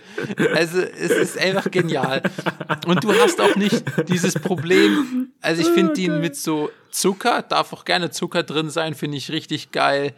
Also, 0.54 0.80
es 0.80 1.10
ist 1.10 1.38
einfach 1.38 1.70
genial. 1.70 2.22
Und 2.86 3.02
du 3.04 3.12
hast 3.14 3.40
auch 3.40 3.56
nicht 3.56 3.82
dieses 4.08 4.34
Problem. 4.34 5.28
Also, 5.40 5.62
ich 5.62 5.68
finde 5.68 5.94
den 5.94 6.20
mit 6.20 6.36
so 6.36 6.70
Zucker, 6.90 7.42
darf 7.42 7.72
auch 7.72 7.84
gerne 7.84 8.10
Zucker 8.10 8.42
drin 8.42 8.70
sein, 8.70 8.94
finde 8.94 9.16
ich 9.16 9.30
richtig 9.30 9.72
geil. 9.72 10.12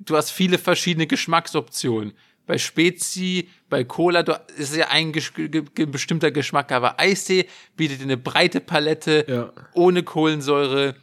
Du 0.00 0.16
hast 0.16 0.30
viele 0.30 0.58
verschiedene 0.58 1.06
Geschmacksoptionen. 1.06 2.12
Bei 2.46 2.58
Spezi, 2.58 3.48
bei 3.70 3.84
Cola, 3.84 4.22
du, 4.22 4.38
ist 4.58 4.76
ja 4.76 4.88
ein 4.88 5.12
gesch 5.12 5.32
ge 5.34 5.62
bestimmter 5.86 6.30
Geschmack, 6.30 6.72
aber 6.72 7.00
Eistee 7.00 7.46
bietet 7.76 8.00
dir 8.00 8.04
eine 8.04 8.16
breite 8.18 8.60
Palette, 8.60 9.24
Ja. 9.28 9.52
ohne 9.72 10.02
Kohlensäure, 10.02 10.94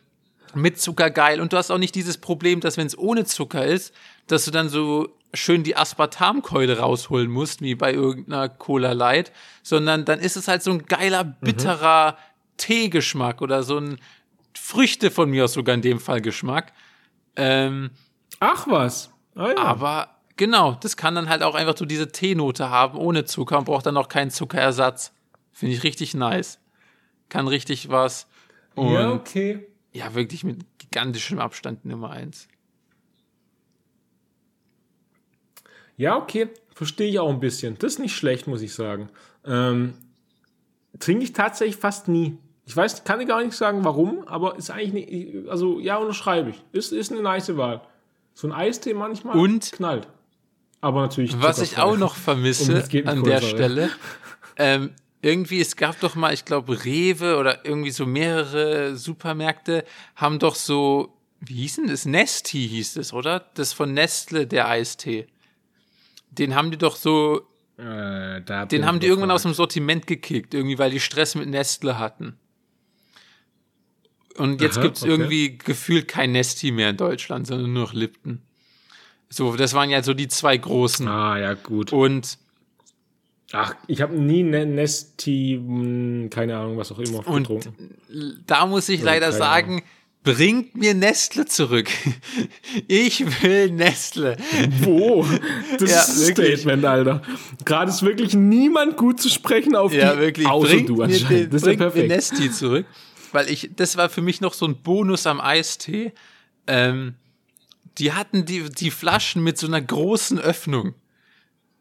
mit 0.54 0.80
Zucker 0.80 1.10
geil. 1.10 1.40
Und 1.42 1.54
du 1.54 1.58
hast 1.58 1.72
auch 1.72 1.78
nicht 1.80 1.96
dieses 1.96 2.18
Problem, 2.18 2.60
dass 2.60 2.78
wenn 2.78 2.86
es 2.86 2.98
ohne 2.98 3.26
Zucker 3.26 3.66
ist, 3.66 3.94
dass 4.28 4.46
du 4.46 4.52
dann 4.52 4.70
so 4.70 5.10
schön 5.34 5.64
die 5.64 5.76
Aspartamkeule 5.76 6.80
rausholen 6.80 7.30
musst, 7.30 7.62
wie 7.62 7.76
bei 7.76 7.94
irgendeiner 7.94 8.50
Cola 8.50 8.92
Light, 8.92 9.32
sondern 9.64 10.06
dann 10.06 10.20
ist 10.20 10.36
es 10.36 10.48
halt 10.48 10.62
so 10.64 10.72
ein 10.72 10.86
geiler, 10.86 11.24
bitterer 11.24 12.18
Teegeschmack 12.58 13.42
oder 13.42 13.64
so 13.64 13.78
ein 13.78 14.00
Früchte 14.54 15.12
von 15.12 15.30
mir 15.30 15.46
aus 15.46 15.54
sogar 15.54 15.76
in 15.76 15.82
dem 15.82 16.00
Fall 16.00 16.22
Geschmack. 16.22 16.74
Ähm, 17.36 17.92
Ach 18.40 18.68
was. 18.68 19.12
Ah, 19.36 19.50
ja. 19.50 19.58
aber 19.58 20.10
genau, 20.36 20.78
das 20.82 20.98
kann 20.98 21.16
dann 21.16 21.30
halt 21.30 21.44
auch 21.44 21.56
einfach 21.56 21.78
so 21.78 21.86
diese 21.86 22.12
Teenote 22.12 22.70
haben, 22.70 22.98
ohne 22.98 23.26
Zucker 23.26 23.58
und 23.58 23.66
braucht 23.66 23.86
dann 23.86 23.98
auch 23.98 24.10
keinen 24.10 24.32
Zuckerersatz. 24.32 25.14
Finde 25.54 25.76
ich 25.76 25.84
richtig 25.84 26.14
nice. 26.14 26.60
Kann 27.30 27.48
richtig 27.48 27.90
was. 27.90 28.28
Und 28.76 28.94
ja, 28.94 29.02
ja, 29.02 29.12
okay. 29.12 29.68
wirklich 30.14 30.44
mit 30.44 30.66
gigantischem 30.80 31.40
Abstand 31.40 31.86
Nummer 31.86 32.12
eins. 32.12 32.48
Ja, 36.02 36.18
okay. 36.18 36.50
Verstehe 36.74 37.08
ich 37.10 37.20
auch 37.20 37.30
ein 37.30 37.40
bisschen. 37.40 37.78
Das 37.78 37.94
ist 37.94 38.00
nicht 38.00 38.16
schlecht, 38.16 38.48
muss 38.48 38.64
ich 38.64 38.74
sagen. 38.74 39.10
Ähm, 39.46 39.94
trinke 40.98 41.24
ich 41.24 41.32
tatsächlich 41.32 41.76
fast 41.76 42.08
nie. 42.08 42.40
Ich 42.66 42.76
weiß, 42.76 43.04
kann 43.04 43.22
ich 43.22 43.28
gar 43.28 43.44
nicht 43.44 43.56
sagen, 43.56 43.86
warum, 43.86 44.28
aber 44.28 44.56
ist 44.56 44.72
eigentlich 44.72 44.94
nicht, 44.94 45.48
also 45.48 45.80
ja, 45.80 45.98
unterschreibe 45.98 46.50
ich. 46.50 46.64
Ist, 46.72 46.92
ist 46.92 47.12
eine 47.12 47.22
nice 47.22 47.56
Wahl. 47.56 47.82
So 48.34 48.48
ein 48.48 48.52
Eistee 48.52 48.96
manchmal 48.96 49.38
Und? 49.38 49.72
knallt. 49.74 50.08
Aber 50.80 51.02
natürlich. 51.02 51.40
Was 51.40 51.62
ich 51.62 51.78
auch 51.78 51.98
noch 51.98 52.16
vermisse 52.16 52.84
an 53.06 53.24
der. 53.24 53.42
Stelle, 53.42 53.92
ähm, 54.58 54.96
irgendwie, 55.22 55.62
es 55.62 55.76
gab 55.76 56.00
doch 56.00 56.16
mal, 56.16 56.34
ich 56.34 56.46
glaube, 56.46 56.84
Rewe 56.84 57.38
oder 57.38 57.64
irgendwie 57.64 57.92
so 57.92 58.08
mehrere 58.08 58.96
Supermärkte 58.98 59.86
haben 60.16 60.40
doch 60.40 60.56
so, 60.56 61.14
wie 61.42 61.54
hieß 61.54 61.76
denn 61.76 61.88
das? 61.90 62.06
Nesti 62.06 62.68
hieß 62.68 62.98
es, 62.98 63.14
oder? 63.14 63.52
Das 63.54 63.72
von 63.72 63.94
Nestle, 63.94 64.48
der 64.48 64.68
Eistee. 64.68 65.28
Den 66.32 66.56
haben 66.56 66.72
die 66.72 66.78
doch 66.78 66.96
so, 66.96 67.42
Äh, 67.78 68.42
den 68.68 68.86
haben 68.86 69.00
die 69.00 69.08
irgendwann 69.08 69.32
aus 69.32 69.44
dem 69.44 69.54
Sortiment 69.54 70.08
gekickt, 70.08 70.54
irgendwie, 70.54 70.78
weil 70.80 70.92
die 70.92 71.00
Stress 71.00 71.36
mit 71.36 71.50
Nestle 71.50 71.98
hatten. 72.00 72.38
Und 74.38 74.62
jetzt 74.62 74.78
Aha, 74.78 74.84
gibt's 74.84 75.02
okay. 75.04 75.12
irgendwie 75.12 75.58
gefühlt 75.58 76.08
kein 76.08 76.32
Nesti 76.32 76.72
mehr 76.72 76.92
in 76.92 76.98
Deutschland, 76.98 77.48
sondern 77.48 77.74
nur 77.74 77.84
noch 77.84 77.94
Lipton. 77.94 78.42
So, 79.30 79.56
das 79.56 79.74
waren 79.74 79.90
ja 79.90 80.04
so 80.04 80.14
die 80.14 80.28
zwei 80.28 80.58
großen. 80.58 81.08
Ah, 81.08 81.38
ja, 81.38 81.54
gut. 81.54 81.92
Und 81.94 82.38
Ach, 83.54 83.76
ich 83.88 84.02
habe 84.02 84.16
nie 84.18 84.44
ne 84.44 84.66
Nesti, 84.66 85.60
mh, 85.62 86.30
keine 86.30 86.58
Ahnung, 86.58 86.78
was 86.78 86.92
auch 86.94 87.00
immer, 87.00 87.28
Und 87.28 87.48
getrunken. 87.50 87.96
da 88.48 88.66
muss 88.66 88.88
ich 88.88 89.02
leider 89.02 89.28
keine 89.28 89.38
sagen, 89.38 89.84
bringt 90.24 90.76
mir 90.76 90.94
Nestle 90.94 91.46
zurück. 91.46 91.90
Ich 92.88 93.42
will 93.44 93.72
Nestle. 93.72 94.38
Wo? 94.82 95.26
Das 95.80 95.90
Ja, 95.92 96.02
ist 96.02 96.28
ein. 96.30 96.34
Statement, 96.36 96.86
Alter. 96.86 97.22
Gerade 97.66 97.92
ist 97.92 98.04
wirklich 98.04 98.34
niemand 98.34 98.98
gut 98.98 99.20
zu 99.22 99.30
sprechen 99.30 99.76
auf 99.76 99.94
Ja, 99.94 100.14
die, 100.14 100.20
wirklich. 100.20 100.48
außer 100.48 100.68
bringt 100.70 100.90
du 100.90 101.02
anscheinend. 101.02 101.30
den, 101.32 101.50
das 101.50 101.62
ist 101.62 101.68
ja 101.68 101.68
bringt 101.76 101.80
mir 101.80 101.92
perfekt. 102.08 102.08
Nesti 102.10 102.52
zurück. 102.52 102.86
Weil 103.32 103.50
ich, 103.50 103.72
das 103.76 103.98
war 103.98 104.10
für 104.10 104.22
mich 104.22 104.42
noch 104.42 104.54
so 104.54 104.66
ein 104.68 104.76
Bonus 104.82 105.26
am 105.26 105.40
Eistee. 105.42 106.12
Ähm, 106.68 107.16
die 107.98 108.14
hatten 108.14 108.46
die, 108.46 108.70
die 108.70 108.92
Flaschen 108.92 109.44
mit 109.44 109.58
so 109.58 109.68
einer 109.68 109.82
großen 109.82 110.40
Öffnung. 110.40 110.94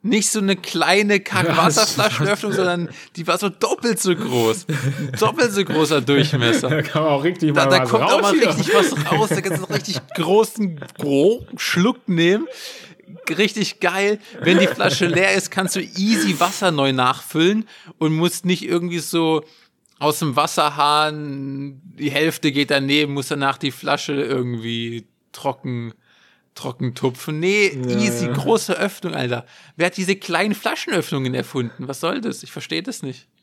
Nicht 0.03 0.30
so 0.30 0.38
eine 0.38 0.57
kleine 0.57 1.20
Kackwasserflaschenöffnung, 1.20 2.53
sondern 2.55 2.88
die 3.16 3.26
war 3.26 3.36
so 3.36 3.51
doppelt 3.51 4.01
so 4.01 4.14
groß. 4.16 4.66
Doppelt 5.18 5.53
so 5.53 5.62
großer 5.64 6.01
Durchmesser. 6.01 6.70
Da 6.70 6.82
kann 6.82 7.03
man 7.03 7.12
auch 7.12 7.24
richtig 7.24 7.53
Da, 7.53 7.66
mal 7.66 7.70
da 7.70 7.82
was 7.82 7.90
kommt 7.90 8.05
auch 8.05 8.20
mal 8.22 8.28
raus 8.28 8.34
hier. 8.38 8.48
richtig 8.48 8.74
was 8.74 9.12
raus. 9.12 9.28
Da 9.28 9.40
kannst 9.42 9.62
du 9.62 9.66
einen 9.66 9.74
richtig 9.74 10.01
großen 10.14 10.80
gro 10.98 11.46
Schluck 11.57 12.09
nehmen. 12.09 12.46
Richtig 13.28 13.80
geil. 13.80 14.18
Wenn 14.40 14.59
die 14.59 14.66
Flasche 14.66 15.07
leer 15.09 15.34
ist, 15.34 15.51
kannst 15.51 15.76
du 15.76 15.80
easy 15.80 16.40
Wasser 16.40 16.70
neu 16.70 16.92
nachfüllen 16.92 17.66
und 17.98 18.14
musst 18.14 18.46
nicht 18.46 18.64
irgendwie 18.64 19.01
so 19.01 19.44
aus 19.98 20.18
dem 20.20 20.34
Wasserhahn, 20.34 21.80
die 21.84 22.11
Hälfte 22.11 22.53
geht 22.53 22.70
daneben, 22.70 23.12
musst 23.12 23.30
danach 23.30 23.59
die 23.59 23.70
Flasche 23.70 24.14
irgendwie 24.14 25.07
trocken, 25.32 25.92
trocken 26.61 26.94
tupfen. 26.94 27.40
Nee, 27.40 27.68
easy, 27.88 28.26
ja. 28.26 28.32
große 28.32 28.78
Öffnung, 28.78 29.14
Alter. 29.14 29.46
Wer 29.76 29.86
hat 29.86 29.96
diese 29.96 30.16
kleinen 30.16 30.54
Flaschenöffnungen 30.54 31.34
erfunden? 31.34 31.88
Was 31.88 32.00
soll 32.00 32.20
das? 32.20 32.42
Ich 32.42 32.52
verstehe 32.52 32.82
das 32.82 33.02
nicht. 33.02 33.26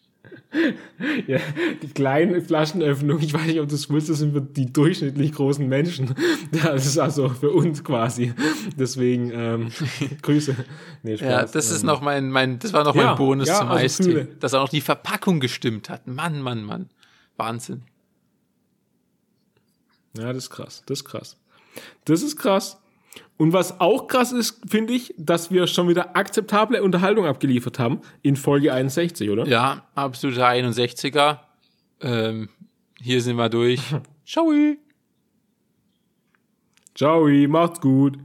Ja, 1.27 1.39
die 1.81 1.87
kleinen 1.87 2.41
Flaschenöffnungen, 2.41 3.23
ich 3.23 3.33
weiß 3.33 3.45
nicht, 3.45 3.59
ob 3.61 3.69
du 3.69 3.75
es 3.75 3.89
wusstest, 3.89 4.19
sind 4.19 4.33
für 4.33 4.41
die 4.41 4.71
durchschnittlich 4.71 5.31
großen 5.33 5.67
Menschen. 5.67 6.15
Ja, 6.51 6.73
Das 6.73 6.85
ist 6.85 6.97
also 6.97 7.29
für 7.29 7.51
uns 7.51 7.83
quasi. 7.83 8.33
Deswegen, 8.77 9.31
ähm, 9.33 9.69
Grüße. 10.21 10.55
Nee, 11.03 11.17
Spaß. 11.17 11.29
Ja, 11.29 11.45
das 11.45 11.71
ist 11.71 11.81
Ähm, 11.81 11.87
noch 11.87 12.01
mein, 12.01 12.29
mein, 12.29 12.59
das 12.59 12.73
war 12.73 12.83
noch 12.83 12.95
Ja, 12.95 13.05
mein 13.07 13.15
Bonus 13.17 13.47
ja, 13.47 13.59
zum 13.59 13.67
also 13.69 13.83
Eistee. 13.83 14.27
Dass 14.39 14.53
auch 14.53 14.63
noch 14.63 14.69
die 14.69 14.81
Verpackung 14.81 15.39
gestimmt 15.39 15.89
hat. 15.89 16.07
Mann, 16.07 16.41
Mann, 16.41 16.63
Mann. 16.63 16.89
Wahnsinn. 17.37 17.83
Ja, 20.17 20.27
das 20.33 20.43
ist 20.45 20.49
krass. 20.49 20.83
Das 20.87 20.99
ist 20.99 21.05
krass. 21.05 21.37
Das 22.05 22.21
ist 22.21 22.35
krass. 22.37 22.77
Und 23.37 23.53
was 23.53 23.79
auch 23.79 24.07
krass 24.07 24.31
ist, 24.31 24.59
finde 24.67 24.93
ich, 24.93 25.13
dass 25.17 25.51
wir 25.51 25.67
schon 25.67 25.87
wieder 25.87 26.15
akzeptable 26.15 26.81
Unterhaltung 26.81 27.25
abgeliefert 27.25 27.77
haben 27.77 28.01
in 28.23 28.35
Folge 28.35 28.73
61, 28.73 29.29
oder? 29.29 29.45
Ja, 29.47 29.83
absoluter 29.93 30.47
61er. 30.47 31.39
Ähm, 32.01 32.49
hier 32.99 33.21
sind 33.21 33.37
wir 33.37 33.49
durch. 33.49 33.79
Ciao. 34.25 34.51
Ciao, 36.95 37.27
macht's 37.47 37.79
gut. 37.79 38.17